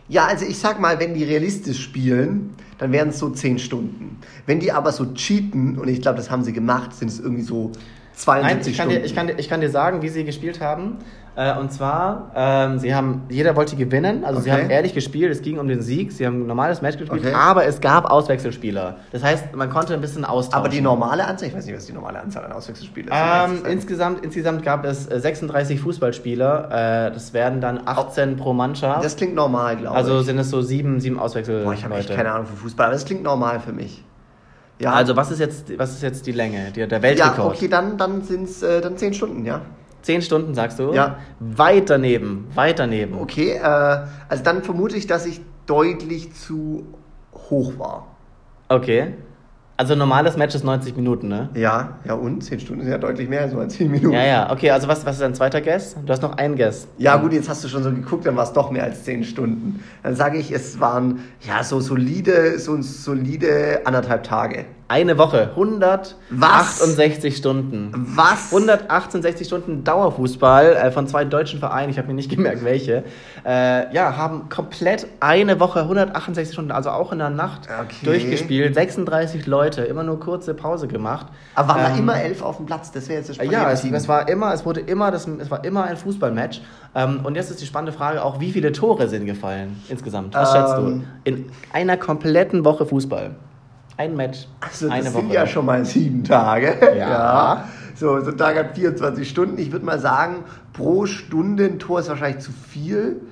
Ja, 0.08 0.26
also 0.26 0.44
ich 0.44 0.58
sag 0.58 0.80
mal, 0.80 1.00
wenn 1.00 1.14
die 1.14 1.24
realistisch 1.24 1.82
spielen, 1.82 2.54
dann 2.78 2.92
wären 2.92 3.08
es 3.08 3.18
so 3.18 3.30
10 3.30 3.58
Stunden. 3.58 4.18
Wenn 4.46 4.60
die 4.60 4.72
aber 4.72 4.92
so 4.92 5.12
cheaten, 5.14 5.78
und 5.78 5.88
ich 5.88 6.00
glaube, 6.02 6.16
das 6.16 6.30
haben 6.30 6.44
sie 6.44 6.52
gemacht, 6.52 6.94
sind 6.94 7.08
es 7.08 7.18
irgendwie 7.18 7.42
so 7.42 7.72
72 8.14 8.24
Nein, 8.42 8.58
ich 8.58 8.64
kann, 8.64 8.74
Stunden. 8.74 8.90
dir, 9.00 9.04
ich, 9.04 9.14
kann 9.14 9.38
ich 9.38 9.48
kann 9.48 9.60
dir 9.60 9.70
sagen, 9.70 10.02
wie 10.02 10.08
sie 10.08 10.24
gespielt 10.24 10.60
haben. 10.60 10.98
Äh, 11.38 11.58
und 11.58 11.70
zwar, 11.70 12.30
ähm, 12.34 12.78
sie 12.78 12.94
haben, 12.94 13.24
jeder 13.28 13.54
wollte 13.56 13.76
gewinnen, 13.76 14.24
also 14.24 14.40
sie 14.40 14.50
Okay. 14.50 14.62
haben 14.62 14.70
ehrlich 14.70 14.94
gespielt, 14.94 15.30
es 15.30 15.42
ging 15.42 15.58
um 15.58 15.68
den 15.68 15.82
Sieg, 15.82 16.10
sie 16.12 16.24
haben 16.26 16.44
ein 16.44 16.46
normales 16.46 16.80
Match 16.80 16.96
gespielt, 16.96 17.26
Okay. 17.26 17.34
aber 17.34 17.66
es 17.66 17.82
gab 17.82 18.10
Auswechselspieler. 18.10 18.96
Das 19.12 19.22
heißt, 19.22 19.54
man 19.54 19.68
konnte 19.68 19.92
ein 19.92 20.00
bisschen 20.00 20.24
austauschen. 20.24 20.58
aber 20.58 20.68
die 20.70 20.80
normale 20.80 21.26
Anzahl, 21.26 21.48
ich 21.48 21.54
weiß 21.54 21.66
nicht, 21.66 21.76
was 21.76 21.84
die 21.84 21.92
normale 21.92 22.20
Anzahl 22.20 22.42
an 22.46 22.52
Auswechselspielen 22.52 23.10
ist. 23.10 23.14
um 23.14 23.18
ehrlich 23.20 23.44
Ähm, 23.50 23.56
zu 23.58 23.62
sein. 23.64 23.72
insgesamt, 23.72 24.24
insgesamt 24.24 24.62
gab 24.62 24.84
es 24.86 25.06
äh, 25.08 25.20
36 25.20 25.78
Fußballspieler, 25.78 27.08
äh, 27.08 27.12
das 27.12 27.34
werden 27.34 27.60
dann 27.60 27.80
18 27.84 28.36
pro 28.38 28.54
Mannschaft. 28.54 29.04
das 29.04 29.16
klingt 29.16 29.34
normal, 29.34 29.76
glaube 29.76 29.94
also 29.94 30.20
ich. 30.20 30.24
sind 30.26 30.38
es 30.38 30.48
so 30.48 30.62
sieben, 30.62 31.00
sieben 31.00 31.16
Boah, 31.16 31.26
ich 31.26 31.34
habe 31.36 31.44
echt 31.44 31.64
Auswechselleute. 31.84 32.14
keine 32.14 32.32
Ahnung 32.32 32.46
von 32.46 32.56
Fußball, 32.56 32.86
aber 32.86 32.94
das 32.94 33.04
klingt 33.04 33.22
normal 33.22 33.60
für 33.60 33.72
mich. 33.72 34.02
Ja, 34.78 34.92
Also 34.92 35.16
was 35.16 35.30
ist 35.30 35.40
jetzt, 35.40 35.78
was 35.78 35.90
ist 35.92 36.02
jetzt 36.02 36.26
die 36.26 36.32
Länge, 36.32 36.70
die, 36.74 36.86
der 36.86 36.98
ja, 36.98 37.02
Weltrekord? 37.02 37.56
okay, 37.56 37.68
dann, 37.68 37.98
dann 37.98 38.22
sind 38.22 38.44
es 38.44 38.62
äh, 38.62 38.80
dann 38.80 38.96
10 38.96 39.12
Stunden, 39.12 39.44
ja. 39.44 39.60
Zehn 40.06 40.22
Stunden 40.22 40.54
sagst 40.54 40.78
du? 40.78 40.92
Ja. 40.92 41.16
Weit 41.40 41.90
daneben, 41.90 42.46
weit 42.54 42.78
daneben. 42.78 43.18
Okay, 43.18 43.54
äh, 43.60 44.06
also 44.28 44.44
dann 44.44 44.62
vermute 44.62 44.96
ich, 44.96 45.08
dass 45.08 45.26
ich 45.26 45.40
deutlich 45.66 46.32
zu 46.32 46.86
hoch 47.34 47.76
war. 47.76 48.06
Okay. 48.68 49.14
Also 49.76 49.96
normales 49.96 50.36
Match 50.36 50.54
ist 50.54 50.62
90 50.62 50.94
Minuten, 50.94 51.26
ne? 51.26 51.50
Ja, 51.54 51.98
ja 52.04 52.14
und? 52.14 52.40
10 52.40 52.60
Stunden 52.60 52.82
sind 52.82 52.92
ja 52.92 52.98
deutlich 52.98 53.28
mehr, 53.28 53.42
als 53.42 53.74
10 53.74 53.90
Minuten. 53.90 54.14
Ja, 54.14 54.24
ja. 54.24 54.52
Okay, 54.52 54.70
also 54.70 54.86
was, 54.86 55.04
was 55.04 55.16
ist 55.16 55.22
dein 55.22 55.34
zweiter 55.34 55.60
Guess? 55.60 55.96
Du 56.06 56.12
hast 56.12 56.22
noch 56.22 56.36
einen 56.36 56.54
Guess. 56.54 56.86
Ja, 56.98 57.16
gut, 57.16 57.32
jetzt 57.32 57.48
hast 57.48 57.64
du 57.64 57.68
schon 57.68 57.82
so 57.82 57.90
geguckt, 57.90 58.26
dann 58.26 58.36
war 58.36 58.44
es 58.44 58.52
doch 58.52 58.70
mehr 58.70 58.84
als 58.84 59.02
10 59.02 59.24
Stunden. 59.24 59.82
Dann 60.04 60.14
sage 60.14 60.38
ich, 60.38 60.52
es 60.52 60.78
waren 60.78 61.18
ja 61.40 61.64
so 61.64 61.80
solide, 61.80 62.60
so 62.60 62.80
solide 62.80 63.80
anderthalb 63.84 64.22
Tage. 64.22 64.66
Eine 64.88 65.18
Woche, 65.18 65.50
168 65.50 67.36
Stunden. 67.36 67.90
Was? 68.14 68.52
168 68.52 69.44
Stunden 69.44 69.82
Dauerfußball 69.82 70.74
äh, 70.74 70.90
von 70.92 71.08
zwei 71.08 71.24
deutschen 71.24 71.58
Vereinen, 71.58 71.90
ich 71.90 71.98
habe 71.98 72.06
mir 72.06 72.14
nicht 72.14 72.30
gemerkt, 72.36 72.62
welche, 72.64 73.02
äh, 73.44 73.92
ja, 73.92 74.16
haben 74.16 74.48
komplett 74.48 75.08
eine 75.18 75.58
Woche, 75.58 75.80
168 75.80 76.52
Stunden, 76.52 76.70
also 76.70 76.90
auch 76.90 77.10
in 77.12 77.18
der 77.18 77.30
Nacht 77.30 77.62
Okay. 77.66 78.04
durchgespielt. 78.04 78.74
36 78.74 79.46
Leute, 79.46 79.82
immer 79.82 80.04
nur 80.04 80.20
kurze 80.20 80.54
Pause 80.54 80.86
gemacht. 80.86 81.26
Aber 81.56 81.70
waren 81.70 81.82
da 81.82 81.90
Ähm, 81.90 81.98
immer 81.98 82.20
elf 82.20 82.42
auf 82.42 82.58
dem 82.58 82.66
Platz? 82.66 82.92
Das 82.92 83.08
wäre 83.08 83.18
jetzt 83.18 83.28
das 83.30 83.38
Ja, 83.38 83.70
es, 83.72 83.82
es 83.84 84.06
war 84.08 84.28
immer, 84.28 84.52
es 84.54 84.64
wurde 84.64 84.80
immer, 84.80 85.10
das, 85.10 85.26
es 85.26 85.50
war 85.50 85.64
immer 85.64 85.82
ein 85.84 85.96
Fußballmatch. 85.96 86.60
Ähm, 86.94 87.20
und 87.24 87.34
jetzt 87.34 87.50
ist 87.50 87.60
die 87.60 87.66
spannende 87.66 87.92
Frage 87.92 88.22
auch, 88.24 88.38
wie 88.38 88.52
viele 88.52 88.70
Tore 88.70 89.08
sind 89.08 89.26
gefallen 89.26 89.80
insgesamt? 89.88 90.34
Was 90.34 90.54
Ähm. 90.54 90.60
schätzt 90.60 90.76
du? 90.78 91.02
In 91.24 91.50
einer 91.72 91.96
kompletten 91.96 92.64
Woche 92.64 92.86
Fußball. 92.86 93.34
Ein 93.96 94.14
Match. 94.16 94.46
Also, 94.60 94.86
das 94.86 94.94
eine 94.94 95.10
sind 95.10 95.14
Woche. 95.26 95.34
ja 95.34 95.46
schon 95.46 95.66
mal 95.66 95.84
sieben 95.84 96.22
Tage. 96.24 96.74
Ja. 96.98 97.64
So, 97.94 98.20
so 98.20 98.30
ein 98.30 98.36
Tag 98.36 98.56
hat 98.58 98.74
24 98.76 99.26
Stunden. 99.26 99.56
Ich 99.58 99.72
würde 99.72 99.86
mal 99.86 99.98
sagen, 99.98 100.44
pro 100.74 101.06
Stunde 101.06 101.64
ein 101.64 101.78
Tor 101.78 102.00
ist 102.00 102.10
wahrscheinlich 102.10 102.42
zu 102.44 102.52
viel. 102.52 103.22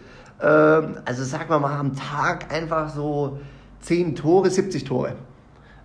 Ähm, 0.40 0.96
also 1.04 1.22
sagen 1.22 1.50
wir 1.50 1.58
mal 1.58 1.78
am 1.78 1.94
Tag 1.94 2.50
einfach 2.50 2.88
so 2.88 3.38
10 3.80 4.16
Tore, 4.16 4.48
70 4.48 4.84
Tore. 4.84 5.16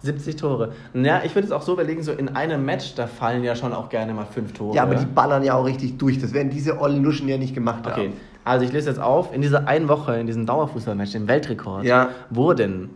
70 0.01 0.37
Tore. 0.37 0.71
Ja, 0.93 1.21
ich 1.25 1.35
würde 1.35 1.45
es 1.47 1.51
auch 1.51 1.61
so 1.61 1.73
überlegen, 1.73 2.03
so 2.03 2.13
in 2.13 2.29
einem 2.29 2.63
Match, 2.63 2.95
da 2.95 3.05
fallen 3.05 3.43
ja 3.43 3.53
schon 3.57 3.73
auch 3.73 3.89
gerne 3.89 4.13
mal 4.13 4.25
fünf 4.25 4.53
Tore. 4.53 4.73
Ja, 4.77 4.83
aber 4.83 4.95
die 4.95 5.05
ballern 5.05 5.43
ja 5.43 5.55
auch 5.55 5.65
richtig 5.65 5.97
durch. 5.97 6.19
Das 6.19 6.31
werden 6.31 6.49
diese 6.49 6.79
ollen 6.79 7.03
Luschen 7.03 7.27
ja 7.27 7.37
nicht 7.37 7.53
gemacht 7.53 7.85
Okay, 7.85 8.05
haben. 8.07 8.13
also 8.45 8.63
ich 8.63 8.71
lese 8.71 8.87
jetzt 8.89 9.01
auf, 9.01 9.33
in 9.33 9.41
dieser 9.41 9.67
einen 9.67 9.89
Woche, 9.89 10.15
in 10.17 10.25
diesem 10.25 10.45
Dauerfußballmatch, 10.45 11.11
dem 11.11 11.27
Weltrekord, 11.27 11.83
Ja. 11.83 12.11
wurden 12.29 12.91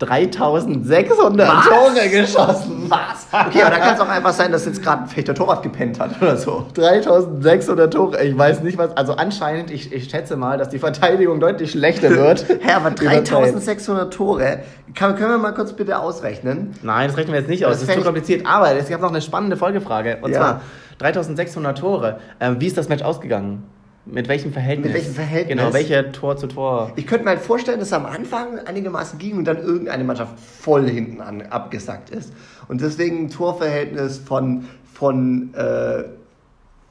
3600 0.00 1.48
Was? 1.48 1.64
Tore 1.66 2.08
geschossen. 2.08 2.86
Was? 2.88 3.26
Okay, 3.46 3.62
aber 3.62 3.70
da 3.70 3.78
kann 3.78 3.94
es 3.94 4.00
auch 4.00 4.08
einfach 4.08 4.32
sein, 4.32 4.50
dass 4.50 4.66
jetzt 4.66 4.82
gerade 4.82 5.02
ein 5.02 5.08
Fechter 5.08 5.34
Torwart 5.34 5.62
gepennt 5.62 6.00
hat 6.00 6.20
oder 6.20 6.36
so. 6.36 6.66
3600 6.74 7.92
Tore, 7.92 8.22
ich 8.24 8.36
weiß 8.36 8.62
nicht 8.62 8.76
was, 8.76 8.96
also 8.96 9.14
anscheinend, 9.14 9.70
ich, 9.70 9.92
ich 9.92 10.10
schätze 10.10 10.36
mal, 10.36 10.58
dass 10.58 10.68
die 10.68 10.78
Verteidigung 10.78 11.38
deutlich 11.40 11.70
schlechter 11.70 12.10
wird. 12.10 12.44
Hä, 12.60 12.72
aber 12.74 12.90
Über 12.90 12.96
Zeit. 13.24 13.30
3600 13.30 14.12
Tore. 14.12 14.60
Kann, 14.94 15.16
können 15.16 15.30
wir 15.30 15.38
mal 15.38 15.52
kurz 15.54 15.72
bitte 15.72 15.98
ausrechnen? 15.98 16.74
Nein, 16.82 17.08
das 17.08 17.16
rechnen 17.16 17.32
wir 17.32 17.40
jetzt 17.40 17.48
nicht 17.50 17.64
aus, 17.64 17.72
Das 17.72 17.80
das 17.86 17.88
ist 17.90 17.94
zu 17.98 18.04
kompliziert. 18.04 18.46
Aber 18.46 18.72
es 18.76 18.88
gab 18.88 19.00
noch 19.00 19.10
eine 19.10 19.22
spannende 19.22 19.56
Folgefrage. 19.56 20.18
Und 20.22 20.32
Ja. 20.32 20.38
zwar 20.38 20.60
3600 20.98 21.78
Tore. 21.78 22.18
Ähm, 22.40 22.56
wie 22.60 22.66
ist 22.66 22.76
das 22.76 22.88
Match 22.88 23.02
ausgegangen? 23.02 23.64
Mit 24.06 24.28
welchem 24.28 24.52
Verhältnis? 24.52 24.86
Mit 24.86 24.94
welchem 24.94 25.14
Verhältnis? 25.14 25.56
Genau, 25.56 25.72
welcher 25.72 26.12
Tor 26.12 26.36
zu 26.36 26.46
Tor? 26.46 26.92
Ich 26.96 27.06
könnte 27.06 27.24
mir 27.24 27.30
halt 27.30 27.40
vorstellen, 27.40 27.78
dass 27.78 27.88
es 27.88 27.94
am 27.94 28.04
Anfang 28.04 28.58
einigermaßen 28.58 29.18
ging 29.18 29.38
und 29.38 29.44
dann 29.46 29.58
irgendeine 29.58 30.04
Mannschaft 30.04 30.38
voll 30.38 30.88
hinten 30.88 31.20
an, 31.20 31.42
abgesackt 31.42 32.10
ist. 32.10 32.32
Und 32.68 32.80
deswegen 32.80 33.24
ein 33.24 33.30
Torverhältnis 33.30 34.18
von, 34.18 34.66
von, 34.92 35.54
äh, 35.54 36.04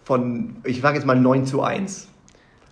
von 0.03 0.55
ich 0.63 0.81
sage 0.81 0.97
jetzt 0.97 1.05
mal 1.05 1.19
9 1.19 1.45
zu 1.45 1.61
1. 1.61 2.07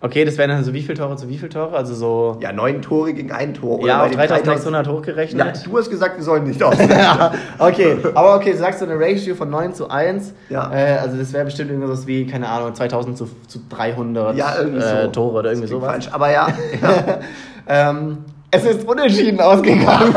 Okay, 0.03 0.25
das 0.25 0.35
wären 0.39 0.49
dann 0.49 0.63
so 0.63 0.73
wie 0.73 0.81
viele 0.81 0.95
Tore 0.97 1.15
zu 1.15 1.29
wie 1.29 1.37
viele 1.37 1.49
Tore? 1.49 1.77
Also 1.77 1.93
so. 1.93 2.37
Ja, 2.41 2.51
9 2.51 2.81
Tore 2.81 3.13
gegen 3.13 3.31
ein 3.31 3.53
Tor. 3.53 3.85
Ja, 3.85 3.99
bei 3.99 4.05
auf 4.05 4.09
den 4.09 4.17
3600 4.17 4.87
Ja, 4.87 4.91
hochgerechnet. 4.93 5.65
du 5.65 5.77
hast 5.77 5.91
gesagt, 5.91 6.17
wir 6.17 6.23
sollen 6.23 6.43
nicht 6.45 6.61
ausrechnen. 6.63 6.97
Ja, 6.97 7.31
okay, 7.59 7.97
aber 8.15 8.35
okay, 8.35 8.53
du 8.53 8.57
sagst 8.57 8.79
so 8.79 8.85
eine 8.85 8.99
Ratio 8.99 9.35
von 9.35 9.51
9 9.51 9.75
zu 9.75 9.89
1. 9.89 10.33
Ja. 10.49 10.71
Äh, 10.73 10.97
also 10.97 11.17
das 11.17 11.31
wäre 11.33 11.45
bestimmt 11.45 11.69
irgendwas 11.69 12.07
wie, 12.07 12.25
keine 12.25 12.49
Ahnung, 12.49 12.73
2000 12.73 13.15
zu, 13.15 13.29
zu 13.47 13.59
300 13.69 14.35
ja, 14.35 14.55
irgendwie 14.57 14.81
so. 14.81 14.87
äh, 14.87 15.11
Tore 15.11 15.39
oder 15.39 15.51
irgendwie 15.51 15.67
sowas. 15.69 15.91
Falsch, 15.91 16.09
aber 16.11 16.31
ja. 16.31 16.47
ja. 16.81 17.19
Ähm, 17.67 18.17
es 18.53 18.65
ist 18.65 18.87
unentschieden 18.87 19.39
ausgegangen. 19.39 20.13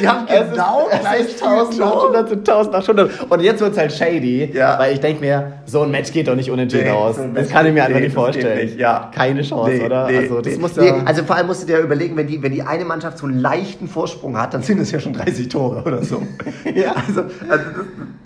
Die 0.00 0.08
haben 0.08 0.26
Es 0.28 0.40
ist, 0.46 0.52
genau 0.52 0.88
es 0.90 1.00
gleich 1.00 1.20
ist 1.20 1.30
viele 1.40 1.50
Tore. 1.78 2.16
1800 2.18 2.28
zu 2.28 2.34
1800. 2.34 3.30
Und 3.30 3.40
jetzt 3.40 3.60
wird 3.60 3.72
es 3.72 3.78
halt 3.78 3.92
shady, 3.92 4.50
Ja. 4.54 4.78
weil 4.78 4.94
ich 4.94 5.00
denke 5.00 5.20
mir, 5.20 5.52
so 5.66 5.82
ein 5.82 5.90
Match 5.90 6.10
geht 6.12 6.26
doch 6.28 6.34
nicht 6.34 6.50
unentschieden 6.50 6.84
Nee, 6.86 6.90
aus. 6.90 7.16
so 7.16 7.26
das 7.34 7.48
kann 7.50 7.66
ich 7.66 7.74
mir 7.74 7.84
einfach 7.84 7.98
nee, 7.98 8.06
nicht 8.06 8.14
vorstellen. 8.14 8.64
nicht, 8.66 8.78
ja. 8.78 9.10
Keine 9.14 9.42
Chance, 9.42 9.70
Nee, 9.72 9.84
oder? 9.84 10.06
also, 10.06 10.40
das 10.40 10.56
muss 10.58 10.76
ja. 10.76 10.96
also 11.04 11.22
vor 11.24 11.36
allem 11.36 11.46
musst 11.46 11.62
du 11.62 11.66
dir 11.66 11.78
überlegen, 11.78 12.16
wenn 12.16 12.26
die, 12.26 12.42
wenn 12.42 12.52
die 12.52 12.62
eine 12.62 12.84
Mannschaft 12.84 13.18
so 13.18 13.26
einen 13.26 13.38
leichten 13.38 13.88
Vorsprung 13.88 14.38
hat, 14.40 14.54
dann 14.54 14.62
sind 14.62 14.80
es 14.80 14.90
ja 14.90 14.98
schon 14.98 15.12
30 15.12 15.48
Tore 15.48 15.82
oder 15.84 16.02
so. 16.02 16.22
Ja. 16.74 16.94
Also, 17.06 17.20
also 17.48 17.64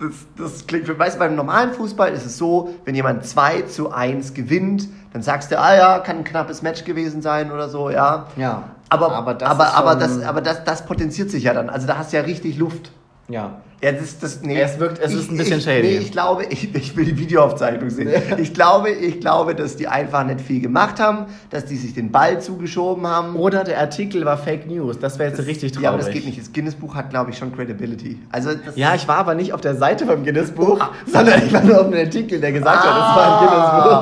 das, 0.01 0.11
das, 0.39 0.53
das 0.53 0.67
klingt 0.67 0.89
weißt 0.97 1.17
du, 1.17 1.19
beim 1.19 1.35
normalen 1.35 1.73
Fußball 1.73 2.13
ist 2.13 2.25
es 2.25 2.39
so, 2.39 2.71
wenn 2.85 2.95
jemand 2.95 3.27
2 3.27 3.63
zu 3.63 3.91
1 3.93 4.33
gewinnt, 4.33 4.89
dann 5.13 5.23
sagst 5.23 5.51
du, 5.51 5.59
ah 5.59 5.75
ja, 5.77 5.99
kann 5.99 6.19
ein 6.19 6.25
knappes 6.25 6.63
Match 6.63 6.85
gewesen 6.85 7.21
sein 7.21 7.51
oder 7.51 7.69
so, 7.69 7.91
ja. 7.91 8.27
ja. 8.37 8.63
Aber, 8.89 9.13
aber 9.13 9.35
das 9.35 9.51
aber, 9.51 9.75
aber, 9.75 9.95
das, 9.97 10.23
aber 10.23 10.41
das, 10.41 10.65
das 10.65 10.87
potenziert 10.87 11.31
sich 11.31 11.45
ja 11.45 11.55
dann. 11.55 11.69
Also 11.69 11.87
da 11.87 11.99
hast 11.99 12.13
du 12.13 12.17
ja 12.17 12.23
richtig 12.23 12.59
Luft. 12.59 12.91
ja. 13.29 13.61
Ja, 13.81 13.93
das, 13.93 14.19
das, 14.19 14.43
nee. 14.43 14.61
Es 14.61 14.81
wirkt- 14.81 14.99
es 14.99 15.15
ist 15.15 15.31
ein 15.31 15.37
bisschen 15.37 15.59
ich, 15.59 15.65
shady. 15.65 15.83
Nee, 15.87 15.97
ich 15.99 16.11
glaube, 16.11 16.45
ich, 16.47 16.75
ich 16.75 16.97
will 16.97 17.05
die 17.05 17.17
Videoaufzeichnung 17.17 17.91
sehen. 17.91 18.11
Ich 18.39 18.53
glaube, 18.53 18.91
ich 18.91 19.21
glaube, 19.21 19.55
dass 19.55 19.77
die 19.77 19.87
einfach 19.87 20.25
nicht 20.25 20.41
viel 20.41 20.61
gemacht 20.61 20.99
haben, 20.99 21.27
dass 21.51 21.65
die 21.67 21.77
sich 21.77 21.95
den 21.95 22.11
Ball 22.11 22.41
zugeschoben 22.41 23.07
haben. 23.07 23.37
Oder 23.37 23.63
der 23.63 23.79
Artikel 23.79 24.25
war 24.25 24.37
Fake 24.37 24.67
News. 24.67 24.99
Das 24.99 25.21
wäre 25.21 25.31
jetzt 25.31 25.47
richtig 25.47 25.71
traurig. 25.71 25.85
Ja, 25.85 25.91
aber 25.91 25.99
das 25.99 26.11
geht 26.11 26.27
nicht. 26.27 26.41
Das 26.41 26.53
Guinness-Buch 26.53 26.97
hat, 26.97 27.11
glaube 27.11 27.31
ich, 27.31 27.39
schon 27.39 27.55
Credibility. 27.55 28.19
Also 28.33 28.51
das 28.53 28.75
Ja, 28.75 28.97
ich 28.97 29.07
war 29.07 29.19
aber 29.19 29.37
nicht 29.37 29.53
auf 29.53 29.61
der 29.61 29.77
Seite 29.77 30.07
vom 30.07 30.25
Guinness-Buch, 30.25 30.85
sondern 31.07 31.41
ich 31.47 31.53
war 31.53 31.63
nur 31.63 31.81
auf 31.81 31.87
einem 31.87 32.05
Artikel, 32.05 32.41
der 32.41 32.51
gesagt 32.51 32.81
hat, 32.83 32.91
es 32.91 33.17
war 33.17 33.43
ein 33.43 33.47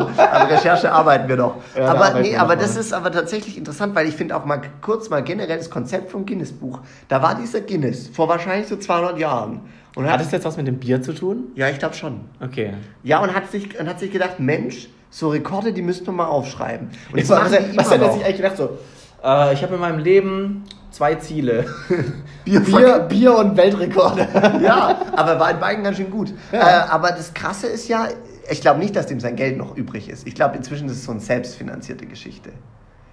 Guinness-Buch. 0.07 0.23
Ah, 0.23 0.25
An 0.41 0.47
Recherche 0.47 0.91
arbeiten 0.91 1.29
wir 1.29 1.37
noch. 1.37 1.57
Ja, 1.77 1.89
aber 1.89 2.21
nee, 2.21 2.35
aber 2.35 2.57
das 2.57 2.75
mal. 2.77 2.81
ist 2.81 2.93
aber 2.95 3.13
tatsächlich 3.13 3.59
interessant, 3.59 3.95
weil 3.95 4.09
ich 4.09 4.15
finde 4.15 4.37
auch 4.37 4.47
mal 4.47 4.63
kurz 4.81 5.11
mal 5.11 5.23
generell 5.23 5.59
das 5.59 5.69
Konzept 5.69 6.11
vom 6.11 6.25
Guinness-Buch. 6.25 6.81
Da 7.09 7.21
war 7.21 7.35
dieser 7.35 7.61
Guinness 7.61 8.09
vor 8.09 8.29
wahrscheinlich 8.31 8.69
so 8.69 8.77
200 8.77 9.19
Jahren. 9.19 9.61
Und 9.97 10.09
Hat 10.09 10.21
das 10.21 10.31
jetzt 10.31 10.45
was 10.45 10.57
mit 10.57 10.67
dem 10.69 10.79
Bier 10.79 11.03
zu 11.03 11.13
tun? 11.15 11.47
ja, 11.57 11.69
ich 11.69 11.79
glaube 11.79 11.95
schon. 11.95 12.21
Okay. 12.41 12.75
Ja, 13.03 13.21
und 13.23 13.35
hat 13.35 13.51
sich, 13.51 13.81
und 13.81 13.89
hat 13.89 13.99
sich 13.99 14.13
gedacht, 14.13 14.39
Mensch, 14.39 14.89
so 15.11 15.31
Rekorde, 15.31 15.73
die 15.73 15.83
müssten 15.83 16.07
wir 16.07 16.13
mal 16.13 16.27
aufschreiben. 16.27 16.91
Und 17.11 17.19
Jetzt 17.19 17.31
das 17.31 17.51
was, 17.51 17.77
was, 17.77 17.91
hat 17.91 18.01
er 18.03 18.13
sich 18.13 18.23
eigentlich 18.25 18.37
gedacht 18.37 18.57
so? 18.59 18.79
Äh, 19.25 19.55
ich 19.55 19.63
habe 19.63 19.75
in 19.75 19.81
meinem 19.81 19.99
Leben 19.99 20.65
zwei 20.91 21.15
Ziele. 21.15 21.65
Bier- 22.45 22.61
Bier, 22.61 22.99
Bier 23.09 23.37
und 23.39 23.57
Weltrekorde. 23.57 24.29
Ja, 24.63 25.01
aber 25.17 25.41
war 25.41 25.51
in 25.51 25.59
beiden 25.61 25.83
ganz 25.83 25.97
schön 25.97 26.11
gut. 26.11 26.33
Äh, 26.53 26.59
aber 26.59 27.11
das 27.13 27.33
Krasse 27.33 27.67
ist 27.67 27.89
ja, 27.89 28.09
ich 28.51 28.61
glaube 28.61 28.79
nicht, 28.81 28.95
dass 28.95 29.07
dem 29.07 29.19
sein 29.21 29.35
Geld 29.37 29.57
noch 29.57 29.77
übrig 29.77 30.09
ist. 30.11 30.27
Ich 30.27 30.35
glaube, 30.35 30.57
inzwischen 30.57 30.87
ist 30.89 30.97
es 30.97 31.05
so 31.05 31.13
eine 31.13 31.21
selbstfinanzierte 31.21 32.05
Geschichte. 32.07 32.51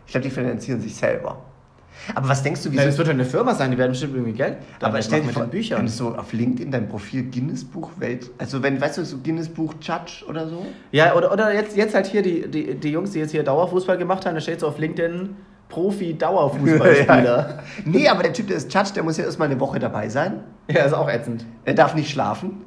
Ich 0.06 0.12
glaube, 0.12 0.28
die 0.28 0.32
finanzieren 0.34 0.82
sich 0.82 0.96
selber. 0.96 1.38
Aber 2.16 2.30
was 2.30 2.44
denkst 2.44 2.64
du, 2.64 2.70
Ja, 2.70 2.78
das 2.78 2.88
wieso... 2.88 2.98
wird 3.00 3.08
ja 3.08 3.14
eine 3.14 3.26
Firma 3.26 3.56
sein, 3.56 3.72
die 3.72 3.78
werden 3.78 3.92
bestimmt 3.92 4.16
irgendwie 4.16 4.34
Geld 4.34 4.58
aber 4.82 5.02
stell 5.02 5.22
dir 5.22 5.30
vor, 5.30 5.44
wenn 5.44 5.50
Büchern. 5.50 5.86
du 5.86 5.92
so 5.92 6.16
auf 6.16 6.34
LinkedIn 6.34 6.72
dein 6.72 6.90
Profil 6.90 7.24
Guinness 7.24 7.64
Buch 7.64 7.92
Welt, 7.98 8.30
also 8.38 8.62
wenn, 8.62 8.80
weißt 8.80 8.98
du, 8.98 9.06
so 9.06 9.18
Guinness 9.18 9.50
Buch 9.50 9.74
Judge 9.82 10.24
oder 10.28 10.48
so? 10.48 10.66
Ja, 10.92 11.16
oder, 11.16 11.32
oder 11.32 11.54
jetzt, 11.54 11.76
jetzt 11.78 11.96
halt 11.96 12.08
hier 12.08 12.22
die, 12.22 12.48
die, 12.50 12.76
die 12.76 12.90
Jungs, 12.90 13.12
die 13.12 13.20
jetzt 13.20 13.32
hier 13.32 13.44
Dauerfußball 13.44 13.98
gemacht 13.98 14.26
haben, 14.26 14.36
da 14.36 14.42
steht 14.42 14.60
so 14.60 14.68
auf 14.68 14.78
LinkedIn 14.78 15.36
Profi-Dauerfußballspieler. 15.70 17.60
Nee, 17.86 18.08
aber 18.08 18.24
der 18.24 18.34
Typ, 18.34 18.48
der 18.48 18.58
ist 18.58 18.74
Judge, 18.74 18.92
der 18.96 19.04
muss 19.04 19.18
ja 19.18 19.26
erstmal 19.26 19.50
eine 19.50 19.60
Woche 19.60 19.80
dabei 19.80 20.10
sein. 20.10 20.42
ja. 20.70 20.84
ist 20.84 20.94
auch 20.94 21.10
ätzend. 21.10 21.46
Er 21.66 21.74
darf 21.74 21.96
nicht 21.96 22.10
schlafen. 22.12 22.63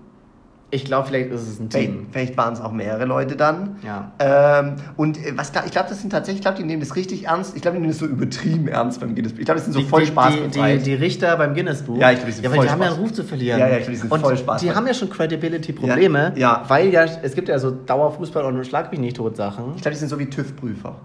Ich 0.70 0.84
glaube, 0.84 1.06
vielleicht 1.06 1.30
ist 1.30 1.42
es 1.42 1.60
ein 1.60 1.70
Vielleicht, 1.70 1.90
Team. 1.92 2.06
vielleicht 2.10 2.36
waren 2.36 2.52
es 2.52 2.60
auch 2.60 2.72
mehrere 2.72 3.04
Leute 3.04 3.36
dann. 3.36 3.76
Ja. 3.84 4.10
Ähm, 4.18 4.74
und 4.96 5.16
äh, 5.16 5.32
was 5.36 5.52
ich 5.64 5.70
glaube, 5.70 5.88
das 5.88 6.00
sind 6.00 6.10
tatsächlich, 6.10 6.40
ich 6.40 6.42
glaube, 6.42 6.58
die 6.58 6.64
nehmen 6.64 6.80
das 6.80 6.96
richtig 6.96 7.26
ernst. 7.26 7.54
Ich 7.54 7.62
glaube, 7.62 7.76
die 7.76 7.80
nehmen 7.82 7.92
das 7.92 8.00
so 8.00 8.06
übertrieben 8.06 8.66
ernst 8.66 8.98
beim 9.00 9.14
Guinness. 9.14 9.32
Ich 9.38 9.44
glaube, 9.44 9.60
das 9.60 9.64
sind 9.64 9.74
so 9.74 9.82
voll 9.82 10.04
Spaß 10.04 10.34
die, 10.52 10.60
die, 10.60 10.78
die 10.78 10.94
Richter 10.94 11.36
beim 11.36 11.54
Guinness-Buch. 11.54 11.98
Ja, 11.98 12.10
ich 12.10 12.16
glaub, 12.18 12.26
die 12.26 12.32
sind 12.32 12.44
ja, 12.44 12.50
weil 12.50 12.56
voll 12.56 12.66
die 12.66 12.72
haben 12.72 12.82
ja 12.82 12.88
einen 12.88 12.96
Ruf 12.98 13.12
zu 13.12 13.22
verlieren. 13.22 13.60
Ja, 13.60 13.68
ja, 13.68 13.76
ich 13.76 13.84
glaub, 13.84 13.90
die 13.92 13.96
sind 14.00 14.10
und 14.10 14.20
voll 14.20 14.36
Spaß. 14.36 14.60
Die 14.60 14.72
haben 14.74 14.86
ja 14.88 14.94
schon 14.94 15.08
Credibility-Probleme, 15.08 16.32
Ja, 16.34 16.40
ja. 16.40 16.64
weil 16.66 16.92
ja, 16.92 17.04
es 17.22 17.34
gibt 17.34 17.48
ja 17.48 17.58
so 17.60 17.70
Dauerfußball 17.70 18.44
und 18.44 18.64
Schlag 18.66 18.90
mich 18.90 18.98
nicht 19.00 19.16
tot 19.16 19.36
Sachen. 19.36 19.74
Ich 19.76 19.82
glaube, 19.82 19.94
die 19.94 20.00
sind 20.00 20.08
so 20.08 20.18
wie 20.18 20.26
TÜV-Prüfer. 20.26 20.96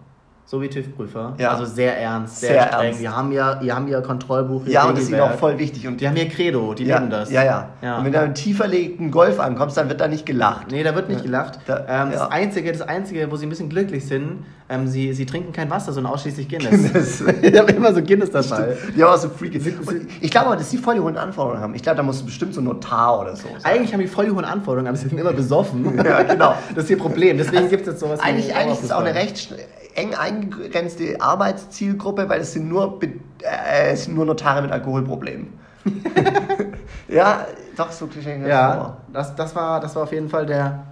So 0.51 0.61
wie 0.61 0.67
TÜV-Prüfer. 0.67 1.35
Ja. 1.37 1.51
Also 1.51 1.63
sehr 1.63 1.97
ernst, 1.97 2.41
sehr, 2.41 2.49
Sehr 2.49 2.63
streng. 2.67 2.85
ernst. 2.87 2.99
Die 2.99 3.07
haben 3.07 3.31
ja, 3.31 3.55
die 3.55 3.71
haben 3.71 3.87
ja 3.87 4.01
Kontrollbuch. 4.01 4.67
Ja, 4.67 4.83
und 4.83 4.97
das 4.97 5.05
ist 5.05 5.09
ihnen 5.11 5.21
auch 5.21 5.35
voll 5.35 5.57
wichtig. 5.57 5.87
Und 5.87 6.01
Die 6.01 6.05
haben 6.09 6.17
ihr 6.17 6.27
Credo, 6.27 6.73
die 6.73 6.83
ja, 6.83 6.97
leben 6.97 7.09
das. 7.09 7.31
Ja, 7.31 7.41
ja, 7.45 7.69
Ja. 7.81 7.97
Und 7.99 8.03
wenn 8.03 8.11
du 8.11 8.19
einen 8.19 8.33
tiefer 8.35 8.67
legten 8.67 9.11
Golf 9.11 9.39
ankommst, 9.39 9.77
dann 9.77 9.87
wird 9.87 10.01
da 10.01 10.09
nicht 10.09 10.25
gelacht. 10.25 10.69
Nee, 10.69 10.83
da 10.83 10.93
wird 10.93 11.07
nicht 11.07 11.23
gelacht. 11.23 11.59
Da- 11.67 11.85
ähm, 11.87 11.87
ja. 11.87 12.05
das, 12.11 12.31
Einzige, 12.31 12.69
das 12.69 12.81
Einzige, 12.81 13.31
wo 13.31 13.37
sie 13.37 13.45
ein 13.45 13.49
bisschen 13.49 13.69
glücklich 13.69 14.05
sind, 14.05 14.43
ähm, 14.67 14.87
sie, 14.87 15.13
sie 15.13 15.25
trinken 15.25 15.53
kein 15.53 15.69
Wasser, 15.69 15.93
sondern 15.93 16.11
ausschließlich 16.11 16.49
Guinness. 16.49 16.69
Guinness. 16.69 17.23
die 17.41 17.57
haben 17.57 17.69
immer 17.69 17.93
so 17.93 18.01
Guinness 18.01 18.31
dabei. 18.31 18.75
Die 18.93 19.01
haben 19.01 19.13
auch 19.13 19.17
so 19.17 19.29
freaky. 19.29 19.57
Und 19.85 20.07
ich 20.19 20.31
glaube 20.31 20.47
aber, 20.47 20.57
dass 20.57 20.69
die 20.69 20.77
voll 20.77 20.95
die 20.95 20.99
hohen 21.01 21.15
Anforderungen 21.15 21.63
haben. 21.63 21.75
Ich 21.75 21.81
glaube, 21.81 21.95
da 21.95 22.03
musst 22.03 22.23
du 22.23 22.25
bestimmt 22.25 22.53
so 22.53 22.59
ein 22.59 22.65
Notar 22.65 23.21
oder 23.21 23.37
so. 23.37 23.47
sein. 23.47 23.63
Eigentlich 23.63 23.93
haben 23.93 24.01
die 24.01 24.07
voll 24.07 24.25
die 24.25 24.31
hohen 24.31 24.43
Anforderungen, 24.43 24.89
aber 24.89 24.97
sie 24.97 25.07
sind 25.07 25.17
immer 25.17 25.31
besoffen. 25.31 25.95
Ja, 26.03 26.23
genau. 26.23 26.55
Das 26.75 26.83
ist 26.83 26.89
ihr 26.89 26.97
Problem. 26.97 27.37
Deswegen 27.37 27.69
gibt 27.69 27.83
es 27.83 27.93
jetzt 27.93 27.99
sowas 28.01 28.19
Eigentlich, 28.19 28.53
eigentlich 28.53 28.79
ist 28.79 28.83
es 28.83 28.91
auch 28.91 28.99
eine 28.99 29.15
recht 29.15 29.37
eng 29.95 30.13
eingegrenzte 30.15 31.19
Arbeitszielgruppe, 31.21 32.27
weil 32.29 32.41
es 32.41 32.53
sind 32.53 32.67
nur, 32.69 32.99
Be- 32.99 33.13
äh, 33.43 33.91
es 33.91 34.05
sind 34.05 34.15
nur 34.15 34.25
Notare 34.25 34.61
mit 34.61 34.71
Alkoholproblemen. 34.71 35.53
Ja, 37.07 37.45
doch, 37.75 37.91
so 37.91 38.07
das 38.07 38.23
Ja, 38.47 38.73
vor. 38.73 38.97
das, 39.11 39.35
das, 39.35 39.53
war, 39.55 39.79
das 39.81 39.95
war 39.95 40.03
auf 40.03 40.11
jeden 40.13 40.29
Fall 40.29 40.45
der 40.45 40.85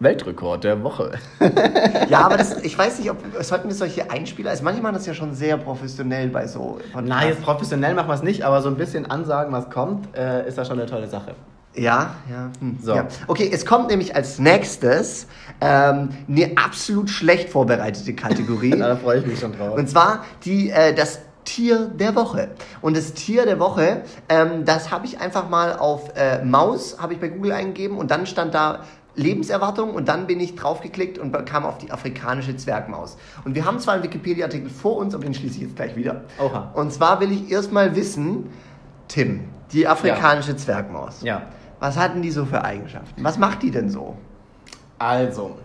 Weltrekord 0.00 0.64
der 0.64 0.82
Woche. 0.82 1.12
Ja, 2.08 2.20
aber 2.24 2.36
das, 2.36 2.56
ich 2.62 2.76
weiß 2.76 2.98
nicht, 2.98 3.10
ob 3.10 3.18
sollten 3.40 3.68
wir 3.68 3.74
solche 3.74 4.10
Einspieler, 4.10 4.50
also 4.50 4.64
manche 4.64 4.80
machen 4.82 4.94
das 4.94 5.06
ja 5.06 5.14
schon 5.14 5.34
sehr 5.34 5.56
professionell 5.56 6.28
bei 6.28 6.46
so 6.46 6.78
Podcasts. 6.92 7.08
Nein, 7.08 7.28
jetzt 7.28 7.42
professionell 7.42 7.94
machen 7.94 8.08
wir 8.08 8.14
es 8.14 8.22
nicht, 8.22 8.42
aber 8.42 8.60
so 8.62 8.68
ein 8.68 8.76
bisschen 8.76 9.08
ansagen, 9.10 9.52
was 9.52 9.70
kommt, 9.70 10.16
äh, 10.16 10.48
ist 10.48 10.58
ja 10.58 10.64
schon 10.64 10.78
eine 10.80 10.88
tolle 10.88 11.06
Sache. 11.06 11.34
Ja, 11.74 12.14
ja. 12.30 12.50
Hm. 12.60 12.78
So. 12.82 12.94
ja. 12.94 13.08
Okay, 13.26 13.50
es 13.52 13.64
kommt 13.64 13.88
nämlich 13.88 14.16
als 14.16 14.38
nächstes 14.38 15.26
ähm, 15.60 16.10
eine 16.28 16.52
absolut 16.56 17.10
schlecht 17.10 17.50
vorbereitete 17.50 18.14
Kategorie. 18.14 18.70
da 18.78 18.96
freue 18.96 19.20
ich 19.20 19.26
mich 19.26 19.38
schon 19.38 19.52
drauf. 19.52 19.76
Und 19.76 19.88
zwar 19.88 20.24
die, 20.44 20.70
äh, 20.70 20.94
das 20.94 21.20
Tier 21.44 21.86
der 21.86 22.14
Woche. 22.14 22.50
Und 22.82 22.96
das 22.96 23.14
Tier 23.14 23.46
der 23.46 23.58
Woche, 23.58 24.02
ähm, 24.28 24.64
das 24.64 24.90
habe 24.90 25.06
ich 25.06 25.20
einfach 25.20 25.48
mal 25.48 25.78
auf 25.78 26.16
äh, 26.16 26.44
Maus, 26.44 26.98
habe 27.00 27.14
ich 27.14 27.20
bei 27.20 27.28
Google 27.28 27.52
eingegeben 27.52 27.96
und 27.96 28.10
dann 28.10 28.26
stand 28.26 28.54
da 28.54 28.80
Lebenserwartung 29.14 29.94
und 29.94 30.08
dann 30.08 30.26
bin 30.26 30.40
ich 30.40 30.54
draufgeklickt 30.54 31.18
und 31.18 31.32
kam 31.46 31.64
auf 31.64 31.78
die 31.78 31.90
afrikanische 31.90 32.56
Zwergmaus. 32.56 33.16
Und 33.44 33.54
wir 33.54 33.64
haben 33.64 33.80
zwar 33.80 33.94
einen 33.94 34.04
Wikipedia-Artikel 34.04 34.70
vor 34.70 34.96
uns, 34.96 35.14
aber 35.14 35.24
den 35.24 35.34
schließe 35.34 35.56
ich 35.56 35.62
jetzt 35.62 35.76
gleich 35.76 35.96
wieder. 35.96 36.22
Oha. 36.38 36.70
Und 36.74 36.92
zwar 36.92 37.20
will 37.20 37.32
ich 37.32 37.50
erstmal 37.50 37.96
wissen, 37.96 38.50
Tim, 39.08 39.40
die 39.72 39.88
afrikanische 39.88 40.56
Zwergmaus. 40.56 41.22
Ja. 41.22 41.42
Was 41.80 41.96
hat 41.96 42.14
denn 42.14 42.22
die 42.22 42.30
so 42.30 42.44
für 42.44 42.64
Eigenschaften? 42.64 43.22
Was 43.22 43.38
macht 43.38 43.62
die 43.62 43.70
denn 43.70 43.88
so? 43.90 44.16
Also, 44.98 45.56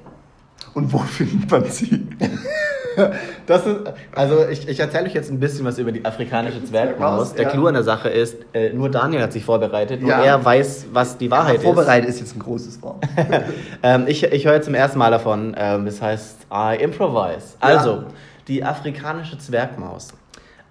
Und 0.73 0.91
wo 0.93 0.97
findet 0.99 1.49
man 1.49 1.65
sie? 1.65 2.07
das 3.47 3.65
ist, 3.65 3.77
also 4.15 4.47
ich, 4.47 4.67
ich 4.67 4.79
erzähle 4.79 5.05
euch 5.07 5.15
jetzt 5.15 5.31
ein 5.31 5.39
bisschen 5.39 5.65
was 5.65 5.79
über 5.79 5.91
die 5.91 6.05
afrikanische 6.05 6.63
Zwergmaus. 6.63 7.33
Der 7.33 7.45
ja. 7.45 7.49
Clou 7.49 7.65
an 7.65 7.73
der 7.73 7.83
Sache 7.83 8.09
ist, 8.09 8.37
äh, 8.53 8.71
nur 8.71 8.89
Daniel 8.89 9.21
hat 9.23 9.33
sich 9.33 9.43
vorbereitet, 9.43 10.01
nur 10.01 10.11
Ja. 10.11 10.21
er 10.23 10.45
weiß, 10.45 10.87
was 10.93 11.17
die 11.17 11.31
Wahrheit 11.31 11.55
ist. 11.55 11.63
Vorbereitet 11.63 12.09
ist 12.09 12.19
jetzt 12.19 12.35
ein 12.35 12.39
großes 12.39 12.81
Wort. 12.83 13.03
Ähm, 13.85 14.05
ich 14.07 14.23
ich 14.23 14.45
höre 14.45 14.61
zum 14.61 14.75
ersten 14.75 14.97
Mal 14.99 15.09
davon. 15.11 15.55
Ähm, 15.57 15.85
das 15.85 16.01
heißt 16.01 16.47
I 16.53 16.77
improvise. 16.81 17.55
Also, 17.59 18.03
die 18.47 18.63
afrikanische 18.63 19.37
Zwergmaus 19.37 20.09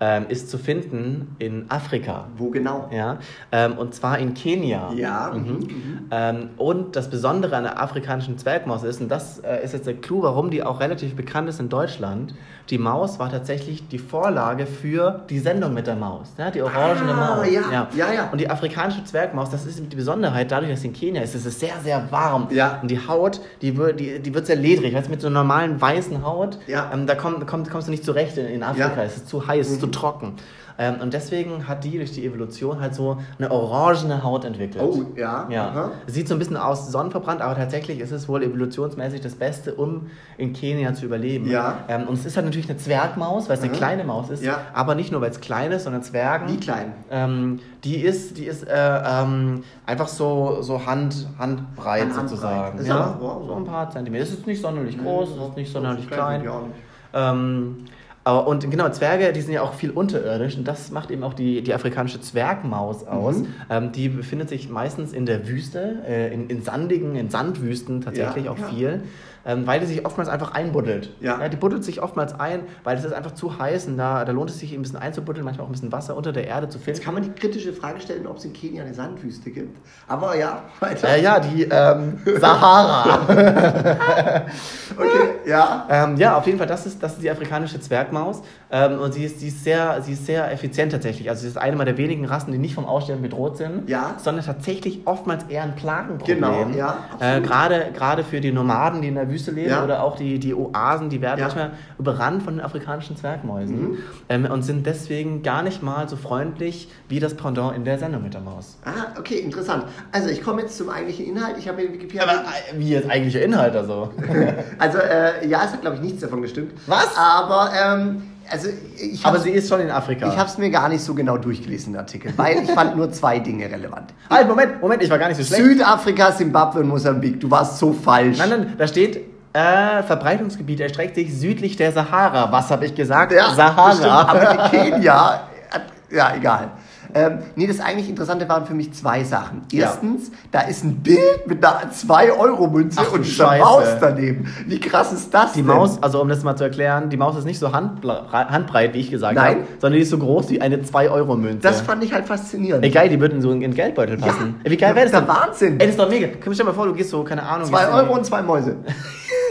ähm, 0.02 0.26
ist 0.28 0.50
zu 0.50 0.58
finden 0.58 1.36
in 1.38 1.70
Afrika. 1.70 2.26
Wo 2.36 2.50
genau? 2.50 2.90
Ja, 2.92 3.18
ähm, 3.52 3.78
und 3.78 3.94
zwar 3.94 4.18
in 4.18 4.34
Kenia. 4.34 4.92
Ja. 4.94 5.32
Mhm. 5.32 6.08
Ähm, 6.10 6.50
und 6.56 6.96
das 6.96 7.08
Besondere 7.08 7.56
an 7.56 7.62
der 7.62 7.80
afrikanischen 7.80 8.36
Zwergmaus 8.36 8.82
ist, 8.82 9.00
und 9.00 9.08
das 9.08 9.38
äh, 9.38 9.62
ist 9.62 9.74
jetzt 9.74 9.86
der 9.86 9.94
Clou, 9.94 10.22
warum 10.22 10.50
die 10.50 10.64
auch 10.64 10.80
relativ 10.80 11.14
bekannt 11.14 11.48
ist 11.48 11.60
in 11.60 11.68
Deutschland, 11.68 12.34
die 12.70 12.78
Maus 12.78 13.18
war 13.18 13.30
tatsächlich 13.30 13.86
die 13.88 13.98
Vorlage 13.98 14.66
für 14.66 15.22
die 15.28 15.38
Sendung 15.40 15.74
mit 15.74 15.86
der 15.86 15.96
Maus. 15.96 16.28
Ja, 16.38 16.50
die 16.50 16.62
orangene 16.62 17.12
Ah, 17.12 17.36
Maus. 17.36 17.46
ja, 17.50 17.88
ja, 17.94 18.12
ja. 18.12 18.28
Und 18.30 18.40
die 18.40 18.48
afrikanische 18.48 19.04
Zwergmaus, 19.04 19.50
das 19.50 19.66
ist 19.66 19.80
die 19.90 19.96
Besonderheit, 19.96 20.50
dadurch, 20.50 20.70
dass 20.70 20.80
sie 20.82 20.88
in 20.88 20.92
Kenia 20.94 21.22
ist, 21.22 21.34
ist 21.34 21.44
es 21.44 21.58
sehr, 21.60 21.74
sehr 21.82 22.10
warm. 22.10 22.46
Ja. 22.50 22.78
Und 22.80 22.90
die 22.90 23.06
Haut, 23.06 23.40
die 23.60 23.76
wird, 23.76 23.98
die, 24.00 24.20
die 24.20 24.32
wird 24.34 24.46
sehr 24.46 24.56
ledrig. 24.56 24.94
Weißt 24.94 25.10
mit 25.10 25.20
so 25.20 25.26
einer 25.26 25.40
normalen 25.40 25.80
weißen 25.80 26.24
Haut, 26.24 26.58
Ja. 26.66 26.90
ähm, 26.94 27.06
da 27.06 27.14
komm, 27.14 27.44
komm, 27.46 27.68
kommst 27.68 27.88
du 27.88 27.90
nicht 27.90 28.04
zurecht 28.04 28.38
in, 28.38 28.46
in 28.46 28.62
Afrika. 28.62 28.96
Ja. 28.96 29.02
Es 29.02 29.16
ist 29.16 29.28
zu 29.28 29.46
heiß, 29.46 29.66
es 29.66 29.72
ist 29.74 29.80
zu 29.80 29.88
trocken. 29.88 30.34
Ähm, 30.78 30.96
und 31.00 31.12
deswegen 31.12 31.68
hat 31.68 31.84
die 31.84 31.98
durch 31.98 32.12
die 32.12 32.24
Evolution 32.26 32.80
halt 32.80 32.94
so 32.94 33.18
eine 33.38 33.50
orangene 33.50 34.22
Haut 34.22 34.44
entwickelt. 34.44 34.82
Oh, 34.82 35.02
ja. 35.16 35.46
Ja. 35.50 35.68
Aha. 35.68 35.90
Sieht 36.06 36.28
so 36.28 36.34
ein 36.34 36.38
bisschen 36.38 36.56
aus 36.56 36.90
sonnenverbrannt, 36.90 37.40
aber 37.42 37.54
tatsächlich 37.54 38.00
ist 38.00 38.10
es 38.10 38.28
wohl 38.28 38.42
evolutionsmäßig 38.42 39.20
das 39.20 39.34
Beste, 39.34 39.74
um 39.74 40.06
in 40.38 40.52
Kenia 40.52 40.94
zu 40.94 41.04
überleben. 41.06 41.48
Ja. 41.48 41.78
Ähm, 41.88 42.08
und 42.08 42.14
es 42.18 42.24
ist 42.24 42.36
halt 42.36 42.46
natürlich 42.46 42.68
eine 42.68 42.78
Zwergmaus, 42.78 43.48
weil 43.48 43.56
es 43.58 43.62
eine 43.62 43.72
Mhm. 43.72 43.76
kleine 43.76 44.04
Maus 44.04 44.30
ist. 44.30 44.42
Ja. 44.42 44.58
Aber 44.72 44.94
nicht 44.94 45.12
nur, 45.12 45.20
weil 45.20 45.30
es 45.30 45.40
klein 45.40 45.72
ist, 45.72 45.84
sondern 45.84 46.02
Zwergen. 46.02 46.48
Wie 46.48 46.56
klein? 46.58 46.92
Ähm, 47.10 47.60
die 47.84 47.96
ist, 47.96 48.38
die 48.38 48.44
ist 48.46 48.66
äh, 48.66 48.72
ähm, 49.04 49.64
einfach 49.86 50.08
so, 50.08 50.62
so 50.62 50.86
Hand, 50.86 51.28
handbreit 51.38 52.02
Hand- 52.14 52.28
sozusagen. 52.30 52.84
Ja? 52.84 53.16
wow, 53.20 53.42
so 53.46 53.54
ein 53.56 53.64
paar 53.64 53.90
Zentimeter. 53.90 54.22
Es 54.24 54.30
ist 54.32 54.46
nicht 54.46 54.62
sonderlich 54.62 54.96
groß, 54.98 55.30
es 55.30 55.48
ist 55.48 55.56
nicht 55.56 55.72
sonderlich 55.72 56.08
klein. 56.08 56.44
Ja, 56.44 56.60
nicht. 56.60 56.74
Ähm, 57.14 57.84
und 58.30 58.70
genau, 58.70 58.88
Zwerge, 58.90 59.32
die 59.32 59.40
sind 59.40 59.52
ja 59.52 59.62
auch 59.62 59.74
viel 59.74 59.90
unterirdisch 59.90 60.56
und 60.56 60.66
das 60.66 60.90
macht 60.92 61.10
eben 61.10 61.24
auch 61.24 61.34
die, 61.34 61.62
die 61.62 61.74
afrikanische 61.74 62.20
Zwergmaus 62.20 63.04
aus. 63.04 63.38
Mhm. 63.38 63.46
Ähm, 63.68 63.92
die 63.92 64.08
befindet 64.08 64.48
sich 64.48 64.68
meistens 64.68 65.12
in 65.12 65.26
der 65.26 65.48
Wüste, 65.48 66.02
äh, 66.06 66.32
in, 66.32 66.48
in 66.48 66.62
sandigen, 66.62 67.16
in 67.16 67.30
Sandwüsten 67.30 68.00
tatsächlich 68.00 68.44
Ja, 68.44 68.52
auch 68.52 68.58
ja. 68.58 68.68
viel, 68.68 69.02
ähm, 69.44 69.66
weil 69.66 69.80
die 69.80 69.86
sich 69.86 70.04
oftmals 70.06 70.28
einfach 70.28 70.52
einbuddelt. 70.52 71.10
Ja. 71.20 71.48
die 71.48 71.56
buddelt 71.56 71.84
sich 71.84 72.02
oftmals 72.02 72.38
ein, 72.38 72.60
weil 72.84 72.96
es 72.96 73.04
ist 73.04 73.12
einfach 73.12 73.32
zu 73.32 73.58
heiß 73.58 73.86
und 73.88 73.96
da, 73.96 74.24
da 74.24 74.32
lohnt 74.32 74.50
es 74.50 74.58
sich 74.58 74.72
ein 74.74 74.82
bisschen 74.82 74.98
einzubuddeln, 74.98 75.44
manchmal 75.44 75.64
auch 75.64 75.68
ein 75.68 75.72
bisschen 75.72 75.92
Wasser 75.92 76.16
unter 76.16 76.32
der 76.32 76.46
Erde 76.46 76.68
zu 76.68 76.78
finden. 76.78 76.90
Jetzt 76.96 77.04
kann 77.04 77.14
man 77.14 77.22
die 77.22 77.32
kritische 77.32 77.72
Frage 77.72 78.00
stellen, 78.00 78.26
ob 78.26 78.36
es 78.38 78.44
in 78.44 78.52
Kenia 78.52 78.82
eine 78.84 78.94
Sandwüste 78.94 79.50
gibt. 79.50 79.78
Aber 80.08 80.36
ja, 80.36 80.62
weiter. 80.80 81.08
Äh, 81.08 81.22
ja, 81.22 81.40
die 81.40 81.62
ähm, 81.64 82.18
Sahara. 82.38 83.26
Okay, 84.94 85.06
ja. 85.46 85.86
Ähm, 85.90 86.16
ja, 86.16 86.36
auf 86.36 86.46
jeden 86.46 86.58
Fall, 86.58 86.66
das 86.66 86.86
ist, 86.86 87.02
das 87.02 87.14
ist 87.14 87.22
die 87.22 87.30
afrikanische 87.30 87.80
Zwergmaus. 87.80 88.42
Ähm, 88.70 88.98
und 89.00 89.14
sie 89.14 89.24
ist, 89.24 89.40
sie, 89.40 89.48
ist 89.48 89.64
sehr, 89.64 90.00
sie 90.02 90.12
ist 90.12 90.26
sehr 90.26 90.50
effizient 90.52 90.92
tatsächlich. 90.92 91.28
Also 91.30 91.42
sie 91.42 91.48
ist 91.48 91.56
eine 91.56 91.82
der 91.84 91.96
wenigen 91.96 92.24
Rassen, 92.26 92.52
die 92.52 92.58
nicht 92.58 92.74
vom 92.74 92.84
Aussterben 92.84 93.22
bedroht 93.22 93.56
sind, 93.56 93.88
Ja. 93.88 94.14
sondern 94.18 94.44
tatsächlich 94.44 95.00
oftmals 95.06 95.44
eher 95.48 95.62
ein 95.62 95.74
Plagenproblem. 95.74 96.36
Genau, 96.40 96.66
ja, 96.76 96.98
Äh, 97.20 97.40
gerade 97.40 98.24
für 98.24 98.40
die 98.40 98.52
Nomaden, 98.52 99.02
die 99.02 99.08
in 99.08 99.14
der 99.14 99.30
Wüste 99.32 99.50
leben 99.50 99.70
Ja. 99.70 99.82
oder 99.82 100.02
auch 100.02 100.14
die, 100.16 100.38
die 100.38 100.54
Oasen, 100.54 101.10
die 101.10 101.20
werden 101.20 101.40
Ja. 101.40 101.46
manchmal 101.46 101.70
überrannt 101.98 102.42
von 102.42 102.54
den 102.56 102.64
afrikanischen 102.64 103.16
Zwergmäusen 103.16 103.92
Mhm. 103.92 103.98
ähm, 104.28 104.44
und 104.44 104.62
sind 104.62 104.86
deswegen 104.86 105.42
gar 105.42 105.62
nicht 105.62 105.82
mal 105.82 106.08
so 106.08 106.16
freundlich 106.16 106.88
wie 107.08 107.18
das 107.18 107.34
Pendant 107.34 107.74
in 107.76 107.84
der 107.84 107.98
Sendung 107.98 108.22
mit 108.22 108.34
der 108.34 108.40
Maus. 108.42 108.78
Ah, 108.84 109.18
okay, 109.18 109.36
interessant. 109.38 109.84
Also 110.12 110.28
ich 110.28 110.42
komme 110.42 110.62
jetzt 110.62 110.76
zum 110.76 110.90
eigentlichen 110.90 111.26
Inhalt. 111.26 111.56
Ich 111.58 111.68
habe 111.68 111.82
in 111.82 111.92
Wikipedia... 111.94 112.22
Aber 112.24 112.32
äh, 112.42 112.78
wie 112.78 112.90
jetzt 112.90 113.10
eigentlicher 113.10 113.42
Inhalt 113.44 113.74
also? 113.74 114.10
Also, 114.78 114.98
äh, 114.98 115.46
ja, 115.48 115.64
es 115.64 115.72
hat, 115.72 115.80
glaube 115.80 115.96
ich, 115.96 116.02
nichts 116.02 116.20
davon 116.20 116.42
gestimmt. 116.42 116.72
Was? 116.86 117.16
Aber, 117.16 117.70
ähm, 117.74 118.22
also 118.52 118.68
ich 118.98 119.20
Aber 119.24 119.34
habe 119.38 119.40
sie 119.40 119.50
ist 119.50 119.68
schon 119.68 119.80
in 119.80 119.90
Afrika. 119.90 120.28
ich 120.28 120.36
es 120.38 120.58
mir 120.58 120.70
gar 120.70 120.88
nicht 120.88 121.02
so 121.02 121.14
genau 121.14 121.38
durchgelesen, 121.38 121.94
den 121.94 122.00
Artikel, 122.00 122.32
weil 122.36 122.62
ich 122.62 122.70
fand 122.70 122.96
nur 122.96 123.10
zwei 123.10 123.38
Dinge 123.38 123.64
relevant. 123.70 124.12
Halt, 124.30 124.46
Moment, 124.46 124.80
Moment, 124.80 125.02
ich 125.02 125.10
war 125.10 125.18
gar 125.18 125.28
nicht 125.28 125.38
so 125.38 125.44
schlecht. 125.44 125.62
Südafrika, 125.64 126.30
Simbabwe 126.32 126.80
und 126.80 126.88
Mosambik. 126.88 127.40
Du 127.40 127.50
warst 127.50 127.78
so 127.78 127.92
falsch. 127.92 128.38
Nein, 128.38 128.50
nein, 128.50 128.74
da 128.76 128.86
steht, 128.86 129.16
äh, 129.54 130.02
Verbreitungsgebiet 130.02 130.80
erstreckt 130.80 131.14
sich 131.14 131.34
südlich 131.38 131.76
der 131.76 131.92
Sahara. 131.92 132.52
Was 132.52 132.70
habe 132.70 132.86
ich 132.86 132.94
gesagt? 132.94 133.32
Ja, 133.32 133.52
Sahara. 133.54 133.88
das 133.88 133.96
stimmt, 133.98 134.12
aber 134.12 134.68
Kenia, 134.70 135.40
hat- 135.70 135.82
ja, 136.10 136.34
egal. 136.36 136.70
Ähm, 137.14 137.38
nee, 137.56 137.66
das 137.66 137.80
eigentlich 137.80 138.08
Interessante 138.08 138.48
waren 138.48 138.66
für 138.66 138.74
mich 138.74 138.92
zwei 138.94 139.22
Sachen. 139.24 139.62
Ja. 139.72 139.86
Erstens, 139.86 140.30
da 140.50 140.62
ist 140.62 140.82
ein 140.84 140.96
Bild 141.02 141.46
mit 141.46 141.64
einer 141.64 141.90
2-Euro-Münze 141.92 143.00
Ach 143.02 143.08
du 143.10 143.16
und 143.16 143.26
Scheiße. 143.26 143.62
Maus 143.64 143.84
daneben. 144.00 144.52
Wie 144.66 144.80
krass 144.80 145.12
ist 145.12 145.32
das 145.32 145.52
die 145.52 145.58
denn? 145.58 145.66
Maus, 145.66 146.02
also 146.02 146.20
um 146.22 146.28
das 146.28 146.42
mal 146.42 146.56
zu 146.56 146.64
erklären, 146.64 147.10
die 147.10 147.16
Maus 147.16 147.36
ist 147.36 147.44
nicht 147.44 147.58
so 147.58 147.68
handble- 147.68 148.30
handbreit, 148.30 148.94
wie 148.94 149.00
ich 149.00 149.10
gesagt 149.10 149.38
habe, 149.38 149.58
sondern 149.78 149.96
die 149.98 150.02
ist 150.02 150.10
so 150.10 150.18
groß 150.18 150.50
wie 150.50 150.60
eine 150.60 150.78
2-Euro-Münze. 150.78 151.58
Das 151.60 151.80
fand 151.82 152.02
ich 152.04 152.12
halt 152.12 152.26
faszinierend. 152.26 152.84
Ey, 152.84 152.90
geil, 152.90 153.08
die 153.08 153.20
würden 153.20 153.40
so 153.42 153.50
in 153.50 153.60
den 153.60 153.74
Geldbeutel 153.74 154.16
passen. 154.16 154.60
Ey, 154.64 154.70
wie 154.70 154.76
geil 154.76 154.90
Ja, 154.90 154.96
wäre 154.96 155.04
das 155.06 155.12
der 155.12 155.20
denn? 155.20 155.28
Wahnsinn. 155.28 155.72
Ey, 155.74 155.78
das 155.86 155.88
ist 155.90 155.98
doch 155.98 156.08
mega. 156.08 156.28
Komm, 156.42 156.54
stell 156.54 156.66
mal 156.66 156.72
vor, 156.72 156.86
du 156.86 156.94
gehst 156.94 157.10
so, 157.10 157.22
keine 157.24 157.42
Ahnung. 157.42 157.66
2 157.68 157.78
gehst 157.78 157.92
Euro 157.92 158.14
und 158.14 158.24
zwei 158.26 158.42
Mäuse. 158.42 158.76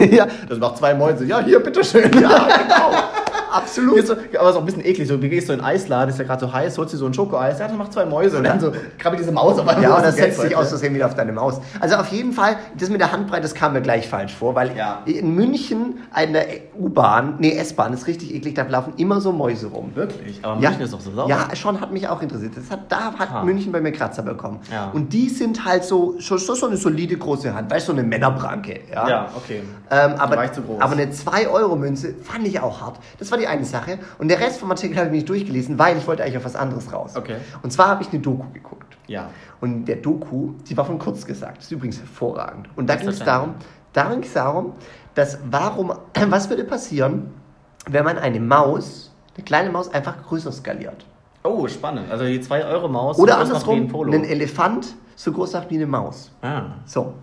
ja, 0.10 0.26
das 0.48 0.58
macht 0.58 0.78
zwei 0.78 0.94
Mäuse. 0.94 1.24
Ja, 1.24 1.40
hier, 1.40 1.60
bitteschön. 1.60 2.10
Ja, 2.20 2.48
genau. 2.48 2.90
Absolut. 3.52 3.94
Gehst 3.96 4.08
so, 4.08 4.14
aber 4.38 4.50
ist 4.50 4.56
auch 4.56 4.60
ein 4.60 4.66
bisschen 4.66 4.84
eklig. 4.84 5.06
So, 5.08 5.16
du 5.16 5.28
gehst 5.28 5.46
so 5.46 5.52
in 5.52 5.58
den 5.60 5.64
Eisladen, 5.64 6.10
ist 6.10 6.18
ja 6.18 6.24
gerade 6.24 6.40
so 6.44 6.52
heiß, 6.52 6.78
holst 6.78 6.92
dir 6.94 6.98
so 6.98 7.06
ein 7.06 7.14
Schokoeis, 7.14 7.58
ja, 7.58 7.68
dann 7.68 7.76
mach 7.78 7.88
zwei 7.90 8.04
Mäuse 8.06 8.38
und 8.38 8.44
dann 8.44 8.60
so 8.60 8.72
krabbelt 8.98 9.20
diese 9.20 9.32
Maus 9.32 9.58
auf 9.58 9.68
einmal 9.68 9.82
Ja, 9.82 9.96
und 9.96 10.04
das 10.04 10.16
setzt 10.16 10.40
sich 10.40 10.56
aus 10.56 10.68
Versehen 10.68 10.94
wieder 10.94 11.06
auf 11.06 11.14
deine 11.14 11.32
Maus. 11.32 11.60
Also 11.80 11.96
auf 11.96 12.08
jeden 12.08 12.32
Fall, 12.32 12.56
das 12.78 12.88
mit 12.88 13.00
der 13.00 13.12
Handbreite, 13.12 13.42
das 13.42 13.54
kam 13.54 13.72
mir 13.74 13.82
gleich 13.82 14.08
falsch 14.08 14.34
vor, 14.34 14.54
weil 14.54 14.76
Ja. 14.76 15.02
in 15.04 15.34
München 15.34 15.98
eine 16.12 16.44
U-Bahn, 16.82 17.36
nee, 17.38 17.52
S-Bahn 17.56 17.92
ist 17.92 18.06
richtig 18.06 18.34
eklig, 18.34 18.54
da 18.54 18.62
laufen 18.62 18.94
immer 18.96 19.20
so 19.20 19.32
Mäuse 19.32 19.66
rum. 19.68 19.90
Wirklich? 19.94 20.40
Aber 20.42 20.60
Ja. 20.60 20.70
München 20.70 20.84
ist 20.84 20.92
doch 20.92 21.00
so 21.00 21.10
sauber. 21.12 21.28
Ja, 21.28 21.54
schon 21.54 21.80
hat 21.80 21.92
mich 21.92 22.08
auch 22.08 22.20
interessiert. 22.22 22.56
Das 22.56 22.70
hat, 22.70 22.90
da 22.90 23.12
hat 23.18 23.30
Ha. 23.30 23.44
München 23.44 23.72
bei 23.72 23.80
mir 23.80 23.92
Kratzer 23.92 24.22
bekommen. 24.22 24.60
Ja. 24.70 24.90
Und 24.92 25.12
die 25.12 25.28
sind 25.28 25.64
halt 25.64 25.84
so, 25.84 26.16
so, 26.18 26.36
so 26.36 26.66
eine 26.66 26.76
solide 26.76 27.16
große 27.16 27.54
Hand, 27.54 27.70
weißt 27.70 27.88
du, 27.88 27.92
so 27.92 27.98
eine 27.98 28.06
Männerbranke. 28.06 28.80
Ja, 28.92 29.08
Ja, 29.08 29.28
okay. 29.36 29.62
Ähm, 29.90 30.14
aber, 30.18 30.36
war 30.36 30.44
ich 30.44 30.52
zu 30.52 30.62
groß. 30.62 30.80
aber 30.80 30.92
eine 30.92 31.06
2-Euro-Münze 31.06 32.14
fand 32.22 32.46
ich 32.46 32.58
auch 32.60 32.80
hart. 32.80 32.98
Das 33.18 33.30
war 33.30 33.38
die 33.38 33.46
eine 33.46 33.64
Sache. 33.64 33.98
Und 34.18 34.28
der 34.28 34.40
Rest 34.40 34.58
vom 34.58 34.70
Artikel 34.70 34.96
habe 34.96 35.06
ich 35.08 35.12
nicht 35.12 35.28
durchgelesen, 35.28 35.78
weil 35.78 35.96
ich 35.98 36.06
wollte 36.06 36.22
eigentlich 36.22 36.36
auf 36.38 36.44
was 36.44 36.56
anderes 36.56 36.92
raus. 36.92 37.12
Okay. 37.16 37.36
Und 37.62 37.72
zwar 37.72 37.88
habe 37.88 38.02
ich 38.02 38.10
eine 38.10 38.20
Doku 38.20 38.44
geguckt. 38.52 38.96
Ja. 39.06 39.28
Und 39.60 39.84
der 39.86 39.96
Doku, 39.96 40.52
die 40.68 40.76
war 40.76 40.84
von 40.84 40.98
kurz 40.98 41.24
gesagt, 41.26 41.58
das 41.58 41.64
ist 41.66 41.72
übrigens 41.72 41.98
hervorragend. 41.98 42.68
Und 42.76 42.88
da 42.88 42.96
ging 42.96 43.08
es 43.08 43.18
darum, 43.18 43.54
da 43.92 44.08
ging 44.10 44.22
es 44.22 44.32
darum, 44.32 44.72
dass 45.14 45.38
warum, 45.50 45.92
was 46.28 46.48
würde 46.50 46.64
passieren, 46.64 47.30
wenn 47.88 48.04
man 48.04 48.18
eine 48.18 48.40
Maus, 48.40 49.12
eine 49.36 49.44
kleine 49.44 49.70
Maus 49.70 49.92
einfach 49.92 50.22
größer 50.22 50.52
skaliert? 50.52 51.04
Oh, 51.44 51.66
spannend. 51.66 52.10
Also 52.10 52.24
die 52.24 52.38
2-Euro-Maus 52.40 53.18
Oder 53.18 53.32
so 53.32 53.38
ein 53.40 53.46
andersrum, 53.46 53.88
Polo. 53.88 54.12
einen 54.12 54.24
Elefant 54.24 54.94
so 55.16 55.32
groß 55.32 55.54
macht 55.54 55.70
wie 55.70 55.74
eine 55.76 55.86
Maus. 55.86 56.30
ah. 56.42 56.62
So, 56.86 57.14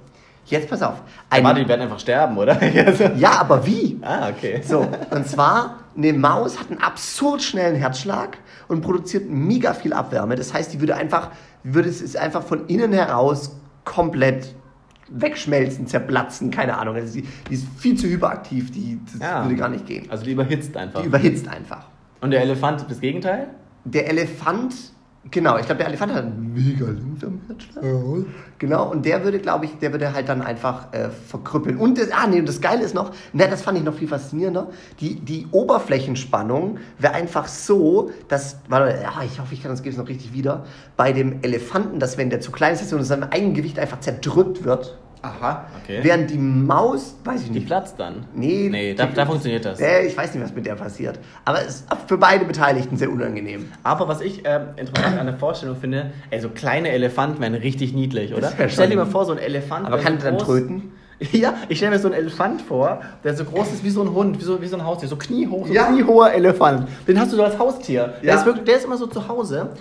jetzt 0.45 0.69
pass 0.69 0.81
auf. 0.81 0.95
Warte, 1.29 1.45
Eine, 1.47 1.59
die 1.61 1.67
werden 1.69 1.81
einfach 1.81 1.99
sterben, 1.99 2.37
oder? 2.37 2.61
ja, 3.15 3.39
aber 3.39 3.65
wie? 3.65 3.97
ah, 4.01 4.29
okay. 4.29 4.61
So, 4.61 4.85
und 5.11 5.27
zwar 5.27 5.75
eine 5.95 6.11
Maus 6.13 6.59
hat 6.59 6.69
einen 6.69 6.81
absurd 6.81 7.41
schnellen 7.41 7.75
Herzschlag 7.75 8.37
und 8.67 8.81
produziert 8.81 9.29
mega 9.29 9.73
viel 9.73 9.93
Abwärme. 9.93 10.35
Das 10.35 10.53
heißt, 10.53 10.73
die 10.73 10.79
würde 10.81 10.95
einfach, 10.95 11.29
würde 11.63 11.87
es 11.89 12.01
ist 12.01 12.17
einfach 12.17 12.43
von 12.43 12.67
innen 12.67 12.91
heraus 12.93 13.55
komplett 13.85 14.53
wegschmelzen, 15.11 15.87
zerplatzen, 15.87 16.51
keine 16.51 16.77
Ahnung. 16.77 16.95
Also 16.95 17.13
die, 17.19 17.27
die 17.49 17.53
ist 17.53 17.65
viel 17.77 17.95
zu 17.97 18.07
hyperaktiv, 18.07 18.71
die, 18.71 18.99
das 19.11 19.21
Ja. 19.21 19.43
würde 19.43 19.55
gar 19.55 19.69
nicht 19.69 19.85
gehen. 19.85 20.05
Also 20.09 20.23
die 20.25 20.31
überhitzt 20.31 20.75
einfach. 20.77 21.01
Die 21.01 21.07
überhitzt 21.07 21.47
einfach. 21.47 21.85
und 22.21 22.31
der 22.31 22.41
Elefant 22.41 22.85
das 22.89 22.99
Gegenteil? 22.99 23.47
Der 23.85 24.09
Elefant, 24.09 24.75
genau, 25.31 25.57
ich 25.57 25.65
glaube, 25.65 25.79
der 25.79 25.87
Elefant 25.87 26.13
hat 26.13 26.23
einen 26.23 26.53
mega 26.53 26.85
langsamen 26.85 27.41
Herzschlag. 27.47 27.83
Genau, 28.57 28.91
und 28.91 29.05
der 29.05 29.23
würde, 29.23 29.39
glaube 29.39 29.65
ich, 29.65 29.77
der 29.79 29.91
würde 29.91 30.13
halt 30.13 30.29
dann 30.29 30.41
einfach 30.41 30.93
äh, 30.93 31.09
verkrüppeln. 31.09 31.77
Und 31.77 31.97
das, 31.97 32.11
ah, 32.11 32.27
nee, 32.27 32.39
und 32.39 32.47
das 32.47 32.61
Geile 32.61 32.83
ist 32.83 32.93
noch, 32.93 33.11
ne, 33.33 33.47
das 33.49 33.61
fand 33.61 33.77
ich 33.77 33.83
noch 33.83 33.93
viel 33.93 34.07
faszinierender, 34.07 34.69
die, 34.99 35.19
die 35.19 35.47
Oberflächenspannung 35.51 36.77
wäre 36.97 37.13
einfach 37.13 37.47
so, 37.47 38.11
dass, 38.27 38.59
warte, 38.67 39.01
ja, 39.01 39.23
ich 39.23 39.39
hoffe, 39.39 39.53
ich 39.53 39.61
kann 39.63 39.71
das 39.71 39.97
noch 39.97 40.07
richtig 40.07 40.33
wieder, 40.33 40.65
bei 40.97 41.13
dem 41.13 41.39
Elefanten, 41.41 41.99
dass 41.99 42.17
wenn 42.17 42.29
der 42.29 42.41
zu 42.41 42.51
klein 42.51 42.73
ist 42.73 42.91
und 42.93 43.03
seinem 43.03 43.29
eigenen 43.29 43.53
Gewicht 43.53 43.79
einfach 43.79 43.99
zerdrückt 43.99 44.63
wird, 44.63 44.97
Aha, 45.21 45.65
okay. 45.83 45.99
während 46.01 46.29
die 46.31 46.37
Maus, 46.37 47.15
weiß 47.25 47.41
ich 47.41 47.47
die 47.47 47.53
nicht, 47.55 47.67
platzt 47.67 47.95
dann? 47.99 48.25
Nee, 48.33 48.69
Nee, 48.71 48.93
da, 48.93 49.05
die- 49.05 49.13
da 49.15 49.25
funktioniert 49.25 49.65
das. 49.65 49.79
äh, 49.79 50.05
ich 50.07 50.15
weiß 50.17 50.33
nicht, 50.33 50.43
was 50.43 50.53
mit 50.53 50.65
der 50.65 50.75
passiert. 50.75 51.19
Aber 51.43 51.59
es 51.61 51.81
ist 51.81 51.87
für 52.07 52.17
beide 52.17 52.45
Beteiligten 52.45 52.95
sehr 52.95 53.11
unangenehm. 53.11 53.69
Aber 53.83 54.07
was 54.07 54.21
ich 54.21 54.43
ähm, 54.45 54.61
interessant 54.77 55.19
an 55.19 55.25
der 55.25 55.35
Vorstellung 55.35 55.75
finde, 55.75 56.11
ey, 56.29 56.39
so 56.39 56.47
kleine 56.49 56.89
Elefanten 56.91 57.41
wären 57.41 57.53
richtig 57.55 57.93
niedlich, 57.93 58.33
oder? 58.33 58.51
Schon- 58.55 58.69
Stell 58.69 58.89
dir 58.89 58.95
mal 58.95 59.05
vor, 59.07 59.25
so 59.25 59.33
ein 59.33 59.39
Elefant. 59.39 59.85
Aber 59.87 59.97
der 59.97 60.05
kann 60.05 60.19
der 60.19 60.31
dann 60.31 60.39
tröten? 60.39 60.91
Ja, 61.33 61.55
ich 61.67 61.79
stelle 61.79 61.91
mir 61.91 61.99
so 61.99 62.07
einen 62.07 62.15
Elefant 62.15 62.61
vor, 62.61 63.01
der 63.25 63.35
so 63.35 63.43
groß 63.43 63.73
ist 63.73 63.83
wie 63.83 63.89
so 63.89 64.01
ein 64.03 64.13
Hund, 64.13 64.39
wie 64.39 64.43
so, 64.45 64.61
wie 64.61 64.67
so 64.67 64.77
ein 64.77 64.85
Haustier, 64.85 65.09
so 65.09 65.17
kniehoch, 65.17 65.67
so 65.67 65.73
Ja. 65.73 65.87
kniehoher 65.87 66.31
Elefant. 66.31 66.87
Den 67.09 67.19
hast 67.19 67.33
du 67.33 67.35
so 67.35 67.43
als 67.43 67.59
Haustier. 67.59 68.13
Der, 68.23 68.29
Ja. 68.35 68.39
ist 68.39 68.45
wirklich, 68.45 68.63
der 68.63 68.77
ist 68.77 68.85
immer 68.85 68.95
so 68.95 69.05
zu 69.05 69.27
Hause 69.27 69.71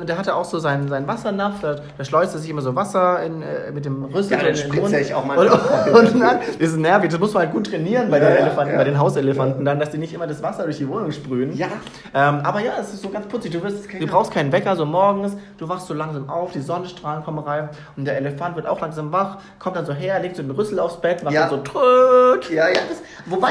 und 0.00 0.08
der 0.08 0.16
hatte 0.16 0.34
auch 0.34 0.46
so 0.46 0.58
seinen, 0.58 0.88
seinen 0.88 1.06
Wassernapf, 1.06 1.60
da, 1.60 1.76
da 1.98 2.04
schleust 2.04 2.34
er 2.34 2.40
sich 2.40 2.48
immer 2.48 2.62
so 2.62 2.74
Wasser 2.74 3.22
in, 3.22 3.42
äh, 3.42 3.70
mit 3.70 3.84
dem 3.84 4.02
Rüssel 4.04 4.32
Ja, 4.38 4.42
dann 4.42 4.56
spritze 4.56 4.98
ich 4.98 5.12
auch 5.12 5.26
mal 5.26 5.36
Und, 5.36 5.50
und 5.94 6.20
dann, 6.20 6.38
das 6.58 6.70
ist 6.70 6.76
nervig, 6.78 7.10
das 7.10 7.20
muss 7.20 7.34
man 7.34 7.42
halt 7.42 7.52
gut 7.52 7.66
trainieren 7.66 8.10
bei 8.10 8.18
Ja, 8.18 8.28
den 8.28 8.34
ja, 8.36 8.40
Elefanten, 8.46 8.72
ja. 8.72 8.78
bei 8.78 8.84
den 8.84 8.98
Hauselefanten 8.98 9.64
dann, 9.66 9.78
dass 9.78 9.90
die 9.90 9.98
nicht 9.98 10.14
immer 10.14 10.26
das 10.26 10.42
Wasser 10.42 10.64
durch 10.64 10.78
die 10.78 10.88
Wohnung 10.88 11.12
sprühen. 11.12 11.54
Ja. 11.54 11.66
Ähm, 12.14 12.40
aber 12.44 12.60
ja, 12.60 12.72
es 12.80 12.94
ist 12.94 13.02
so 13.02 13.10
ganz 13.10 13.26
putzig. 13.26 13.52
Du, 13.52 13.62
wirst, 13.62 13.92
du 13.92 14.06
brauchst 14.06 14.32
keinen 14.32 14.50
Wecker, 14.52 14.74
so 14.74 14.86
morgens, 14.86 15.36
du 15.58 15.68
wachst 15.68 15.86
so 15.86 15.92
langsam 15.92 16.30
auf, 16.30 16.52
die 16.52 16.60
Sonnenstrahlen 16.62 17.22
kommen 17.22 17.40
rein 17.40 17.68
und 17.96 18.06
der 18.06 18.16
Elefant 18.16 18.56
wird 18.56 18.66
auch 18.66 18.80
langsam 18.80 19.12
wach, 19.12 19.36
kommt 19.58 19.76
dann 19.76 19.84
so 19.84 19.92
her, 19.92 20.18
legt 20.20 20.36
so 20.36 20.42
den 20.42 20.52
Rüssel 20.52 20.78
aufs 20.78 20.98
Bett, 20.98 21.22
macht 21.22 21.34
Ja. 21.34 21.42
dann 21.42 21.50
so 21.50 21.56
tröt. 21.58 22.50
Ja, 22.50 22.68
ja. 22.68 22.80
Das, 22.88 23.02
wobei, 23.26 23.50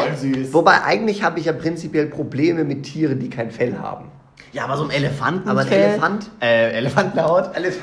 wobei 0.52 0.84
eigentlich 0.84 1.22
habe 1.22 1.38
ich 1.40 1.46
ja 1.46 1.54
prinzipiell 1.54 2.08
Probleme 2.08 2.64
mit 2.64 2.84
Tieren, 2.84 3.20
die 3.20 3.30
kein 3.30 3.52
Fell 3.52 3.78
haben. 3.80 4.06
Ja, 4.54 4.64
aber 4.66 4.78
so 4.78 4.84
ein 4.86 4.90
Elefant. 4.92 5.48
Aber 5.48 5.62
ein 5.62 5.68
Elefant? 5.72 6.30
Äh, 6.42 6.72
Elefantenhaut. 6.78 7.56
Alles. 7.56 7.78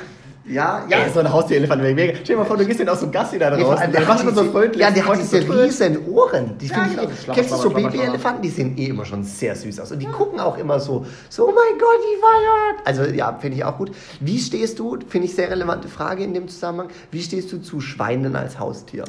Ja, 0.46 0.84
Ja, 0.90 0.98
so 1.08 1.20
ein 1.20 1.32
Haustierelefant 1.32 1.80
wäre 1.82 1.94
mega. 1.94 2.12
Stell 2.16 2.36
dir 2.36 2.36
mal 2.36 2.44
vor, 2.44 2.58
du 2.58 2.66
gehst 2.66 2.78
den 2.78 2.86
aus 2.90 2.98
so 3.00 3.06
einem 3.06 3.12
Gassi 3.12 3.38
da 3.38 3.48
Nee, 3.50 3.62
draußen. 3.62 3.78
allem, 3.78 3.92
der 3.92 4.00
macht 4.02 4.18
so 4.18 4.28
diese- 4.28 4.44
freundlich. 4.52 4.82
Ja, 4.82 4.90
der 4.90 5.06
hat 5.08 5.16
diese 5.18 5.40
so 5.40 5.52
riesen 5.54 6.06
Ohren. 6.06 6.58
Die 6.58 6.66
Ja, 6.66 6.74
finde 6.74 6.90
genau, 6.96 7.02
ich, 7.10 7.20
schlapper, 7.22 7.40
kennst 7.40 7.52
du 7.54 7.56
so 7.56 7.70
Babyelefanten? 7.70 8.42
Die 8.42 8.48
sehen 8.50 8.76
eh 8.76 8.86
immer 8.88 9.06
schon 9.06 9.24
sehr 9.24 9.56
süß 9.56 9.80
aus. 9.80 9.92
Und 9.92 10.00
die 10.00 10.06
gucken 10.06 10.40
auch 10.40 10.58
immer 10.58 10.78
so, 10.80 11.06
so, 11.30 11.44
oh 11.48 11.52
mein 11.54 11.78
Gott, 11.78 11.98
die 12.02 12.20
feiert. 12.20 12.86
Also 12.86 13.10
ja, 13.14 13.32
finde 13.40 13.56
ich 13.56 13.64
auch 13.64 13.78
gut. 13.78 13.92
Wie 14.20 14.38
stehst 14.38 14.78
du, 14.78 14.98
finde 15.08 15.28
ich 15.28 15.34
sehr 15.34 15.50
relevante 15.50 15.88
Frage 15.88 16.22
in 16.24 16.34
dem 16.34 16.46
Zusammenhang, 16.48 16.88
wie 17.10 17.22
stehst 17.22 17.50
du 17.50 17.62
zu 17.62 17.80
Schweinen 17.80 18.36
als 18.36 18.58
Haustier? 18.58 19.04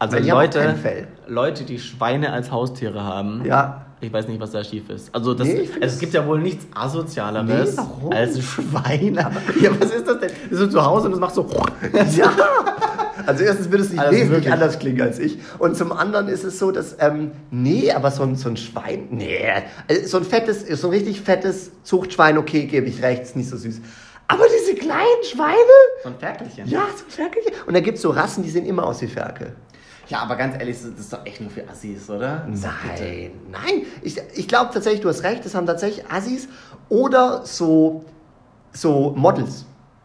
Also 0.00 0.16
auch 0.16 0.20
Leute. 0.22 0.74
Leute, 1.28 1.62
die 1.64 1.78
Schweine 1.78 2.32
als 2.32 2.50
Haustiere 2.50 3.04
haben, 3.04 3.42
Ja. 3.44 3.85
Ich 4.00 4.12
weiß 4.12 4.28
nicht, 4.28 4.40
was 4.40 4.50
da 4.50 4.62
schief 4.62 4.90
ist. 4.90 5.14
Also 5.14 5.32
das, 5.34 5.48
Nee, 5.48 5.64
find 5.64 5.84
es 5.84 5.98
gibt 5.98 6.12
ja 6.12 6.26
wohl 6.26 6.40
nichts 6.40 6.66
Asozialeres 6.74 7.76
Nee, 7.76 8.14
als 8.14 8.42
Schweine. 8.42 9.30
Ja, 9.60 9.70
was 9.80 9.90
ist 9.92 10.06
das 10.06 10.20
denn? 10.20 10.30
Du 10.50 10.58
bist 10.58 10.72
zu 10.72 10.84
Hause 10.84 11.06
und 11.06 11.12
das 11.12 11.20
macht 11.20 11.34
so... 11.34 11.48
Ja. 12.16 12.32
Also 13.24 13.42
erstens 13.42 13.70
würde 13.70 13.82
es 13.82 13.90
nicht 13.90 13.98
Also 13.98 14.16
wesentlich 14.16 14.52
anders 14.52 14.78
klingen 14.78 15.00
als 15.00 15.18
ich. 15.18 15.38
Und 15.58 15.76
zum 15.76 15.90
anderen 15.90 16.28
ist 16.28 16.44
es 16.44 16.58
so, 16.58 16.70
dass, 16.70 16.96
ähm, 17.00 17.32
nee, 17.50 17.90
aber 17.90 18.10
so 18.10 18.22
ein, 18.22 18.36
so 18.36 18.48
ein 18.48 18.56
Schwein, 18.56 19.08
nee, 19.10 19.38
also 19.88 20.06
so 20.06 20.16
ein 20.18 20.24
fettes, 20.24 20.66
so 20.80 20.88
ein 20.88 20.90
richtig 20.92 21.22
fettes 21.22 21.70
Zuchtschwein, 21.82 22.36
okay, 22.38 22.66
gebe 22.66 22.86
ich 22.86 23.02
recht, 23.02 23.22
ist 23.22 23.34
nicht 23.34 23.48
so 23.48 23.56
süß. 23.56 23.80
Aber 24.28 24.44
diese 24.60 24.78
kleinen 24.78 25.24
Schweine? 25.24 25.54
So 26.02 26.10
ein 26.10 26.18
Ferkelchen. 26.18 26.68
Ja, 26.68 26.82
so 26.96 27.04
Ferkelchen. 27.08 27.52
Und 27.66 27.74
da 27.74 27.80
gibt 27.80 27.96
es 27.96 28.02
so 28.02 28.10
Rassen, 28.10 28.42
die 28.42 28.50
sehen 28.50 28.66
immer 28.66 28.84
aus 28.84 29.00
wie 29.00 29.06
Ferkel. 29.06 29.54
Ja, 30.08 30.20
aber 30.20 30.36
ganz 30.36 30.54
ehrlich, 30.58 30.76
das 30.76 30.88
ist 31.00 31.12
doch 31.12 31.24
echt 31.26 31.40
nur 31.40 31.50
für 31.50 31.68
Assis, 31.68 32.08
oder? 32.08 32.46
Nein, 32.48 33.32
nein. 33.50 33.82
Ich, 34.02 34.20
ich 34.34 34.46
glaube 34.48 34.70
tatsächlich, 34.72 35.00
du 35.00 35.08
hast 35.08 35.22
recht, 35.24 35.44
das 35.44 35.54
haben 35.54 35.66
tatsächlich 35.66 36.08
Assis 36.10 36.48
oder 36.88 37.44
so, 37.44 38.04
so 38.72 39.12
Models. 39.16 39.64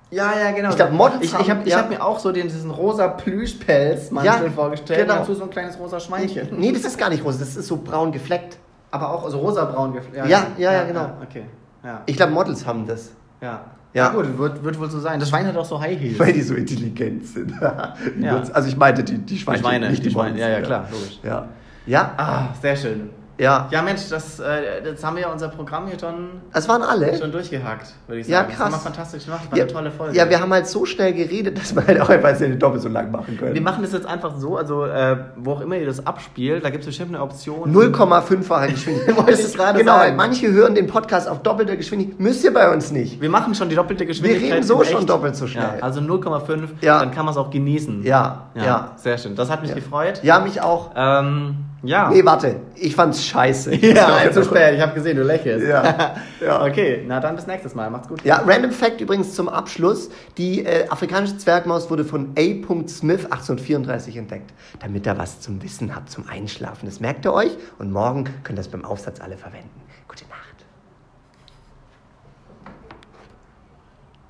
Ja, 0.10 0.38
ja, 0.38 0.52
genau. 0.52 0.70
Ich 0.72 0.76
glaub, 0.76 0.92
Models 0.92 1.24
Ich, 1.24 1.34
ich 1.40 1.50
habe 1.50 1.70
ja. 1.70 1.78
hab 1.78 1.90
mir 1.90 2.04
auch 2.04 2.20
so 2.20 2.32
den, 2.32 2.48
diesen 2.48 2.72
rosa 2.72 3.08
Plüschpelzmantel 3.08 4.46
Ja, 4.46 4.52
vorgestellt. 4.52 5.02
genau. 5.08 5.20
Dazu 5.20 5.36
so 5.36 5.44
ein 5.44 5.50
kleines 5.50 5.80
rosa 5.80 6.00
Schweinchen. 6.00 6.50
Nee, 6.58 6.72
das 6.72 6.84
ist 6.84 6.98
gar 6.98 7.10
nicht 7.10 7.24
rosa, 7.24 7.40
das 7.40 7.56
ist 7.56 7.68
so 7.68 7.78
braun 7.78 8.12
gefleckt. 8.12 8.58
Aber 8.92 9.10
auch 9.14 9.30
so 9.30 9.40
rosabraun 9.40 9.94
gefleckt. 9.94 10.18
Ja, 10.30 10.48
ja, 10.58 10.74
ja, 10.74 10.84
genau. 10.84 11.12
okay. 11.24 11.46
Ja. 11.84 12.02
Ich 12.06 12.18
glaube, 12.18 12.34
Models 12.34 12.66
haben 12.66 12.86
das. 12.88 13.12
ja. 13.42 13.62
Ja. 13.94 14.10
Na 14.14 14.22
gut, 14.22 14.38
wird, 14.38 14.64
wird 14.64 14.80
wohl 14.80 14.90
so 14.90 15.00
sein. 15.00 15.20
Das 15.20 15.30
Schwein 15.30 15.46
hat 15.48 15.58
auch 15.58 15.66
so 15.66 15.80
High 15.80 16.00
Heels. 16.00 16.18
Weil 16.20 16.34
die 16.34 16.42
so 16.42 16.54
intelligent 16.56 17.26
sind. 17.28 17.52
Die 18.18 18.24
Ja. 18.24 18.42
Also 18.54 18.70
ich 18.70 18.78
meinte 18.78 19.04
die, 19.04 19.18
die 19.18 19.38
Schweine, 19.38 19.60
Schweine, 19.60 19.90
nicht 19.90 20.00
die, 20.04 20.08
die 20.08 20.14
Schweine. 20.14 20.40
Ja, 20.40 20.50
ja, 20.50 20.62
klar, 20.62 20.88
logisch. 20.92 21.20
Ja. 21.24 21.48
Ja, 21.86 22.14
Ah, 22.18 22.50
sehr 22.62 22.76
schön. 22.76 23.10
Ja. 23.42 23.68
Ja, 23.72 23.82
Mensch, 23.82 24.08
das, 24.10 24.40
äh, 24.40 24.84
jetzt 24.86 25.04
haben 25.04 25.16
wir 25.16 25.24
ja 25.24 25.32
unser 25.32 25.50
Programm 25.50 25.88
hier 25.88 26.00
schon, 26.00 26.30
Das 26.54 26.70
waren 26.70 26.82
alle. 26.84 27.18
schon 27.18 27.32
durchgehackt, 27.32 27.94
würde 28.08 28.22
ich 28.22 28.28
Ja, 28.28 28.38
sagen. 28.40 28.50
Das 28.50 28.58
krass. 28.58 28.66
haben 28.68 28.74
wir 28.74 28.80
fantastisch 28.80 29.26
gemacht. 29.26 29.52
War 29.52 29.58
Ja, 29.58 29.64
eine 29.66 29.74
tolle 29.74 29.92
Folge. 29.92 30.16
ja, 30.16 30.30
wir 30.30 30.40
haben 30.40 30.54
halt 30.54 30.68
so 30.68 30.86
schnell 30.86 31.14
geredet, 31.14 31.58
dass 31.62 31.76
wir 31.76 31.86
halt 31.86 32.00
auch 32.00 32.10
einfach 32.10 32.30
eine 32.40 32.56
doppelt 32.56 32.82
so 32.84 32.90
lang 32.90 33.12
machen 33.12 33.38
können. 33.38 33.54
wir 33.56 33.62
machen 33.62 33.82
das 33.84 33.92
jetzt 33.94 34.06
einfach 34.06 34.36
so, 34.38 34.58
also 34.58 34.86
äh, 34.86 35.18
wo 35.38 35.54
auch 35.54 35.62
immer 35.62 35.76
ihr 35.76 35.86
das 35.88 36.06
abspielt, 36.06 36.64
da 36.64 36.70
gibt 36.70 36.82
es 36.84 36.88
bestimmt 36.88 37.10
eine 37.16 37.22
Option. 37.24 37.74
0,5-fache 37.74 38.68
Geschwindigkeit. 38.72 39.16
Wollte 39.18 39.32
Das 39.32 39.40
ich 39.40 39.46
ist 39.48 39.56
gerade 39.58 39.80
genau, 39.80 39.98
sagen. 39.98 40.16
manche 40.16 40.52
hören 40.52 40.76
den 40.76 40.88
Podcast 40.88 41.28
auf 41.28 41.42
doppelter 41.42 41.76
Geschwindigkeit. 41.76 42.20
Müsst 42.20 42.44
ihr 42.44 42.54
bei 42.54 42.72
uns 42.74 42.92
nicht. 42.92 43.20
Wir 43.22 43.30
machen 43.30 43.56
schon 43.56 43.70
die 43.70 43.76
doppelte 43.76 44.06
Geschwindigkeit. 44.06 44.52
reden 44.54 44.64
so 44.64 44.84
schon 44.84 45.06
doppelt 45.06 45.36
so 45.36 45.48
schnell. 45.48 45.64
Ja, 45.78 45.84
also 45.84 46.00
0,5, 46.02 46.68
Ja. 46.82 47.00
dann 47.00 47.12
kann 47.12 47.26
man 47.26 47.34
es 47.34 47.38
auch 47.38 47.50
genießen. 47.50 48.04
Ja, 48.04 48.44
ja. 48.56 48.92
Sehr 48.98 49.18
schön. 49.18 49.36
Das 49.36 49.50
hat 49.50 49.62
mich 49.62 49.70
Ja. 49.72 49.76
gefreut. 49.76 50.20
Ja, 50.24 50.40
mich 50.40 50.62
auch. 50.62 50.92
Ähm, 50.96 51.56
ja. 51.84 52.10
Nee, 52.10 52.24
warte. 52.24 52.58
Ich 52.76 52.96
fand's 52.96 53.26
scheiße. 53.26 53.76
ja, 53.94 54.32
zu 54.32 54.44
spät. 54.44 54.76
Ich 54.76 54.82
habe 54.82 54.94
gesehen, 54.94 55.18
du 55.18 55.24
lächelst. 55.24 55.68
Ja, 55.68 56.16
ja. 56.40 56.66
Okay, 56.66 57.04
na 57.08 57.20
dann 57.20 57.36
bis 57.36 57.48
nächstes 57.48 57.76
Mal. 57.76 57.90
Macht's 57.90 58.08
gut. 58.08 58.24
Ja, 58.24 58.38
Random 58.46 58.72
Fact 58.72 59.02
übrigens 59.02 59.34
zum 59.34 59.50
Abschluss. 59.50 60.10
Die 60.38 60.66
äh, 60.66 60.88
afrikanische 60.90 61.38
Zwergmaus 61.38 61.90
wurde 61.90 62.06
von 62.06 62.34
A. 62.38 62.42
Smith 62.88 63.26
1834 63.26 64.18
entdeckt. 64.18 64.54
Damit 64.80 65.08
ihr 65.08 65.18
was 65.18 65.42
zum 65.42 65.62
Wissen 65.64 65.96
habt, 65.96 66.10
zum 66.10 66.28
Einschlafen. 66.28 66.86
Das 66.86 67.00
merkt 67.00 67.26
ihr 67.26 67.34
euch 67.34 67.52
und 67.80 67.92
morgen 67.92 68.26
könnt 68.44 68.58
ihr 68.58 68.64
das 68.64 68.68
beim 68.68 68.86
Aufsatz 68.86 69.20
alle 69.20 69.38
verwenden. 69.38 69.70